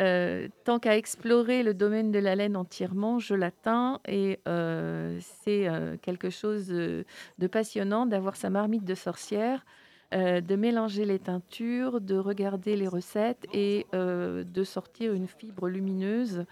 euh, 0.00 0.48
tant 0.64 0.78
qu'à 0.78 0.96
explorer 0.96 1.62
le 1.62 1.74
domaine 1.74 2.10
de 2.12 2.18
la 2.18 2.34
laine 2.34 2.56
entièrement, 2.56 3.18
je 3.18 3.34
la 3.34 3.50
teins 3.50 4.00
et 4.08 4.38
euh, 4.48 5.18
c'est 5.44 5.68
euh, 5.68 5.96
quelque 6.00 6.30
chose 6.30 6.68
de, 6.68 7.04
passionnant 7.48 8.06
d'avoir 8.06 8.36
sa 8.36 8.50
marmite 8.50 8.84
de 8.84 8.94
sorcière, 8.94 9.64
de 10.12 10.56
mélanger 10.56 11.06
les 11.06 11.18
teintures, 11.18 12.02
de 12.02 12.16
regarder 12.16 12.76
les 12.76 12.86
recettes 12.86 13.46
et 13.54 13.86
de 13.94 14.64
sortir 14.64 15.14
une 15.14 15.26
fibre 15.26 15.70
lumineuse. 15.70 16.44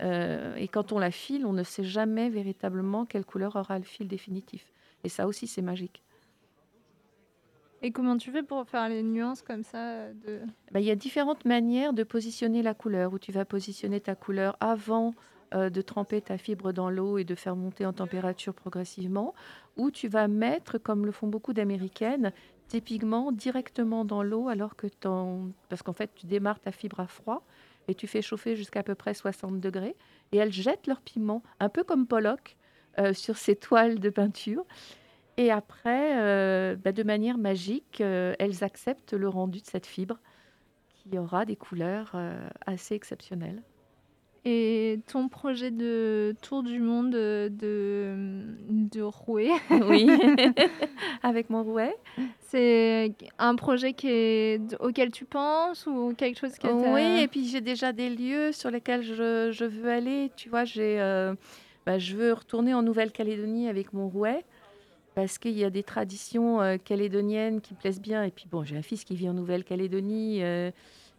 Et 0.00 0.66
quand 0.68 0.92
on 0.92 0.98
la 0.98 1.10
file, 1.10 1.44
on 1.44 1.52
ne 1.52 1.62
sait 1.62 1.84
jamais 1.84 2.30
véritablement 2.30 3.04
quelle 3.04 3.26
couleur 3.26 3.56
aura 3.56 3.78
le 3.78 3.84
fil 3.84 4.08
définitif. 4.08 4.64
Et 5.04 5.10
ça 5.10 5.26
aussi, 5.26 5.46
c'est 5.46 5.60
magique. 5.60 6.02
Et 7.82 7.90
comment 7.90 8.16
tu 8.16 8.30
fais 8.30 8.44
pour 8.44 8.68
faire 8.68 8.88
les 8.88 9.02
nuances 9.02 9.42
comme 9.42 9.64
ça 9.64 9.78
euh, 9.78 10.12
de... 10.26 10.40
Ben, 10.70 10.80
il 10.80 10.86
y 10.86 10.90
a 10.90 10.96
différentes 10.96 11.44
manières 11.44 11.92
de 11.92 12.04
positionner 12.04 12.62
la 12.62 12.74
couleur, 12.74 13.12
où 13.12 13.18
tu 13.18 13.32
vas 13.32 13.44
positionner 13.44 14.00
ta 14.00 14.14
couleur 14.14 14.56
avant 14.60 15.14
euh, 15.54 15.68
de 15.68 15.82
tremper 15.82 16.20
ta 16.20 16.38
fibre 16.38 16.72
dans 16.72 16.90
l'eau 16.90 17.18
et 17.18 17.24
de 17.24 17.34
faire 17.34 17.56
monter 17.56 17.84
en 17.84 17.92
température 17.92 18.54
progressivement, 18.54 19.34
ou 19.76 19.90
tu 19.90 20.06
vas 20.06 20.28
mettre, 20.28 20.78
comme 20.78 21.04
le 21.04 21.12
font 21.12 21.26
beaucoup 21.26 21.52
d'Américaines, 21.52 22.32
tes 22.68 22.80
pigments 22.80 23.32
directement 23.32 24.04
dans 24.04 24.22
l'eau 24.22 24.48
alors 24.48 24.76
que 24.76 24.86
ton... 24.86 25.52
Parce 25.68 25.82
qu'en 25.82 25.92
fait, 25.92 26.10
tu 26.14 26.26
démarres 26.26 26.60
ta 26.60 26.70
fibre 26.70 27.00
à 27.00 27.08
froid 27.08 27.44
et 27.88 27.94
tu 27.94 28.06
fais 28.06 28.22
chauffer 28.22 28.54
jusqu'à 28.54 28.80
à 28.80 28.82
peu 28.84 28.94
près 28.94 29.12
60 29.12 29.60
degrés, 29.60 29.96
et 30.30 30.36
elles 30.36 30.52
jettent 30.52 30.86
leurs 30.86 31.00
pigments, 31.00 31.42
un 31.60 31.68
peu 31.68 31.82
comme 31.82 32.06
Pollock, 32.06 32.56
euh, 32.98 33.12
sur 33.12 33.36
ces 33.36 33.56
toiles 33.56 33.98
de 33.98 34.10
peinture. 34.10 34.64
Et 35.36 35.50
après, 35.50 36.20
euh, 36.20 36.76
bah, 36.76 36.92
de 36.92 37.02
manière 37.02 37.38
magique, 37.38 38.00
euh, 38.00 38.34
elles 38.38 38.62
acceptent 38.64 39.14
le 39.14 39.28
rendu 39.28 39.60
de 39.60 39.66
cette 39.66 39.86
fibre 39.86 40.18
qui 40.90 41.18
aura 41.18 41.44
des 41.44 41.56
couleurs 41.56 42.12
euh, 42.14 42.48
assez 42.66 42.94
exceptionnelles. 42.94 43.62
Et 44.44 44.98
ton 45.06 45.28
projet 45.28 45.70
de 45.70 46.34
tour 46.42 46.64
du 46.64 46.80
monde 46.80 47.12
de, 47.12 47.48
de 47.48 49.00
rouet, 49.00 49.50
Oui, 49.88 50.08
avec 51.22 51.48
mon 51.48 51.62
rouet. 51.62 51.94
c'est 52.40 53.14
un 53.38 53.54
projet 53.54 53.92
qui 53.92 54.08
est, 54.08 54.60
auquel 54.80 55.12
tu 55.12 55.24
penses 55.24 55.86
ou 55.86 56.12
quelque 56.16 56.40
chose 56.40 56.58
que 56.58 56.66
Oui, 56.66 57.22
et 57.22 57.28
puis 57.28 57.46
j'ai 57.46 57.60
déjà 57.60 57.92
des 57.92 58.10
lieux 58.10 58.50
sur 58.50 58.70
lesquels 58.72 59.02
je, 59.02 59.50
je 59.52 59.64
veux 59.64 59.90
aller. 59.90 60.32
Tu 60.36 60.48
vois, 60.48 60.64
j'ai, 60.64 60.98
bah, 61.86 62.00
je 62.00 62.16
veux 62.16 62.32
retourner 62.32 62.74
en 62.74 62.82
Nouvelle-Calédonie 62.82 63.68
avec 63.68 63.92
mon 63.92 64.08
rouet 64.08 64.44
parce 65.14 65.38
qu'il 65.38 65.58
y 65.58 65.64
a 65.64 65.70
des 65.70 65.82
traditions 65.82 66.60
euh, 66.60 66.76
calédoniennes 66.78 67.60
qui 67.60 67.74
me 67.74 67.78
plaisent 67.78 68.00
bien. 68.00 68.24
Et 68.24 68.30
puis 68.30 68.46
bon, 68.50 68.64
j'ai 68.64 68.76
un 68.76 68.82
fils 68.82 69.04
qui 69.04 69.14
vit 69.14 69.28
en 69.28 69.34
Nouvelle-Calédonie 69.34 70.42
euh, 70.42 70.70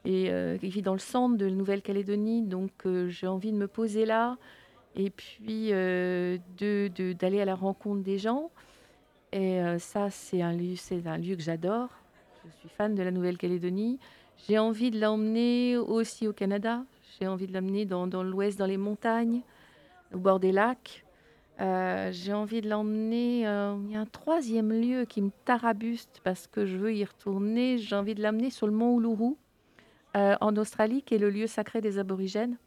et 0.06 0.32
euh, 0.32 0.58
qui 0.58 0.70
vit 0.70 0.82
dans 0.82 0.94
le 0.94 1.00
centre 1.00 1.38
de 1.38 1.50
Nouvelle-Calédonie, 1.50 2.44
donc 2.44 2.72
j'ai 3.08 3.28
envie 3.28 3.52
de 3.52 3.58
me 3.58 3.68
poser 3.68 4.06
là 4.06 4.38
et 4.96 5.10
puis 5.10 5.70
euh, 5.72 6.38
de, 6.58 6.90
d'aller 7.14 7.42
à 7.42 7.46
la 7.46 7.56
rencontre 7.56 8.04
des 8.04 8.18
gens. 8.18 8.52
Et 9.32 9.60
ça, 9.80 10.12
c'est 10.12 10.44
un 10.44 10.54
lieu, 10.54 10.76
un 11.06 11.18
lieu 11.18 11.36
que 11.36 11.42
j'adore. 11.42 11.90
Je 12.46 12.52
suis 12.60 12.70
fan 12.70 12.94
de 12.94 13.02
la 13.02 13.10
Nouvelle-Calédonie. 13.10 13.98
J'ai 14.48 14.60
envie 14.60 14.92
de 14.92 15.00
l'emmener 15.00 15.76
aussi 15.76 16.28
au 16.28 16.34
Canada. 16.34 16.84
J'ai 17.20 17.26
envie 17.26 17.48
de 17.48 17.54
l'emmener 17.54 17.86
dans, 17.86 18.06
dans 18.06 18.22
l'ouest, 18.22 18.60
dans 18.60 18.68
les 18.68 18.78
montagnes, 18.78 19.42
au 20.14 20.20
bord 20.20 20.40
des 20.40 20.52
lacs. 20.52 21.03
Euh, 21.60 22.10
j'ai 22.12 22.34
envie 22.34 22.62
de 22.62 22.70
l'emmener. 22.70 23.48
euh, 23.48 23.78
il 23.86 23.92
y 23.92 23.96
a 23.96 24.00
un 24.00 24.06
troisième 24.06 24.72
lieu 24.72 25.06
qui 25.06 25.22
me 25.22 25.30
tarabuste 25.46 26.20
parce 26.24 26.48
que 26.48 26.66
je 26.66 26.78
veux 26.78 26.94
y 26.94 27.06
retourner. 27.06 27.78
J'ai 27.78 27.96
envie 27.96 28.16
de 28.16 28.22
l'amener 28.22 28.50
sur 28.50 28.66
le 28.68 28.74
mont 28.74 29.00
Uluru, 29.00 29.36
euh, 30.16 30.36
en 30.42 30.56
Australie, 30.58 31.04
qui 31.04 31.16
est 31.16 31.20
le 31.20 31.30
lieu 31.30 31.48
sacré 31.48 31.80
des 31.80 32.00
aborigènes. 32.00 32.58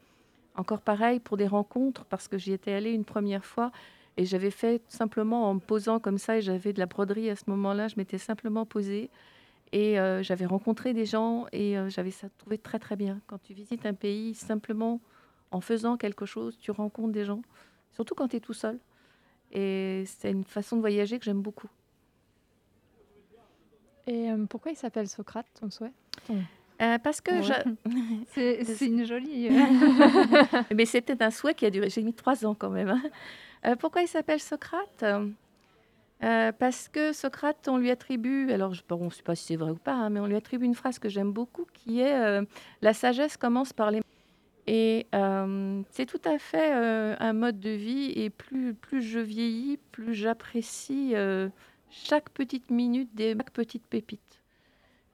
Encore 0.55 0.81
pareil 0.81 1.21
pour 1.21 1.37
des 1.37 1.47
rencontres, 1.47 2.05
parce 2.07 2.29
que 2.29 2.39
j'y 2.39 2.53
étais 2.53 2.73
allée 2.73 2.93
une 2.93 3.05
première 3.05 3.45
fois 3.45 3.73
et 4.17 4.25
j'avais 4.25 4.51
fait 4.51 4.81
simplement 4.89 5.51
en 5.51 5.55
me 5.55 5.61
posant 5.61 6.01
comme 6.01 6.17
ça, 6.17 6.39
et 6.39 6.41
j'avais 6.41 6.73
de 6.73 6.79
la 6.79 6.87
broderie 6.87 7.29
à 7.29 7.37
ce 7.37 7.45
moment-là, 7.49 7.89
je 7.89 7.97
m'étais 7.99 8.17
simplement 8.17 8.65
posée 8.65 9.11
et 9.73 9.97
j'avais 10.23 10.47
rencontré 10.47 10.95
des 10.95 11.05
gens 11.05 11.45
et 11.53 11.77
j'avais 11.89 12.13
ça 12.13 12.29
trouvé 12.39 12.57
très 12.57 12.79
très 12.79 12.97
bien. 12.97 13.21
Quand 13.27 13.37
tu 13.43 13.53
visites 13.53 13.85
un 13.85 13.93
pays, 13.93 14.33
simplement 14.35 15.01
en 15.51 15.61
faisant 15.61 15.99
quelque 15.99 16.25
chose, 16.25 16.57
tu 16.59 16.71
rencontres 16.71 17.13
des 17.13 17.27
gens, 17.27 17.43
surtout 17.93 18.15
quand 18.15 18.29
tu 18.29 18.37
es 18.37 18.41
tout 18.41 18.53
seul. 18.53 18.79
Et 19.53 20.05
c'est 20.07 20.31
une 20.31 20.45
façon 20.45 20.77
de 20.77 20.81
voyager 20.81 21.19
que 21.19 21.25
j'aime 21.25 21.41
beaucoup. 21.43 21.69
Et 24.07 24.31
euh, 24.31 24.47
pourquoi 24.47 24.73
il 24.73 24.77
s'appelle 24.77 25.09
Socrate, 25.09 25.47
ton 25.61 25.71
souhait? 25.71 25.93
Euh, 26.83 26.99
parce 26.99 27.21
que 27.21 27.33
Ouais. 27.33 27.43
je- 28.35 28.65
C'est 28.65 28.87
une 28.87 29.05
jolie. 29.05 29.49
euh, 29.49 30.63
Mais 30.75 30.85
c'était 30.85 31.23
un 31.23 31.31
souhait 31.31 31.55
qui 31.55 31.67
a 31.67 31.71
duré. 31.71 31.89
J'ai 31.91 32.03
mis 32.03 32.13
trois 32.15 32.45
ans 32.47 32.55
quand 32.55 32.71
même. 32.71 32.89
hein. 32.91 33.03
Euh, 33.65 33.77
pourquoi 33.77 34.03
il 34.03 34.09
s'appelle 34.09 34.41
Socrate? 34.41 35.05
Euh, 36.23 36.53
Parce 36.53 36.89
que 36.89 37.13
Socrate, 37.13 37.69
on 37.69 37.77
lui 37.79 37.91
attribue, 37.91 38.51
alors 38.53 38.75
je 38.75 38.83
ne 38.91 39.11
sais 39.11 39.23
pas 39.23 39.35
si 39.35 39.45
c'est 39.45 39.57
vrai 39.57 39.71
ou 39.71 39.77
pas, 39.77 39.93
hein, 39.95 40.11
mais 40.11 40.21
on 40.21 40.27
lui 40.27 40.37
attribue 40.37 40.65
une 40.65 40.75
phrase 40.75 40.99
que 40.99 41.09
j'aime 41.09 41.33
beaucoup 41.33 41.67
qui 41.75 42.01
est 42.01 42.15
euh, 42.15 42.43
La 42.83 42.95
sagesse 42.95 43.37
commence 43.37 43.73
par 43.73 43.91
les. 43.91 44.01
Et 44.67 45.07
euh, 45.15 45.83
c'est 45.91 46.07
tout 46.07 46.21
à 46.25 46.39
fait 46.39 46.75
euh, 46.75 47.15
un 47.21 47.33
mode 47.33 47.61
de 47.61 47.71
vie. 47.71 48.13
Et 48.17 48.31
plus, 48.31 48.75
plus 48.75 49.03
je 49.03 49.21
vieillis, 49.21 49.79
plus 49.93 50.15
j'apprécie 50.15 51.13
euh, 51.15 51.49
chaque 51.91 52.31
petite 52.31 52.71
minute 52.71 53.15
des 53.15 53.35
chaque 53.37 53.51
petite 53.53 53.87
pépite. 53.87 54.43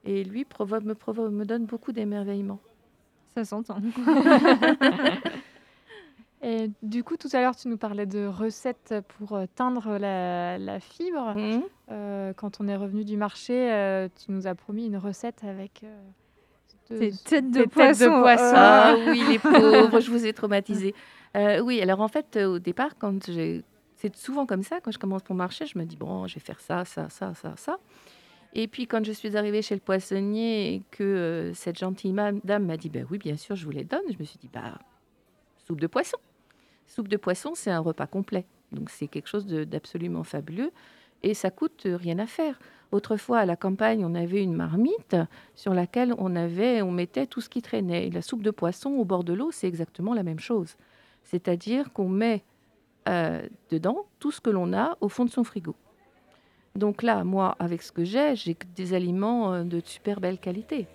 Et 0.05 0.23
lui 0.23 0.43
provoque, 0.43 0.83
me, 0.83 0.95
provoque, 0.95 1.31
me 1.31 1.45
donne 1.45 1.65
beaucoup 1.65 1.91
d'émerveillement. 1.91 2.59
Ça 3.35 3.45
s'entend. 3.45 3.77
Et 6.45 6.69
du 6.81 7.05
coup, 7.05 7.15
tout 7.15 7.29
à 7.31 7.39
l'heure, 7.39 7.55
tu 7.55 7.69
nous 7.69 7.77
parlais 7.77 8.05
de 8.05 8.25
recettes 8.25 8.95
pour 9.17 9.39
teindre 9.55 9.97
la, 9.97 10.57
la 10.57 10.81
fibre. 10.81 11.33
Euh, 11.89 12.33
quand 12.33 12.59
on 12.59 12.67
est 12.67 12.75
revenu 12.75 13.05
du 13.05 13.15
marché, 13.15 14.09
tu 14.21 14.29
nous 14.33 14.45
as 14.45 14.53
promis 14.53 14.87
une 14.87 14.97
recette 14.97 15.45
avec 15.45 15.85
de- 16.89 16.97
Tes 16.99 17.11
têtes 17.11 17.45
de 17.51 17.57
des 17.59 17.63
têtes 17.63 17.71
poisson. 17.71 18.05
de 18.17 18.21
poisson. 18.21 18.43
euh, 18.43 18.53
Ah 18.55 18.95
oui, 19.09 19.23
les 19.29 19.39
pauvres, 19.39 19.99
je 19.99 20.11
vous 20.11 20.25
ai 20.25 20.33
traumatisés. 20.33 20.93
Euh, 21.35 21.59
oui, 21.61 21.81
alors 21.81 22.01
en 22.01 22.07
fait, 22.07 22.35
euh, 22.37 22.45
au 22.55 22.59
départ, 22.59 22.97
quand 22.97 23.25
j'ai. 23.31 23.63
C'est 23.95 24.15
souvent 24.17 24.45
comme 24.45 24.63
ça, 24.63 24.81
quand 24.81 24.91
je 24.91 24.99
commence 24.99 25.21
mon 25.29 25.35
marché, 25.35 25.65
je 25.65 25.77
me 25.79 25.85
dis, 25.85 25.95
bon, 25.95 26.27
je 26.27 26.35
vais 26.35 26.41
faire 26.41 26.59
ça, 26.59 26.83
ça, 26.83 27.09
ça, 27.09 27.33
ça, 27.35 27.53
ça. 27.55 27.77
Et 28.53 28.67
puis, 28.67 28.85
quand 28.85 29.03
je 29.05 29.13
suis 29.13 29.35
arrivée 29.37 29.61
chez 29.61 29.75
le 29.75 29.81
poissonnier 29.81 30.73
et 30.75 30.83
que 30.91 31.03
euh, 31.03 31.53
cette 31.53 31.79
gentille 31.79 32.13
dame 32.43 32.65
m'a 32.65 32.77
dit, 32.77 32.89
ben 32.89 33.07
oui, 33.09 33.17
bien 33.17 33.37
sûr, 33.37 33.55
je 33.55 33.63
vous 33.65 33.71
les 33.71 33.85
donne, 33.85 34.01
je 34.11 34.17
me 34.19 34.25
suis 34.25 34.37
dit, 34.37 34.49
bah, 34.53 34.77
soupe 35.65 35.79
de 35.79 35.87
poisson. 35.87 36.17
Soupe 36.85 37.07
de 37.07 37.15
poisson, 37.17 37.53
c'est 37.55 37.71
un 37.71 37.79
repas 37.79 38.05
complet. 38.05 38.45
Donc, 38.73 38.89
c'est 38.89 39.07
quelque 39.07 39.27
chose 39.29 39.45
de- 39.45 39.63
d'absolument 39.63 40.23
fabuleux. 40.23 40.71
Et 41.23 41.33
ça 41.33 41.49
coûte 41.49 41.83
rien 41.85 42.19
à 42.19 42.27
faire. 42.27 42.59
Autrefois, 42.93 43.39
à 43.39 43.45
la 43.47 43.55
campagne, 43.55 44.05
on 44.05 44.13
avait 44.13 44.43
une 44.43 44.53
marmite 44.53 45.17
sur 45.55 45.73
laquelle 45.73 46.13
on, 46.19 46.35
avait, 46.35 46.83
on 46.83 46.91
mettait 46.91 47.25
tout 47.25 47.41
ce 47.41 47.49
qui 47.49 47.63
traînait. 47.63 48.05
Et 48.05 48.11
la 48.11 48.21
soupe 48.21 48.43
de 48.43 48.51
poisson 48.51 48.91
au 48.91 49.03
bord 49.03 49.23
de 49.23 49.33
l'eau, 49.33 49.49
c'est 49.51 49.67
exactement 49.67 50.13
la 50.13 50.21
même 50.21 50.39
chose. 50.39 50.75
C'est-à-dire 51.23 51.91
qu'on 51.91 52.07
met 52.07 52.43
euh, 53.09 53.41
dedans 53.71 54.05
tout 54.19 54.29
ce 54.29 54.39
que 54.39 54.51
l'on 54.51 54.73
a 54.73 54.95
au 55.01 55.09
fond 55.09 55.25
de 55.25 55.31
son 55.31 55.43
frigo. 55.43 55.75
Donc 56.75 57.01
là, 57.01 57.23
moi, 57.23 57.55
avec 57.57 57.81
ce 57.81 57.91
que 57.91 58.03
j'ai, 58.03 58.35
j'ai 58.35 58.55
des 58.75 58.93
aliments 58.93 59.53
euh, 59.53 59.63
de 59.63 59.81
super 59.83 60.19
belle 60.19 60.37
qualité. 60.37 60.85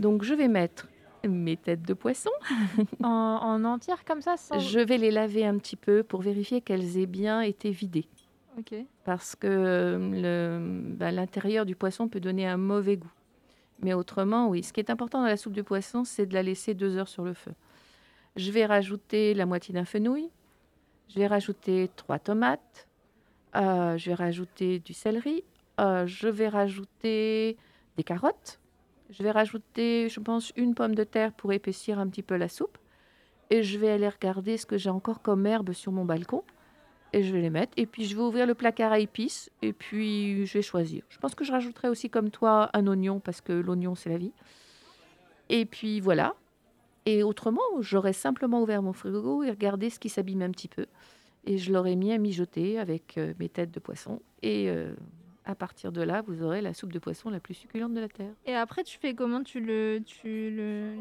Donc 0.00 0.24
je 0.24 0.34
vais 0.34 0.48
mettre 0.48 0.88
mes 1.28 1.56
têtes 1.56 1.82
de 1.82 1.94
poisson. 1.94 2.30
en, 3.04 3.08
en 3.08 3.64
entière 3.64 4.04
comme 4.04 4.20
ça 4.20 4.36
sans... 4.36 4.58
Je 4.58 4.80
vais 4.80 4.98
les 4.98 5.12
laver 5.12 5.46
un 5.46 5.58
petit 5.58 5.76
peu 5.76 6.02
pour 6.02 6.22
vérifier 6.22 6.60
qu'elles 6.60 6.98
aient 6.98 7.06
bien 7.06 7.40
été 7.40 7.70
vidées. 7.70 8.08
Parce 9.04 9.36
que 9.36 9.46
euh, 9.48 10.82
bah, 10.96 11.10
l'intérieur 11.10 11.66
du 11.66 11.76
poisson 11.76 12.08
peut 12.08 12.20
donner 12.20 12.46
un 12.46 12.56
mauvais 12.56 12.96
goût. 12.96 13.12
Mais 13.82 13.94
autrement, 13.94 14.48
oui. 14.48 14.62
Ce 14.62 14.72
qui 14.72 14.80
est 14.80 14.90
important 14.90 15.20
dans 15.20 15.26
la 15.26 15.36
soupe 15.36 15.54
de 15.54 15.62
poisson, 15.62 16.04
c'est 16.04 16.26
de 16.26 16.34
la 16.34 16.42
laisser 16.42 16.74
deux 16.74 16.96
heures 16.96 17.08
sur 17.08 17.24
le 17.24 17.32
feu. 17.32 17.52
Je 18.36 18.50
vais 18.52 18.66
rajouter 18.66 19.34
la 19.34 19.46
moitié 19.46 19.74
d'un 19.74 19.84
fenouil. 19.84 20.30
Je 21.08 21.18
vais 21.18 21.26
rajouter 21.26 21.90
trois 21.96 22.18
tomates. 22.18 22.86
Euh, 23.56 23.96
je 23.96 24.10
vais 24.10 24.14
rajouter 24.14 24.78
du 24.78 24.92
céleri. 24.92 25.42
Euh, 25.80 26.06
je 26.06 26.28
vais 26.28 26.48
rajouter 26.48 27.56
des 27.96 28.04
carottes. 28.04 28.60
Je 29.08 29.22
vais 29.22 29.30
rajouter, 29.30 30.08
je 30.08 30.20
pense, 30.20 30.52
une 30.56 30.74
pomme 30.74 30.94
de 30.94 31.02
terre 31.02 31.32
pour 31.32 31.52
épaissir 31.52 31.98
un 31.98 32.06
petit 32.08 32.22
peu 32.22 32.36
la 32.36 32.48
soupe. 32.48 32.78
Et 33.48 33.64
je 33.64 33.78
vais 33.78 33.90
aller 33.90 34.08
regarder 34.08 34.56
ce 34.56 34.66
que 34.66 34.78
j'ai 34.78 34.90
encore 34.90 35.22
comme 35.22 35.46
herbe 35.46 35.72
sur 35.72 35.90
mon 35.90 36.04
balcon. 36.04 36.44
Et 37.12 37.22
je 37.22 37.32
vais 37.32 37.40
les 37.40 37.50
mettre. 37.50 37.72
Et 37.76 37.86
puis, 37.86 38.04
je 38.04 38.14
vais 38.14 38.22
ouvrir 38.22 38.46
le 38.46 38.54
placard 38.54 38.92
à 38.92 38.98
épices. 38.98 39.50
Et 39.62 39.72
puis, 39.72 40.46
je 40.46 40.52
vais 40.58 40.62
choisir. 40.62 41.02
Je 41.08 41.18
pense 41.18 41.34
que 41.34 41.44
je 41.44 41.52
rajouterai 41.52 41.88
aussi, 41.88 42.08
comme 42.08 42.30
toi, 42.30 42.70
un 42.72 42.86
oignon, 42.86 43.20
parce 43.20 43.40
que 43.40 43.52
l'oignon, 43.52 43.94
c'est 43.94 44.10
la 44.10 44.18
vie. 44.18 44.32
Et 45.48 45.64
puis, 45.64 46.00
voilà. 46.00 46.34
Et 47.06 47.22
autrement, 47.22 47.62
j'aurais 47.80 48.12
simplement 48.12 48.62
ouvert 48.62 48.82
mon 48.82 48.92
frigo 48.92 49.42
et 49.42 49.50
regardé 49.50 49.90
ce 49.90 49.98
qui 49.98 50.08
s'abîme 50.08 50.42
un 50.42 50.50
petit 50.50 50.68
peu. 50.68 50.86
Et 51.44 51.58
je 51.58 51.72
l'aurais 51.72 51.96
mis 51.96 52.12
à 52.12 52.18
mijoter 52.18 52.78
avec 52.78 53.16
euh, 53.16 53.32
mes 53.38 53.48
têtes 53.48 53.72
de 53.72 53.80
poisson. 53.80 54.20
Et 54.42 54.68
euh, 54.68 54.92
à 55.46 55.54
partir 55.54 55.90
de 55.90 56.02
là, 56.02 56.22
vous 56.26 56.42
aurez 56.42 56.60
la 56.60 56.74
soupe 56.74 56.92
de 56.92 56.98
poisson 56.98 57.30
la 57.30 57.40
plus 57.40 57.54
succulente 57.54 57.94
de 57.94 58.00
la 58.00 58.08
Terre. 58.08 58.32
Et 58.46 58.54
après, 58.54 58.84
tu 58.84 58.98
fais 58.98 59.14
comment? 59.14 59.42
Tu 59.42 59.60
le, 59.60 60.02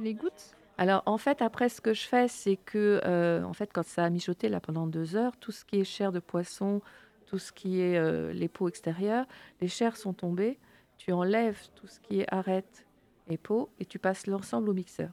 les 0.02 0.14
goûtes? 0.14 0.56
Alors, 0.80 1.04
en 1.06 1.18
fait, 1.18 1.42
après, 1.42 1.68
ce 1.68 1.82
que 1.82 1.94
je 1.94 2.08
fais, 2.08 2.30
c'est 2.30 2.56
que, 2.56 3.02
euh, 3.04 3.44
en 3.44 3.52
fait, 3.52 3.70
quand 3.74 3.84
ça 3.86 4.06
a 4.06 4.10
mijoté 4.10 4.48
là 4.48 4.62
pendant 4.62 4.88
deux 4.88 5.18
heures, 5.18 5.36
tout 5.36 5.52
ce 5.52 5.66
qui 5.66 5.78
est 5.78 5.84
chair 5.84 6.14
de 6.14 6.20
poisson, 6.20 6.82
tout 7.26 7.38
ce 7.38 7.52
qui 7.52 7.82
est 7.82 7.98
euh, 7.98 8.32
les 8.32 8.48
peaux 8.48 8.70
extérieures, 8.70 9.26
les 9.60 9.68
chairs 9.68 9.98
sont 9.98 10.14
tombées. 10.14 10.58
Tu 10.98 11.12
enlèves 11.12 11.60
tout 11.76 11.88
ce 11.88 12.00
qui 12.00 12.22
est 12.22 12.34
arête 12.34 12.88
et 13.30 13.38
peau 13.38 13.70
et 13.78 13.86
tu 13.86 14.00
passes 14.00 14.26
l'ensemble 14.26 14.70
au 14.70 14.74
mixeur. 14.74 15.10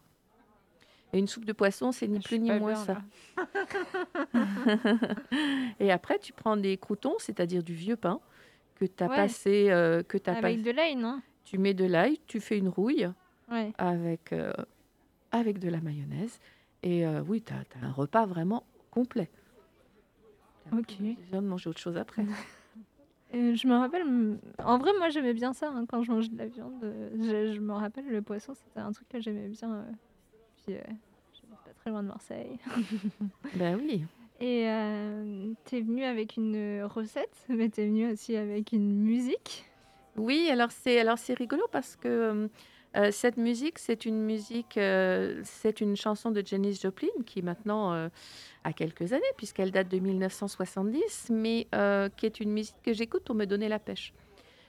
Et 1.12 1.18
une 1.18 1.26
soupe 1.26 1.44
de 1.44 1.52
poisson, 1.52 1.90
c'est 1.90 2.06
ni 2.06 2.18
Ah, 2.18 2.20
Je 2.22 2.28
plus 2.28 2.38
ni 2.38 2.48
moins 2.52 2.58
bien, 2.60 2.74
ça. 2.76 3.02
et 5.80 5.90
après, 5.90 6.20
tu 6.20 6.32
prends 6.32 6.56
des 6.56 6.76
croutons, 6.76 7.14
c'est-à-dire 7.18 7.64
du 7.64 7.74
vieux 7.74 7.96
pain 7.96 8.20
que 8.76 8.84
tu 8.84 9.02
as 9.02 9.08
Ouais. 9.08 9.16
passé, 9.16 9.66
euh, 9.70 10.04
que 10.04 10.16
tu 10.16 10.30
Avec 10.30 10.62
de 10.62 10.70
l'ail, 10.70 10.94
non? 10.94 11.20
Tu 11.44 11.58
mets 11.58 11.74
de 11.74 11.86
l'ail, 11.86 12.20
tu 12.28 12.38
fais 12.38 12.56
une 12.56 12.68
rouille 12.68 13.08
Ouais. 13.50 13.72
avec, 13.78 14.32
avec 15.38 15.58
de 15.58 15.68
la 15.68 15.80
mayonnaise. 15.80 16.38
Et 16.82 17.06
euh, 17.06 17.22
oui, 17.26 17.42
tu 17.42 17.52
as, 17.52 17.86
un 17.86 17.92
repas 17.92 18.26
vraiment 18.26 18.64
complet. 18.90 19.28
Ok. 20.72 20.96
besoin 20.98 21.42
de 21.42 21.46
manger 21.46 21.70
autre 21.70 21.80
chose 21.80 21.96
après. 21.96 22.24
Et 23.32 23.56
je 23.56 23.66
me 23.66 23.74
rappelle, 23.74 24.04
en 24.62 24.78
vrai, 24.78 24.92
moi 24.98 25.08
j'aimais 25.08 25.34
bien 25.34 25.52
ça 25.52 25.68
hein, 25.68 25.84
quand 25.88 26.02
je 26.02 26.12
mangeais 26.12 26.28
de 26.28 26.38
la 26.38 26.46
viande. 26.46 26.82
euh, 26.84 27.10
Je, 27.18 27.54
je 27.54 27.60
me 27.60 27.72
rappelle, 27.72 28.06
le 28.06 28.22
poisson, 28.22 28.54
c'était 28.54 28.80
un 28.80 28.92
truc 28.92 29.08
que 29.08 29.20
j'aimais 29.20 29.48
bien. 29.48 29.74
euh, 29.74 29.82
Puis, 30.64 30.76
euh, 30.76 30.80
pas 31.64 31.72
très 31.76 31.90
loin 31.90 32.02
de 32.02 32.08
Marseille. 32.08 32.58
ben 33.56 33.78
oui. 33.82 34.04
Et 34.40 34.68
euh, 34.68 35.52
t'es 35.64 35.80
venu 35.80 36.04
avec 36.04 36.36
une 36.36 36.82
recette, 36.84 37.36
mais 37.48 37.68
t'es 37.68 37.86
venu 37.86 38.10
aussi 38.12 38.36
avec 38.36 38.72
une 38.72 39.02
musique. 39.02 39.64
Oui, 40.16 40.48
alors 40.50 40.70
c'est 40.70 40.98
alors 40.98 41.18
c'est 41.18 41.34
rigolo 41.34 41.64
parce 41.72 41.96
que 41.96 42.48
Euh, 42.96 43.10
cette 43.12 43.36
musique, 43.36 43.78
c'est 43.78 44.06
une 44.06 44.22
musique, 44.22 44.78
euh, 44.78 45.40
c'est 45.44 45.82
une 45.82 45.96
chanson 45.96 46.30
de 46.30 46.42
Janis 46.44 46.78
Joplin 46.82 47.08
qui 47.26 47.42
maintenant 47.42 47.92
euh, 47.92 48.08
a 48.64 48.72
quelques 48.72 49.12
années 49.12 49.22
puisqu'elle 49.36 49.70
date 49.70 49.88
de 49.88 49.98
1970, 49.98 51.28
mais 51.30 51.68
qui 52.16 52.26
est 52.26 52.40
une 52.40 52.52
musique 52.52 52.76
que 52.82 52.94
j'écoute 52.94 53.24
pour 53.24 53.34
me 53.34 53.44
donner 53.44 53.68
la 53.68 53.78
pêche. 53.78 54.14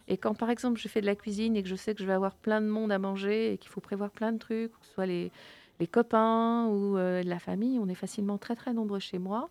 Et 0.10 0.18
quand 0.18 0.34
par 0.34 0.50
exemple 0.50 0.80
je 0.80 0.88
fais 0.90 1.00
de 1.00 1.06
la 1.06 1.16
cuisine 1.16 1.56
et 1.56 1.64
que 1.64 1.70
je 1.70 1.76
sais 1.76 1.96
que 1.96 2.02
je 2.02 2.08
vais 2.08 2.14
avoir 2.14 2.36
plein 2.36 2.62
de 2.62 2.68
monde 2.68 2.92
à 2.92 3.00
manger 3.00 3.54
et 3.54 3.58
qu'il 3.58 3.70
faut 3.70 3.82
prévoir 3.82 4.12
plein 4.12 4.34
de 4.34 4.38
trucs, 4.38 4.72
que 4.72 4.86
ce 4.86 4.94
soit 4.94 5.06
les, 5.06 5.32
les 5.80 5.88
copains 5.88 6.68
ou 6.68 6.98
la 6.98 7.40
famille, 7.40 7.80
on 7.80 7.88
est 7.88 7.96
facilement 7.96 8.38
très 8.38 8.56
très 8.56 8.74
nombreux 8.74 9.00
chez 9.00 9.20
moi. 9.20 9.50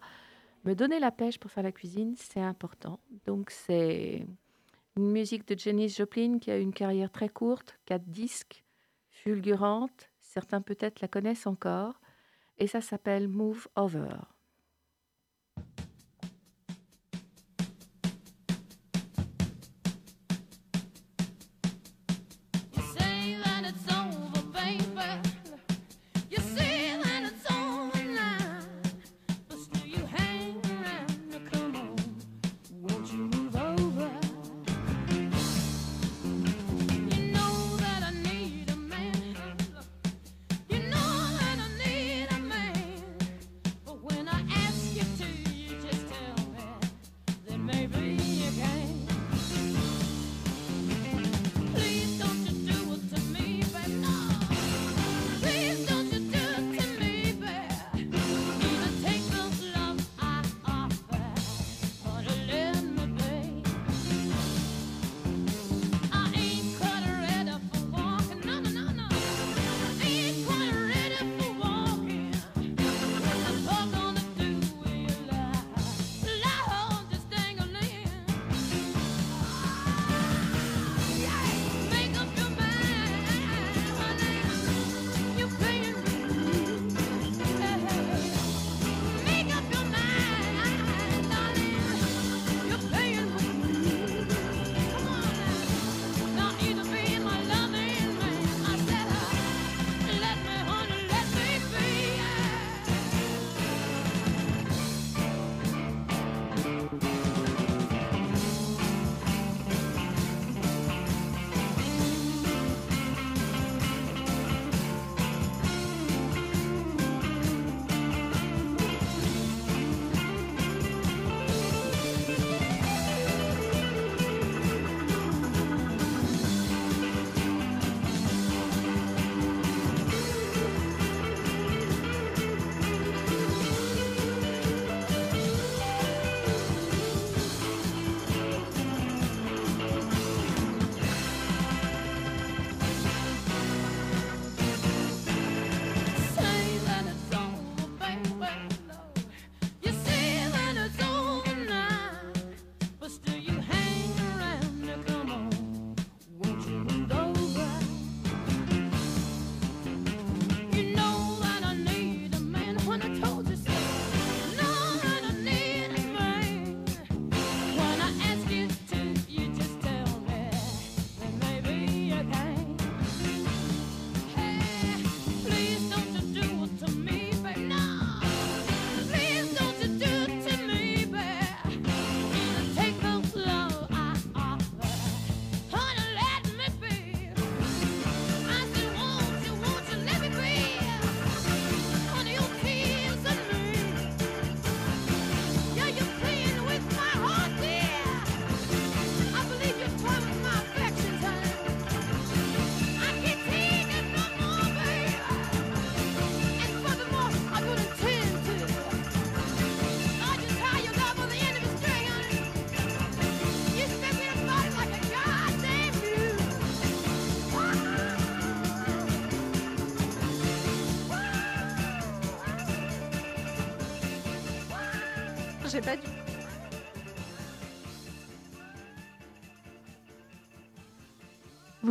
Me 0.65 0.75
donner 0.75 0.99
la 0.99 1.11
pêche 1.11 1.39
pour 1.39 1.51
faire 1.51 1.63
la 1.63 1.73
cuisine, 1.73 2.15
c'est 2.17 2.41
important. 2.41 2.99
Donc 3.27 3.51
c'est 3.51 4.27
une 4.97 5.11
musique 5.11 5.47
de 5.47 5.59
Janis 5.59 5.91
Joplin 5.91 6.39
qui 6.39 6.51
a 6.51 6.59
une 6.59 6.73
carrière 6.73 7.11
très 7.11 7.29
courte, 7.29 7.79
quatre 7.85 8.09
disques, 8.09 8.65
fulgurante. 9.27 10.09
Certains 10.21 10.61
peut-être 10.61 11.01
la 11.01 11.09
connaissent 11.09 11.49
encore. 11.49 12.01
Et 12.59 12.69
ça 12.69 12.81
s'appelle 12.81 13.27
Move 13.27 13.67
Over. 13.75 14.19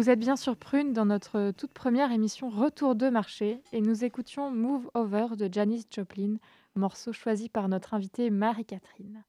Vous 0.06 0.12
êtes 0.12 0.20
bien 0.20 0.36
sur 0.36 0.56
Prune 0.56 0.94
dans 0.94 1.06
notre 1.06 1.50
toute 1.50 1.74
première 1.74 2.12
émission 2.12 2.48
Retour 2.48 2.94
de 2.94 3.10
marché 3.10 3.60
et 3.74 3.82
nous 3.82 4.04
écoutions 4.04 4.52
Move 4.52 4.88
Over 4.94 5.30
de 5.36 5.52
Janis 5.52 5.88
Joplin, 5.90 6.36
morceau 6.76 7.12
choisi 7.12 7.50
par 7.50 7.70
notre 7.70 7.96
invitée 7.96 8.30
Marie-Catherine. 8.30 9.24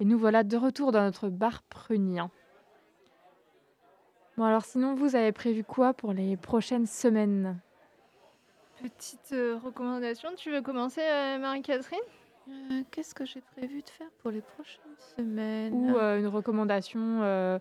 Et 0.00 0.06
nous 0.06 0.16
voilà 0.16 0.42
de 0.42 0.56
retour 0.56 0.90
dans 0.90 1.02
notre 1.02 1.28
bar 1.28 1.62
prunien. 1.64 2.30
Bon 4.38 4.44
alors 4.44 4.64
sinon 4.64 4.94
vous 4.94 5.16
avez 5.16 5.32
prévu 5.32 5.64
quoi 5.64 5.92
pour 5.92 6.14
les 6.14 6.38
prochaines 6.38 6.86
semaines? 6.86 7.60
Petite 8.80 9.32
euh, 9.32 9.58
recommandation. 9.62 10.30
Tu 10.34 10.50
veux 10.50 10.62
commencer, 10.62 11.02
euh, 11.02 11.36
Marie-Catherine? 11.36 11.98
Euh, 12.48 12.82
Qu'est-ce 12.90 13.14
que 13.14 13.26
j'ai 13.26 13.42
prévu 13.54 13.82
de 13.82 13.90
faire 13.90 14.08
pour 14.22 14.30
les 14.30 14.40
prochaines 14.40 14.96
semaines? 15.14 15.74
Ou 15.74 15.98
euh, 15.98 16.18
une 16.18 16.28
recommandation 16.28 17.60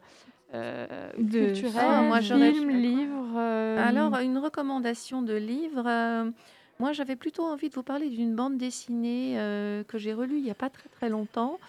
euh, 0.56 1.12
De- 1.18 1.46
culturelle, 1.48 1.86
Ah, 1.88 2.02
moi, 2.02 2.20
j'aurais- 2.22 2.54
film, 2.54 2.70
livre 2.70 3.34
euh, 3.38 3.78
Alors, 3.88 4.16
une 4.20 4.38
recommandation 4.38 5.22
de 5.22 5.34
livre. 5.34 5.84
euh, 5.86 6.30
moi, 6.80 6.92
j'avais 6.94 7.16
plutôt 7.16 7.44
envie 7.44 7.70
de 7.70 7.76
vous 7.76 7.84
parler 7.84 8.10
d'une 8.10 8.36
bande 8.36 8.58
dessinée 8.58 9.36
euh, 9.40 9.84
que 9.84 9.98
j'ai 9.98 10.14
relue 10.14 10.38
il 10.38 10.44
n'y 10.44 10.52
a 10.52 10.56
pas 10.56 10.70
très 10.70 10.90
très 10.90 11.10
longtemps, 11.10 11.60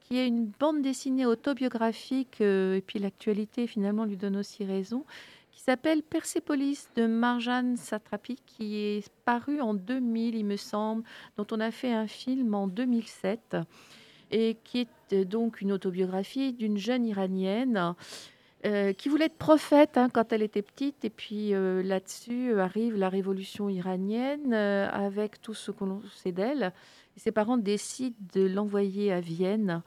qui 0.00 0.18
est 0.18 0.26
une 0.26 0.46
bande 0.58 0.82
dessinée 0.82 1.26
autobiographique, 1.26 2.38
euh, 2.40 2.76
et 2.76 2.80
puis 2.80 2.98
l'actualité 2.98 3.66
finalement 3.66 4.04
lui 4.04 4.16
donne 4.16 4.36
aussi 4.36 4.64
raison, 4.64 5.04
qui 5.52 5.60
s'appelle 5.60 6.02
Persépolis 6.02 6.88
de 6.96 7.06
Marjane 7.06 7.76
Satrapi, 7.76 8.36
qui 8.46 8.76
est 8.76 9.08
paru 9.24 9.60
en 9.60 9.74
2000, 9.74 10.34
il 10.34 10.44
me 10.44 10.56
semble, 10.56 11.02
dont 11.36 11.46
on 11.52 11.60
a 11.60 11.70
fait 11.70 11.92
un 11.92 12.06
film 12.06 12.54
en 12.54 12.66
2007, 12.68 13.56
et 14.30 14.56
qui 14.64 14.86
est 15.10 15.24
donc 15.26 15.60
une 15.60 15.72
autobiographie 15.72 16.52
d'une 16.54 16.78
jeune 16.78 17.04
iranienne 17.04 17.94
euh, 18.64 18.92
qui 18.92 19.08
voulait 19.08 19.24
être 19.24 19.38
prophète 19.38 19.98
hein, 19.98 20.08
quand 20.08 20.32
elle 20.32 20.42
était 20.42 20.62
petite. 20.62 21.04
Et 21.04 21.10
puis 21.10 21.52
euh, 21.52 21.82
là-dessus 21.82 22.52
euh, 22.52 22.62
arrive 22.62 22.96
la 22.96 23.08
révolution 23.08 23.68
iranienne 23.68 24.54
avec 24.54 25.42
tout 25.42 25.54
ce 25.54 25.72
qu'on 25.72 26.00
sait 26.14 26.30
d'elle. 26.30 26.72
Ses 27.16 27.32
parents 27.32 27.56
décident 27.56 28.16
de 28.34 28.46
l'envoyer 28.46 29.12
à 29.12 29.20
Vienne 29.20 29.82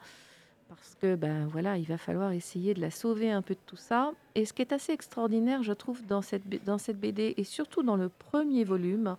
parce 0.68 0.94
que 1.00 1.14
ben 1.14 1.46
voilà, 1.46 1.78
il 1.78 1.86
va 1.86 1.96
falloir 1.96 2.32
essayer 2.32 2.74
de 2.74 2.80
la 2.82 2.90
sauver 2.90 3.30
un 3.30 3.40
peu 3.40 3.54
de 3.54 3.60
tout 3.64 3.76
ça. 3.76 4.12
Et 4.34 4.44
ce 4.44 4.52
qui 4.52 4.60
est 4.60 4.72
assez 4.72 4.92
extraordinaire, 4.92 5.62
je 5.62 5.72
trouve, 5.72 6.04
dans 6.04 6.22
cette, 6.22 6.42
dans 6.64 6.76
cette 6.76 6.98
BD, 6.98 7.34
et 7.36 7.44
surtout 7.44 7.84
dans 7.84 7.96
le 7.96 8.08
premier 8.08 8.64
volume, 8.64 9.16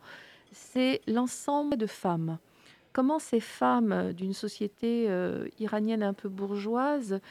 c'est 0.51 1.01
l'ensemble 1.08 1.78
de 1.78 1.88
femmes. 1.88 2.38
Comment 2.91 3.18
ces 3.18 3.39
femmes 3.39 4.12
d'une 4.12 4.34
société 4.34 5.10
iranienne 5.60 6.03
un 6.03 6.14
peu 6.14 6.28
bourgeoise 6.28 7.22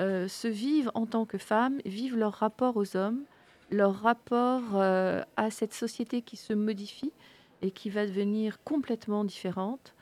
euh, 0.00 0.28
se 0.28 0.48
vivent 0.48 0.90
en 0.94 1.04
tant 1.04 1.26
que 1.26 1.36
femmes, 1.36 1.78
vivent 1.84 2.16
leur 2.16 2.32
rapport 2.32 2.76
aux 2.76 2.96
hommes, 2.96 3.24
leur 3.70 3.94
rapport 4.00 4.62
euh, 4.74 5.22
à 5.36 5.50
cette 5.50 5.74
société 5.74 6.22
qui 6.22 6.36
se 6.36 6.54
modifie 6.54 7.12
et 7.60 7.70
qui 7.70 7.90
va 7.90 8.06
devenir 8.06 8.62
complètement 8.64 9.24
différente. 9.24 9.94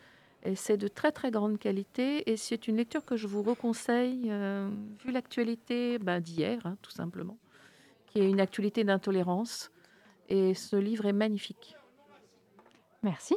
Et 0.45 0.55
c'est 0.55 0.77
de 0.77 0.87
très 0.87 1.11
très 1.11 1.33
grande 1.33 1.59
qualité 1.59 2.31
et 2.31 2.37
c'est 2.37 2.69
une 2.69 2.77
lecture 2.77 3.05
que 3.05 3.17
je 3.17 3.27
vous 3.27 3.43
reconseille 3.43 4.29
euh, 4.31 4.71
vu 5.05 5.11
l'actualité 5.11 5.99
ben, 5.99 6.21
d'hier, 6.21 6.61
hein, 6.65 6.77
tout 6.81 6.93
simplement, 6.93 7.37
qui 8.07 8.21
est 8.21 8.31
une 8.31 8.41
actualité 8.41 8.85
d'intolérance. 8.85 9.73
Et 10.29 10.55
ce 10.55 10.77
livre 10.77 11.07
est 11.07 11.13
magnifique. 11.13 11.75
Merci. 13.03 13.35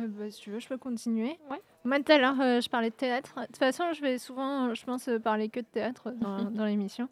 Euh, 0.00 0.06
bah, 0.08 0.30
si 0.30 0.40
tu 0.40 0.50
veux, 0.50 0.58
je 0.60 0.68
peux 0.68 0.78
continuer. 0.78 1.36
Moi, 1.84 1.98
tout 2.00 2.12
à 2.12 2.18
l'heure, 2.18 2.40
euh, 2.40 2.60
je 2.60 2.68
parlais 2.68 2.90
de 2.90 2.94
théâtre. 2.94 3.34
De 3.40 3.46
toute 3.46 3.56
façon, 3.58 3.84
je 3.92 4.00
vais 4.00 4.18
souvent, 4.18 4.74
je 4.74 4.84
pense, 4.84 5.08
euh, 5.08 5.18
parler 5.18 5.48
que 5.48 5.60
de 5.60 5.66
théâtre 5.66 6.10
dans, 6.12 6.44
dans 6.50 6.64
l'émission. 6.64 7.08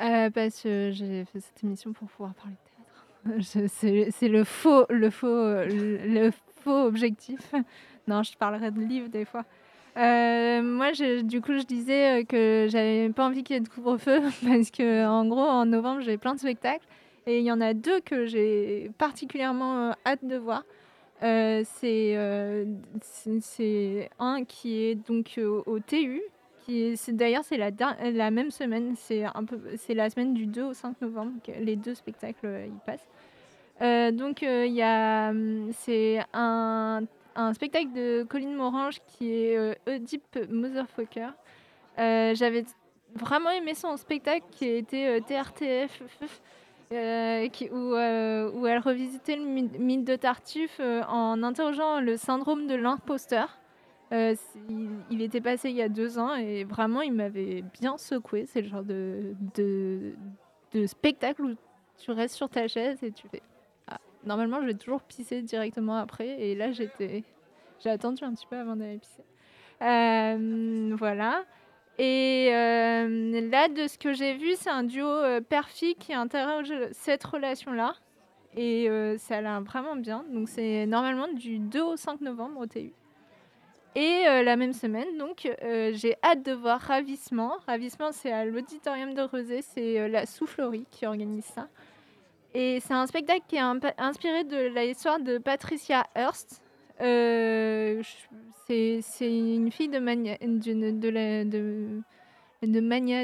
Euh, 0.00 0.30
parce 0.30 0.62
que 0.62 0.90
j'ai 0.92 1.24
fait 1.26 1.40
cette 1.40 1.62
émission 1.64 1.92
pour 1.92 2.08
pouvoir 2.08 2.34
parler 2.34 2.54
de 2.54 3.38
théâtre. 3.40 4.10
C'est 4.12 4.28
le 4.28 4.44
faux, 4.44 4.86
le, 4.90 5.10
faux, 5.10 5.26
le, 5.28 5.98
le 6.06 6.30
faux 6.62 6.84
objectif. 6.86 7.40
Non, 8.08 8.22
je 8.22 8.36
parlerai 8.36 8.70
de 8.70 8.78
livres 8.80 9.08
des 9.08 9.24
fois. 9.24 9.44
Moi, 9.96 10.92
je- 10.92 11.22
du 11.22 11.40
coup, 11.40 11.54
je 11.58 11.64
disais 11.64 12.24
que 12.24 12.68
j'avais 12.70 13.08
pas 13.10 13.26
envie 13.26 13.42
qu'il 13.42 13.54
y 13.54 13.56
ait 13.56 13.60
de 13.62 13.68
couvre-feu 13.68 14.20
parce 14.46 14.70
que, 14.70 15.04
en 15.08 15.26
gros, 15.26 15.40
en 15.40 15.66
novembre, 15.66 16.02
j'ai 16.02 16.16
plein 16.16 16.34
de 16.34 16.38
spectacles 16.38 16.86
et 17.26 17.40
il 17.40 17.44
y 17.44 17.50
en 17.50 17.60
a 17.60 17.74
deux 17.74 17.98
que 18.00 18.26
j'ai 18.26 18.92
particulièrement 18.96 19.92
hâte 20.06 20.24
de 20.24 20.36
voir. 20.36 20.62
Euh, 21.22 21.62
c'est 21.64 22.14
euh, 22.16 22.66
c'est- 23.00 24.10
un 24.18 24.44
qui 24.44 24.82
est 24.82 24.94
donc 24.94 25.34
euh, 25.38 25.62
au 25.66 25.78
TU. 25.80 26.22
D'ailleurs, 27.08 27.44
c'est 27.44 27.56
la, 27.56 28.30
même 28.30 28.50
semaine. 28.50 28.96
C'est 28.96 29.94
la 29.94 30.10
semaine 30.10 30.34
du 30.34 30.46
2 30.46 30.64
au 30.64 30.74
5 30.74 31.00
novembre 31.00 31.32
les 31.60 31.76
deux 31.76 31.94
spectacles 31.94 32.66
y 32.66 32.84
passent. 32.84 34.12
Donc, 34.12 34.42
il 34.42 34.82
hum, 34.82 35.70
c'est 35.72 36.18
un, 36.34 37.02
un 37.36 37.54
spectacle 37.54 37.92
de 37.92 38.24
Colline 38.28 38.54
Morange 38.54 39.00
qui 39.06 39.32
est 39.32 39.78
Oedipe 39.86 40.38
Motherfucker. 40.50 41.28
J'avais 41.96 42.64
vraiment 43.16 43.50
aimé 43.50 43.74
son 43.74 43.96
spectacle 43.96 44.44
qui 44.50 44.66
euh, 44.92 45.20
TRTF. 45.20 46.02
Euh, 46.92 47.48
euh, 47.72 48.50
où 48.52 48.66
elle 48.66 48.78
revisitait 48.78 49.36
le 49.36 49.44
my- 49.44 49.78
mythe 49.78 50.04
de 50.04 50.14
Tartuffe 50.16 50.78
euh, 50.80 51.02
en 51.08 51.42
interrogeant 51.42 52.00
le 52.00 52.16
syndrome 52.16 52.66
de 52.66 52.74
l'imposteur. 52.74 53.58
Il, 54.12 55.20
était 55.20 55.40
passé 55.40 55.70
il 55.70 55.76
y 55.76 55.82
a 55.82 55.88
deux 55.88 56.18
ans 56.20 56.34
et 56.36 56.62
vraiment 56.62 57.02
il 57.02 57.12
m'avait 57.12 57.64
bien 57.80 57.98
secoué. 57.98 58.46
C'est 58.46 58.62
le 58.62 58.68
genre 58.68 58.84
de, 58.84 60.14
spectacle 60.86 61.42
où 61.42 61.54
tu 61.98 62.12
restes 62.12 62.36
sur 62.36 62.48
ta 62.48 62.68
chaise 62.68 63.02
et 63.02 63.10
tu 63.10 63.26
fais. 63.28 63.42
Ah, 63.88 63.98
normalement, 64.24 64.60
je 64.60 64.66
vais 64.66 64.74
toujours 64.74 65.02
pisser 65.02 65.42
directement 65.42 65.96
après 65.96 66.40
et 66.40 66.54
là. 66.54 66.70
J'ai 66.70 67.90
attendu 67.90 68.22
un 68.24 68.32
petit 68.32 68.46
peu 68.46 68.56
avant 68.56 68.76
d'aller 68.76 68.98
pisser. 68.98 69.24
Voilà. 70.96 71.44
Et 71.98 72.50
euh, 72.52 73.48
là, 73.50 73.68
de 73.68 73.86
ce 73.86 73.96
que 73.96 74.12
j'ai 74.12 74.34
vu, 74.34 74.54
c'est 74.56 74.70
un 74.70 74.82
duo 74.82 75.06
euh, 75.06 75.40
qui 75.98 76.12
interroge 76.12 76.72
cette 76.92 77.24
relation-là. 77.24 77.94
Et 78.56 78.88
euh, 78.88 79.18
ça 79.18 79.36
a 79.36 79.40
l'air 79.40 79.60
vraiment 79.62 79.96
bien. 79.96 80.24
Donc, 80.30 80.48
c'est 80.48 80.86
normalement 80.86 81.28
du 81.28 81.58
2 81.58 81.82
au 81.82 81.96
5 81.96 82.20
novembre 82.22 82.60
au 82.60 82.66
TU. 82.66 82.92
Et 83.94 84.24
euh, 84.28 84.42
la 84.42 84.56
même 84.56 84.74
semaine, 84.74 85.16
donc, 85.16 85.50
euh, 85.62 85.92
j'ai 85.94 86.16
hâte 86.22 86.42
de 86.42 86.52
voir 86.52 86.80
Ravissement. 86.80 87.56
Ravissement, 87.66 88.12
c'est 88.12 88.32
à 88.32 88.44
l'Auditorium 88.44 89.14
de 89.14 89.22
Rezé. 89.22 89.62
C'est 89.62 90.08
la 90.08 90.26
Soufflerie 90.26 90.86
qui 90.90 91.06
organise 91.06 91.44
ça. 91.44 91.68
Et 92.54 92.80
c'est 92.80 92.94
un 92.94 93.06
spectacle 93.06 93.44
qui 93.48 93.56
est 93.56 93.94
inspiré 93.98 94.44
de 94.44 94.68
l'histoire 94.74 95.20
de 95.20 95.38
Patricia 95.38 96.06
Hearst. 96.14 96.62
Euh, 97.00 98.02
c'est 98.66 99.00
une 99.20 99.70
fille 99.70 99.88
de 99.88 99.98
mania, 99.98 100.36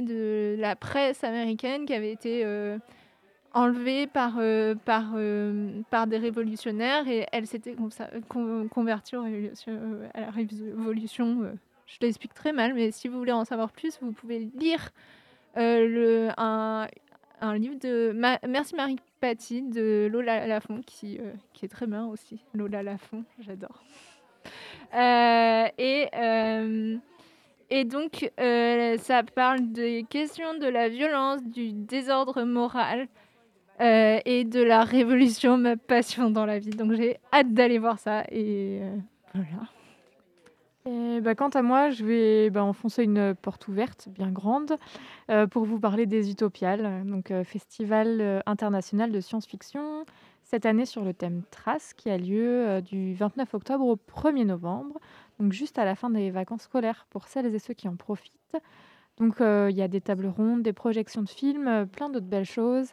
de, 0.01 0.57
la, 0.59 0.77
presse 0.77 1.25
américaine 1.25 1.85
qui 1.87 1.95
avait 1.95 2.13
été 2.13 2.45
euh, 2.45 2.79
enlevée 3.55 4.07
par, 4.07 4.35
euh, 4.39 4.75
par, 4.85 6.07
des 6.07 6.19
révolutionnaires 6.19 7.09
et 7.09 7.27
elle 7.33 7.47
s'était 7.47 7.75
convertie 8.29 9.17
à 9.17 10.21
la 10.21 10.31
révolution. 10.31 11.53
Je 11.87 11.97
l'explique 12.01 12.35
très 12.35 12.53
mal, 12.53 12.75
mais 12.75 12.91
si 12.91 13.09
vous 13.09 13.19
voulez 13.19 13.33
en 13.33 13.45
savoir 13.45 13.73
plus, 13.73 13.99
vous 14.01 14.13
pouvez 14.13 14.51
lire 14.57 14.91
un, 15.57 16.87
livre 17.59 17.79
de 17.81 18.13
Merci 18.47 18.77
Marie 18.77 19.01
De 19.23 20.09
Lola 20.11 20.49
Lafont 20.49 20.81
qui, 20.85 21.19
euh, 21.19 21.33
qui 21.53 21.65
est 21.65 21.69
très 21.69 21.87
bien 21.87 22.07
aussi. 22.07 22.45
Lola 22.55 22.83
Lafont, 22.83 23.25
j'adore. 23.39 23.85
Euh, 24.95 25.69
et, 25.79 26.09
euh, 26.13 26.97
et 27.71 27.85
donc, 27.85 28.29
ça 28.37 29.23
parle 29.23 29.71
des 29.71 30.05
questions 30.11 30.59
de 30.59 30.67
la 30.67 30.89
violence, 30.89 31.41
du 31.45 31.73
désordre 31.73 32.43
moral 32.43 33.07
et 33.79 34.43
de 34.45 34.61
la 34.61 34.83
révolution, 34.83 35.57
ma 35.57 35.77
passion 35.77 36.29
dans 36.29 36.45
la 36.45 36.59
vie. 36.59 36.71
Donc, 36.71 36.95
j'ai 36.95 37.19
hâte 37.33 37.55
d'aller 37.55 37.79
voir 37.79 38.01
ça. 38.01 38.25
Et 38.29 38.81
voilà. 39.35 39.69
Et 40.85 41.21
bah, 41.21 41.37
quant 41.37 41.49
à 41.51 41.63
moi, 41.63 41.91
je 41.91 42.05
vais 42.05 42.51
bah, 42.51 42.65
enfoncer 42.65 43.05
une 43.05 43.35
porte 43.35 43.69
ouverte 43.69 44.09
bien 44.11 44.31
grande 44.31 44.77
euh, 45.31 45.47
pour 45.47 45.65
vous 45.65 45.79
parler 45.79 46.07
des 46.07 46.31
Utopiales, 46.31 47.05
donc 47.07 47.31
euh, 47.31 47.45
festival 47.45 48.21
euh, 48.21 48.41
international 48.47 49.13
de 49.13 49.21
science-fiction, 49.21 50.05
cette 50.43 50.67
année 50.67 50.85
sur 50.85 51.05
le 51.05 51.15
thème 51.15 51.43
Trace, 51.53 51.95
qui 51.95 52.11
a 52.11 52.19
lieu 52.19 52.69
euh, 52.69 52.81
du 52.81 53.15
29 53.15 53.55
octobre 53.55 53.87
au 53.87 53.97
1er 53.97 54.45
novembre, 54.45 54.99
donc 55.39 55.53
juste 55.53 55.79
à 55.79 55.85
la 55.85 55.95
fin 55.95 56.11
des 56.11 56.33
vacances 56.33 56.63
scolaires 56.63 57.07
pour 57.11 57.29
celles 57.29 57.55
et 57.55 57.59
ceux 57.61 57.75
qui 57.75 57.87
en 57.87 57.95
profitent. 57.95 58.57
Donc 59.19 59.41
euh, 59.41 59.69
il 59.71 59.77
y 59.77 59.83
a 59.83 59.89
des 59.89 60.01
tables 60.01 60.27
rondes, 60.27 60.63
des 60.63 60.73
projections 60.73 61.23
de 61.23 61.29
films, 61.29 61.69
euh, 61.69 61.85
plein 61.85 62.09
d'autres 62.09 62.27
belles 62.27 62.45
choses, 62.45 62.89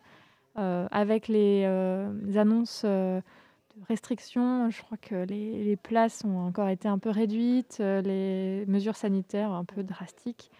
euh, 0.57 0.87
avec 0.91 1.27
les, 1.27 1.63
euh, 1.65 2.11
annonces 2.35 2.83
euh, 2.85 3.21
restrictions. 3.87 4.69
Je 4.69 4.81
crois 4.81 4.97
que 4.97 5.25
les, 5.25 5.75
places 5.77 6.23
ont 6.25 6.39
encore 6.39 6.69
été 6.69 6.87
un 6.87 6.97
peu 6.97 7.09
réduites, 7.09 7.77
euh, 7.79 8.01
les 8.01 8.65
mesures 8.67 8.95
sanitaires 8.95 9.51
un 9.51 9.65
peu 9.65 9.83
drastiques. 9.83 10.51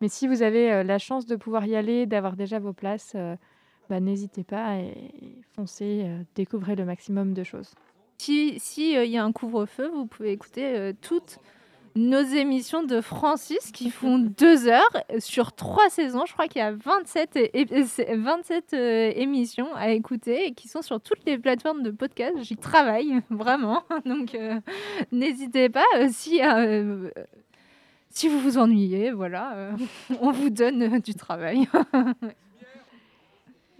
Mais 0.00 0.08
si 0.08 0.28
vous 0.28 0.42
avez 0.42 0.72
euh, 0.72 0.82
la 0.82 0.98
chance 0.98 1.26
de 1.26 1.36
pouvoir 1.36 1.66
y 1.66 1.76
aller, 1.76 2.06
d'avoir 2.06 2.36
déjà 2.36 2.58
vos 2.58 2.72
places, 2.72 3.12
euh, 3.16 3.36
bah, 3.90 4.00
n'hésitez 4.00 4.44
pas 4.44 4.76
et 4.76 5.38
foncez, 5.54 6.06
découvrez 6.34 6.76
le 6.76 6.84
maximum 6.84 7.32
de 7.32 7.42
choses. 7.42 7.74
Si 8.18 8.48
il 8.48 8.60
si, 8.60 8.96
euh, 8.96 9.04
y 9.04 9.16
a 9.16 9.24
un 9.24 9.32
couvre-feu, 9.32 9.88
vous 9.88 10.06
pouvez 10.06 10.32
écouter 10.32 10.76
euh, 10.76 10.92
toutes 11.00 11.38
nos 11.96 12.22
émissions 12.22 12.82
de 12.82 13.00
Francis 13.00 13.70
qui 13.72 13.90
font 13.90 14.18
deux 14.38 14.68
heures 14.68 14.96
sur 15.18 15.52
trois 15.52 15.88
saisons. 15.90 16.24
Je 16.26 16.32
crois 16.32 16.46
qu'il 16.48 16.60
y 16.60 16.64
a 16.64 16.72
27, 16.72 17.36
é- 17.36 17.50
é- 17.54 17.84
c'est 17.84 18.16
27 18.16 18.74
euh, 18.74 19.12
émissions 19.16 19.68
à 19.74 19.90
écouter 19.90 20.46
et 20.46 20.52
qui 20.54 20.68
sont 20.68 20.82
sur 20.82 21.00
toutes 21.00 21.24
les 21.26 21.38
plateformes 21.38 21.82
de 21.82 21.90
podcast. 21.90 22.34
J'y 22.42 22.56
travaille 22.56 23.20
vraiment. 23.30 23.82
Donc 24.06 24.34
euh, 24.34 24.60
n'hésitez 25.12 25.68
pas. 25.68 25.84
euh, 25.96 26.08
si, 26.10 26.40
euh, 26.42 27.10
si 28.10 28.28
vous 28.28 28.38
vous 28.40 28.58
ennuyez, 28.58 29.10
voilà, 29.12 29.52
euh, 29.54 29.72
on 30.20 30.30
vous 30.32 30.50
donne 30.50 30.98
du 31.00 31.14
travail. 31.14 31.68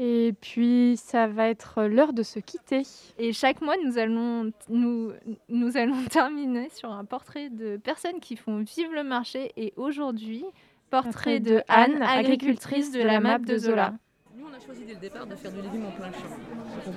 Et 0.01 0.32
puis, 0.40 0.96
ça 0.96 1.26
va 1.26 1.49
être 1.49 1.82
l'heure 1.84 2.12
de 2.12 2.22
se 2.22 2.38
quitter. 2.38 2.82
Et 3.18 3.32
chaque 3.32 3.61
mois, 3.61 3.74
nous 3.84 3.99
allons, 3.99 4.53
nous, 4.68 5.12
nous 5.49 5.76
allons 5.76 6.05
terminer 6.11 6.68
sur 6.70 6.92
un 6.92 7.05
portrait 7.05 7.51
de 7.51 7.76
personnes 7.76 8.20
qui 8.20 8.36
font 8.36 8.59
vivre 8.59 8.92
le 8.94 9.03
marché. 9.03 9.53
Et 9.57 9.72
aujourd'hui, 9.76 10.44
portrait 10.90 11.40
de 11.40 11.62
Anne, 11.68 12.01
agricultrice 12.03 12.92
de 12.92 13.03
la 13.03 13.18
map 13.18 13.38
de 13.38 13.59
Zola. 13.59 13.94
Nous, 14.36 14.46
on 14.46 14.57
a 14.57 14.61
choisi 14.64 14.84
dès 14.84 14.94
le 14.94 15.01
départ 15.01 15.26
de 15.26 15.34
faire 15.34 15.51
du 15.51 15.61
légume 15.61 15.86
en 15.86 15.90
plein 15.90 16.12
champ. 16.12 16.28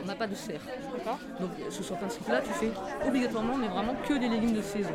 On 0.03 0.05
n'a 0.05 0.15
pas 0.15 0.27
de 0.27 0.35
serre. 0.35 0.61
Donc, 1.39 1.49
ce 1.71 1.81
sur 1.81 1.97
principe-là, 1.97 2.41
tu 2.41 2.49
fais 2.53 2.71
obligatoirement, 3.07 3.57
mais 3.57 3.67
vraiment 3.67 3.95
que 4.07 4.13
des 4.13 4.29
légumes 4.29 4.53
de 4.53 4.61
saison. 4.61 4.93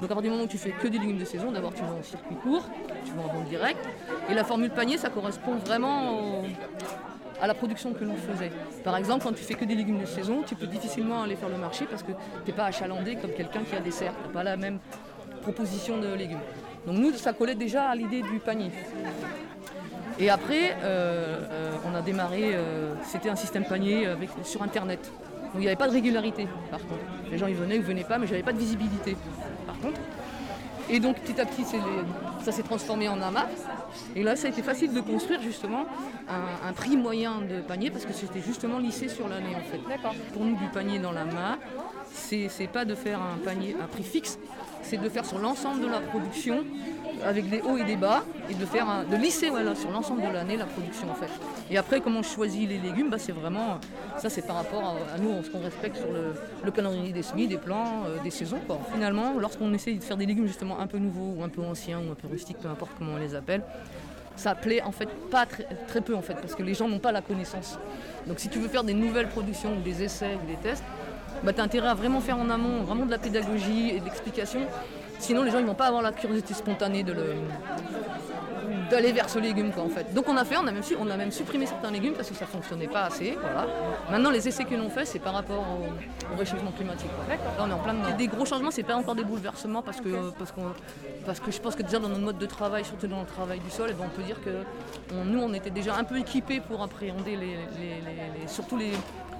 Donc, 0.00 0.10
à 0.10 0.14
partir 0.14 0.22
du 0.22 0.30
moment 0.30 0.44
où 0.44 0.48
tu 0.48 0.58
fais 0.58 0.70
que 0.70 0.88
des 0.88 0.98
légumes 0.98 1.18
de 1.18 1.24
saison, 1.24 1.50
d'abord, 1.50 1.74
tu 1.74 1.82
vas 1.82 1.92
en 1.92 2.02
circuit 2.02 2.36
court, 2.36 2.64
tu 3.04 3.12
vas 3.12 3.22
en 3.22 3.32
vente 3.32 3.48
direct. 3.48 3.78
Et 4.30 4.34
la 4.34 4.44
formule 4.44 4.70
panier, 4.70 4.98
ça 4.98 5.10
correspond 5.10 5.54
vraiment 5.56 6.42
à 7.40 7.46
la 7.46 7.54
production 7.54 7.92
que 7.92 8.04
l'on 8.04 8.16
faisait. 8.16 8.52
Par 8.84 8.96
exemple, 8.96 9.24
quand 9.24 9.32
tu 9.32 9.44
fais 9.44 9.54
que 9.54 9.64
des 9.64 9.74
légumes 9.74 10.00
de 10.00 10.06
saison, 10.06 10.42
tu 10.46 10.54
peux 10.54 10.66
difficilement 10.66 11.22
aller 11.22 11.36
faire 11.36 11.48
le 11.48 11.58
marché 11.58 11.86
parce 11.88 12.02
que 12.02 12.12
tu 12.12 12.50
n'es 12.50 12.56
pas 12.56 12.66
achalandé 12.66 13.16
comme 13.16 13.32
quelqu'un 13.32 13.62
qui 13.62 13.74
a 13.74 13.80
des 13.80 13.90
serres. 13.90 14.14
Tu 14.22 14.28
n'as 14.28 14.32
pas 14.32 14.44
la 14.44 14.56
même 14.56 14.78
proposition 15.42 15.98
de 15.98 16.14
légumes. 16.14 16.40
Donc, 16.86 16.98
nous, 16.98 17.12
ça 17.12 17.32
collait 17.32 17.54
déjà 17.54 17.88
à 17.88 17.94
l'idée 17.94 18.22
du 18.22 18.38
panier. 18.38 18.70
Et 20.18 20.30
après, 20.30 20.76
euh, 20.82 21.40
euh, 21.50 21.72
on 21.90 21.94
a 21.94 22.00
démarré, 22.00 22.54
euh, 22.54 22.94
c'était 23.02 23.28
un 23.28 23.36
système 23.36 23.64
panier 23.64 24.06
avec, 24.06 24.30
sur 24.44 24.62
Internet. 24.62 25.10
Donc 25.42 25.56
il 25.56 25.60
n'y 25.60 25.66
avait 25.66 25.76
pas 25.76 25.88
de 25.88 25.92
régularité, 25.92 26.46
par 26.70 26.80
contre. 26.80 27.02
Les 27.30 27.38
gens 27.38 27.46
ils 27.46 27.54
venaient 27.54 27.78
ou 27.78 27.82
venaient 27.82 28.04
pas, 28.04 28.18
mais 28.18 28.26
j'avais 28.26 28.42
pas 28.42 28.52
de 28.52 28.58
visibilité, 28.58 29.16
Et 30.90 31.00
donc 31.00 31.18
petit 31.20 31.40
à 31.40 31.46
petit, 31.46 31.64
ça 31.64 32.52
s'est 32.52 32.62
transformé 32.62 33.08
en 33.08 33.20
AMAP. 33.20 33.48
Et 34.16 34.22
là, 34.22 34.36
ça 34.36 34.48
a 34.48 34.50
été 34.50 34.62
facile 34.62 34.92
de 34.92 35.00
construire 35.00 35.40
justement 35.40 35.86
un, 36.28 36.68
un 36.68 36.72
prix 36.72 36.96
moyen 36.96 37.40
de 37.40 37.60
panier 37.60 37.90
parce 37.90 38.04
que 38.04 38.12
c'était 38.12 38.42
justement 38.42 38.78
lissé 38.78 39.08
sur 39.08 39.28
l'année 39.28 39.56
en 39.56 39.60
fait. 39.60 39.80
D'accord. 39.88 40.14
Pour 40.32 40.44
nous, 40.44 40.56
du 40.56 40.66
panier 40.68 40.98
dans 40.98 41.12
la 41.12 41.24
MAP, 41.24 41.60
c'est 42.12 42.68
pas 42.72 42.84
de 42.84 42.94
faire 42.94 43.20
un 43.20 43.38
panier 43.38 43.76
à 43.82 43.86
prix 43.86 44.02
fixe, 44.02 44.38
c'est 44.84 44.96
de 44.98 45.08
faire 45.08 45.24
sur 45.24 45.38
l'ensemble 45.38 45.80
de 45.82 45.86
la 45.88 46.00
production 46.00 46.64
avec 47.24 47.48
des 47.48 47.60
hauts 47.62 47.76
et 47.78 47.84
des 47.84 47.96
bas 47.96 48.22
et 48.50 48.54
de 48.54 48.66
faire 48.66 48.88
un- 48.88 49.04
de 49.04 49.16
lisser 49.16 49.48
voilà, 49.48 49.74
sur 49.74 49.90
l'ensemble 49.90 50.22
de 50.22 50.28
l'année 50.28 50.56
la 50.56 50.66
production 50.66 51.10
en 51.10 51.14
fait. 51.14 51.30
Et 51.70 51.78
après 51.78 52.00
comment 52.00 52.22
je 52.22 52.28
choisis 52.28 52.68
les 52.68 52.78
légumes, 52.78 53.08
bah, 53.08 53.16
c'est 53.18 53.32
vraiment 53.32 53.78
ça 54.18 54.28
c'est 54.28 54.46
par 54.46 54.56
rapport 54.56 54.96
à, 55.14 55.18
nous, 55.18 55.42
ce 55.42 55.50
qu'on 55.50 55.60
respecte 55.62 55.96
sur 55.96 56.12
le, 56.12 56.34
le 56.62 56.70
calendrier 56.70 57.12
des 57.12 57.22
semis, 57.22 57.46
des 57.48 57.56
plants, 57.56 58.02
euh, 58.06 58.22
des 58.22 58.30
saisons. 58.30 58.60
Finalement, 58.92 59.32
lorsqu'on 59.38 59.72
essaye 59.72 59.96
de 59.98 60.04
faire 60.04 60.16
des 60.18 60.26
légumes 60.26 60.46
justement 60.46 60.78
un 60.80 60.86
peu 60.86 60.98
nouveaux 60.98 61.34
ou 61.38 61.42
un 61.42 61.48
peu 61.48 61.62
anciens 61.62 61.98
ou 61.98 62.12
un 62.12 62.14
peu 62.14 62.28
rustiques, 62.28 62.58
peu 62.58 62.68
importe 62.68 62.92
comment 62.98 63.12
on 63.14 63.18
les 63.18 63.34
appelle, 63.34 63.62
ça 64.36 64.54
plaît 64.54 64.82
en 64.82 64.92
fait 64.92 65.08
pas 65.30 65.46
très, 65.46 65.64
très 65.86 66.00
peu 66.00 66.14
en 66.14 66.20
fait 66.22 66.34
parce 66.34 66.54
que 66.54 66.62
les 66.62 66.74
gens 66.74 66.88
n'ont 66.88 66.98
pas 66.98 67.12
la 67.12 67.22
connaissance. 67.22 67.78
Donc 68.26 68.38
si 68.40 68.48
tu 68.48 68.58
veux 68.58 68.68
faire 68.68 68.84
des 68.84 68.94
nouvelles 68.94 69.28
productions 69.28 69.72
ou 69.78 69.80
des 69.80 70.02
essais 70.02 70.36
ou 70.42 70.46
des 70.46 70.56
tests, 70.56 70.84
bah, 71.44 71.52
tu 71.52 71.60
as 71.60 71.64
intérêt 71.64 71.88
à 71.88 71.94
vraiment 71.94 72.20
faire 72.20 72.38
en 72.38 72.48
amont, 72.50 72.82
vraiment 72.84 73.06
de 73.06 73.10
la 73.10 73.18
pédagogie 73.18 73.90
et 73.90 74.00
de 74.00 74.04
l'explication. 74.04 74.60
Sinon 75.20 75.42
les 75.42 75.50
gens 75.50 75.58
ils 75.60 75.66
vont 75.66 75.74
pas 75.74 75.86
avoir 75.86 76.02
la 76.02 76.12
curiosité 76.12 76.54
spontanée 76.54 77.02
de 77.04 77.12
le 77.12 77.34
d'aller 78.90 79.12
vers 79.12 79.28
ce 79.30 79.38
légume 79.38 79.72
quoi 79.72 79.82
en 79.84 79.88
fait. 79.88 80.12
Donc 80.12 80.28
on 80.28 80.36
a 80.36 80.44
fait, 80.44 80.56
on 80.56 80.66
a 80.66 80.72
même, 80.72 80.82
su- 80.82 80.96
on 81.00 81.08
a 81.10 81.16
même 81.16 81.30
supprimé 81.30 81.64
certains 81.66 81.90
légumes 81.90 82.12
parce 82.14 82.28
que 82.28 82.34
ça 82.34 82.44
fonctionnait 82.46 82.86
pas 82.88 83.04
assez. 83.04 83.36
Voilà. 83.40 83.66
Maintenant 84.10 84.30
les 84.30 84.46
essais 84.46 84.64
que 84.64 84.74
l'on 84.74 84.90
fait 84.90 85.04
c'est 85.06 85.18
par 85.20 85.32
rapport 85.34 85.60
au, 85.80 86.34
au 86.34 86.36
réchauffement 86.38 86.70
climatique. 86.72 87.08
quoi. 87.16 87.34
Là 87.34 87.40
on 87.66 87.70
est 87.70 87.72
en 87.72 87.78
plein 87.78 87.94
dedans. 87.94 88.16
Des 88.16 88.26
gros 88.26 88.44
changements, 88.44 88.70
c'est 88.70 88.82
pas 88.82 88.96
encore 88.96 89.14
des 89.14 89.24
bouleversements 89.24 89.80
parce 89.82 90.00
que 90.00 90.30
parce 90.38 90.52
qu'on 90.52 90.64
parce 91.24 91.40
que 91.40 91.50
je 91.50 91.60
pense 91.60 91.74
que 91.76 91.82
déjà 91.82 91.98
dans 91.98 92.08
notre 92.08 92.20
mode 92.20 92.38
de 92.38 92.46
travail, 92.46 92.84
surtout 92.84 93.06
dans 93.06 93.20
le 93.20 93.26
travail 93.26 93.60
du 93.60 93.70
sol, 93.70 93.88
eh 93.90 93.94
ben, 93.94 94.04
on 94.06 94.14
peut 94.14 94.22
dire 94.22 94.40
que 94.44 94.50
on- 95.14 95.24
nous 95.24 95.40
on 95.40 95.54
était 95.54 95.70
déjà 95.70 95.96
un 95.96 96.04
peu 96.04 96.18
équipés 96.18 96.60
pour 96.60 96.82
appréhender 96.82 97.36
les, 97.36 97.46
les- 97.46 98.00
les- 98.04 98.40
les- 98.42 98.48
surtout 98.48 98.76
les, 98.76 98.90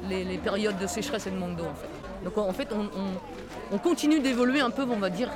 les- 0.09 0.39
périodes 0.39 0.79
de 0.79 0.87
sécheresse 0.87 1.27
et 1.27 1.31
de 1.31 1.37
manque 1.37 1.57
d'eau 1.57 1.65
en 1.65 1.75
fait. 1.75 1.89
Donc 2.25 2.39
en 2.39 2.53
fait 2.53 2.69
on, 2.73 2.81
on- 2.99 3.19
on 3.73 3.79
continue 3.79 4.21
d'évoluer 4.21 4.61
un 4.61 4.71
peu, 4.71 4.83
on 4.83 4.97
va 4.97 5.11
dire 5.11 5.31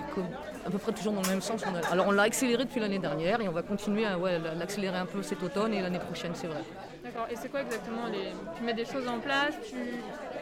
à 0.66 0.70
peu 0.70 0.78
près 0.78 0.92
toujours 0.92 1.12
dans 1.14 1.22
le 1.22 1.28
même 1.28 1.40
sens. 1.40 1.62
Alors 1.90 2.06
on 2.08 2.12
l'a 2.12 2.22
accéléré 2.22 2.64
depuis 2.64 2.80
l'année 2.80 2.98
dernière 2.98 3.40
et 3.40 3.48
on 3.48 3.52
va 3.52 3.62
continuer 3.62 4.04
à 4.04 4.16
l'accélérer 4.58 4.98
un 4.98 5.06
peu 5.06 5.22
cet 5.22 5.42
automne 5.42 5.72
et 5.74 5.80
l'année 5.82 5.98
prochaine, 5.98 6.32
c'est 6.34 6.46
vrai. 6.46 6.60
D'accord. 7.04 7.26
Et 7.30 7.36
c'est 7.36 7.48
quoi 7.48 7.62
exactement 7.62 8.06
les... 8.12 8.32
Tu 8.56 8.62
mets 8.64 8.74
des 8.74 8.84
choses 8.84 9.08
en 9.08 9.18
place, 9.18 9.54
tu... 9.66 9.76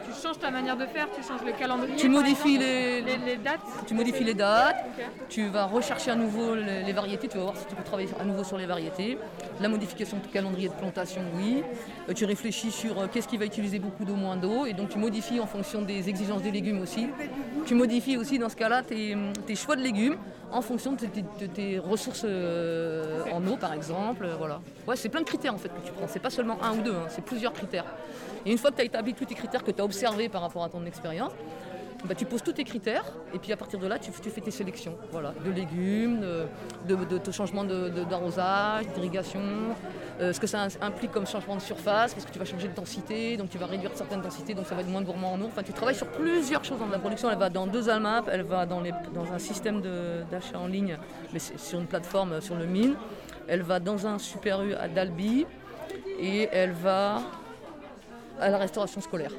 tu 0.07 0.21
changes 0.21 0.39
ta 0.39 0.49
manière 0.51 0.77
de 0.77 0.85
faire, 0.85 1.07
tu 1.15 1.21
changes 1.21 1.43
le 1.45 1.51
calendrier. 1.51 1.95
Tu 1.95 2.09
modifies 2.09 2.57
les- 2.57 3.01
les... 3.01 3.17
les 3.17 3.35
dates. 3.37 3.59
Tu 3.85 3.93
modifies 3.93 4.23
les 4.23 4.33
dates, 4.33 4.83
tu 5.29 5.47
vas 5.47 5.65
rechercher 5.65 6.11
à 6.11 6.15
nouveau 6.15 6.55
les, 6.55 6.83
les 6.83 6.93
variétés, 6.93 7.27
tu 7.27 7.37
vas 7.37 7.43
voir 7.43 7.57
si 7.57 7.65
tu 7.65 7.75
peux 7.75 7.83
travailler 7.83 8.09
à 8.19 8.23
nouveau 8.25 8.43
sur 8.43 8.57
les 8.57 8.65
variétés. 8.65 9.17
La 9.61 9.69
modification 9.69 10.17
du 10.17 10.27
calendrier 10.29 10.69
de 10.69 10.73
plantation, 10.73 11.21
oui. 11.35 11.63
Euh, 12.09 12.13
tu 12.13 12.25
réfléchis 12.25 12.71
sur 12.71 12.99
euh, 12.99 13.07
qu'est-ce 13.11 13.27
qui 13.27 13.37
va 13.37 13.45
utiliser 13.45 13.79
beaucoup 13.79 14.05
d'eau, 14.05 14.15
moins 14.15 14.35
d'eau, 14.37 14.65
et 14.65 14.73
donc 14.73 14.89
tu 14.89 14.97
modifies 14.97 15.39
en 15.39 15.47
fonction 15.47 15.81
des 15.81 16.09
exigences 16.09 16.41
des 16.41 16.51
légumes 16.51 16.81
aussi. 16.81 17.07
Tu 17.65 17.75
modifies 17.75 18.17
aussi 18.17 18.39
dans 18.39 18.49
ce 18.49 18.55
cas-là 18.55 18.83
tes, 18.83 19.15
tes 19.45 19.55
choix 19.55 19.75
de 19.75 19.81
légumes 19.81 20.15
en 20.51 20.61
fonction 20.61 20.93
de 20.93 20.97
tes, 21.05 21.21
de 21.21 21.45
tes 21.47 21.79
ressources 21.79 22.23
euh, 22.25 23.23
en 23.33 23.45
eau 23.47 23.57
par 23.57 23.73
exemple. 23.73 24.25
euh, 24.25 24.35
Voilà. 24.37 24.61
Ouais, 24.87 24.95
c'est 24.95 25.09
plein 25.09 25.21
de 25.21 25.25
critères 25.25 25.53
en 25.53 25.57
fait 25.57 25.69
que 25.69 25.85
tu 25.85 25.91
prends. 25.91 26.07
C'est 26.07 26.19
pas 26.21 26.29
seulement 26.29 26.57
un 26.63 26.77
ou 26.77 26.81
deux, 26.81 26.93
hein, 26.95 27.05
c'est 27.09 27.23
plusieurs 27.23 27.53
critères. 27.53 27.85
Et 28.45 28.51
une 28.51 28.57
fois 28.57 28.71
que 28.71 28.75
tu 28.77 28.81
as 28.81 28.85
établi 28.85 29.13
tous 29.13 29.25
tes 29.25 29.35
critères 29.35 29.63
que 29.63 29.71
tu 29.71 29.81
as 29.81 29.85
observés 29.85 30.29
par 30.29 30.41
rapport 30.41 30.63
à 30.63 30.69
ton 30.69 30.85
expérience, 30.85 31.31
bah, 32.05 32.15
tu 32.15 32.25
poses 32.25 32.43
tous 32.43 32.53
tes 32.53 32.63
critères 32.63 33.05
et 33.33 33.39
puis 33.39 33.51
à 33.51 33.57
partir 33.57 33.79
de 33.79 33.87
là, 33.87 33.97
tu, 33.99 34.11
fais 34.11 34.41
tes 34.41 34.51
sélections 34.51 34.95
voilà, 35.11 35.33
de 35.43 35.51
légumes, 35.51 36.21
de, 36.21 36.45
de, 36.87 37.05
de- 37.05 37.17
de 37.17 37.31
changement 37.31 37.63
d'arrosage, 37.63 38.87
d'irrigation, 38.93 39.41
euh, 40.21 40.31
ce 40.33 40.39
que 40.39 40.47
ça 40.47 40.67
implique 40.81 41.11
comme 41.11 41.25
changement 41.25 41.55
de 41.55 41.61
surface, 41.61 42.13
parce 42.13 42.25
que 42.25 42.31
tu 42.31 42.39
vas 42.39 42.45
changer 42.45 42.67
de 42.67 42.73
densité, 42.73 43.37
donc 43.37 43.49
tu 43.49 43.57
vas 43.57 43.65
réduire 43.65 43.91
certaines 43.95 44.21
densités, 44.21 44.53
donc 44.53 44.67
ça 44.67 44.75
va 44.75 44.81
être 44.81 44.89
moins 44.89 45.01
gourmand 45.01 45.33
en 45.33 45.41
eau. 45.41 45.45
Enfin, 45.47 45.63
tu 45.63 45.73
travailles 45.73 45.95
sur 45.95 46.07
plusieurs 46.07 46.63
choses 46.63 46.77
la 46.91 46.99
production. 46.99 47.29
Elle 47.29 47.37
va 47.37 47.49
dans 47.49 47.67
deux 47.67 47.89
ALMAP, 47.89 48.29
elle 48.31 48.43
va 48.43 48.65
dans, 48.65 48.81
dans 49.13 49.31
un 49.33 49.39
système 49.39 49.81
d'achat 50.31 50.59
en 50.59 50.67
ligne, 50.67 50.97
mais 51.33 51.39
sur 51.39 51.79
une 51.79 51.87
plateforme 51.87 52.33
euh, 52.33 52.41
sur 52.41 52.55
le 52.55 52.65
mine. 52.65 52.95
Elle 53.47 53.61
va 53.61 53.79
dans 53.79 54.05
un 54.05 54.19
super 54.19 54.61
U 54.61 54.73
à 54.73 54.87
Dalby 54.87 55.45
et 56.19 56.49
elle 56.51 56.71
va 56.73 57.21
à 58.39 58.49
la 58.49 58.57
restauration 58.57 59.01
scolaire. 59.01 59.31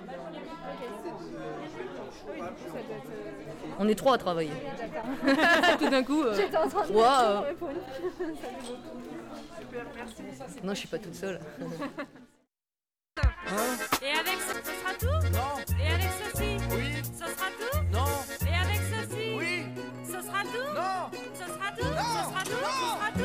On 3.78 3.86
est 3.86 3.94
trois 3.94 4.14
à 4.14 4.18
travailler. 4.18 4.50
Tout 5.78 5.88
d'un 5.88 6.02
coup, 6.02 6.22
euh, 6.22 6.34
J'étais 6.34 6.56
en 6.56 6.68
train 6.68 6.84
de 6.86 6.92
me 6.92 6.98
euh, 6.98 7.40
répondre. 7.40 7.72
non, 10.64 10.74
je 10.74 10.78
suis 10.78 10.88
pas 10.88 10.98
toute 10.98 11.14
seule. 11.14 11.38
Et 14.02 14.10
avec 14.10 14.38
ça, 14.40 14.54
ce 14.62 14.72
sera 14.72 14.92
tout? 14.98 15.06
Non. 15.32 15.58
Et 15.78 15.92
avec 15.92 16.10
ceci 16.24 16.56
Oui. 16.70 16.94
Ce 17.04 17.26
sera 17.26 17.46
tout? 17.58 17.78
Non. 17.92 18.06
Et 18.46 18.54
avec 18.54 18.80
ceci 18.92 19.34
Oui. 19.38 19.62
Ce 20.04 20.20
sera 20.26 20.42
tout? 20.42 20.68
Non. 20.74 21.10
Ce 21.34 21.46
sera 21.46 21.70
tout? 21.76 21.84
Ce 21.84 21.88
sera 21.88 22.42
tout? 22.44 22.52
Ce 22.52 22.56
sera 22.94 23.10
tout? 23.14 23.22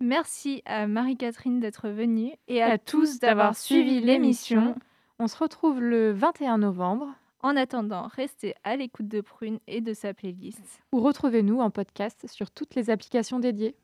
Merci 0.00 0.62
à 0.66 0.86
Marie-Catherine 0.86 1.60
d'être 1.60 1.88
venue 1.88 2.34
et 2.48 2.62
à 2.62 2.76
tous 2.76 3.18
d'avoir 3.18 3.56
suivi 3.56 4.00
l'émission. 4.00 4.74
On 5.18 5.26
se 5.26 5.38
retrouve 5.38 5.80
le 5.80 6.12
21 6.12 6.58
novembre. 6.58 7.08
En 7.44 7.56
attendant, 7.56 8.06
restez 8.06 8.54
à 8.64 8.74
l'écoute 8.74 9.06
de 9.06 9.20
Prune 9.20 9.58
et 9.66 9.82
de 9.82 9.92
sa 9.92 10.14
playlist. 10.14 10.62
Ou 10.92 11.02
retrouvez-nous 11.02 11.60
en 11.60 11.68
podcast 11.68 12.26
sur 12.26 12.50
toutes 12.50 12.74
les 12.74 12.88
applications 12.88 13.38
dédiées. 13.38 13.76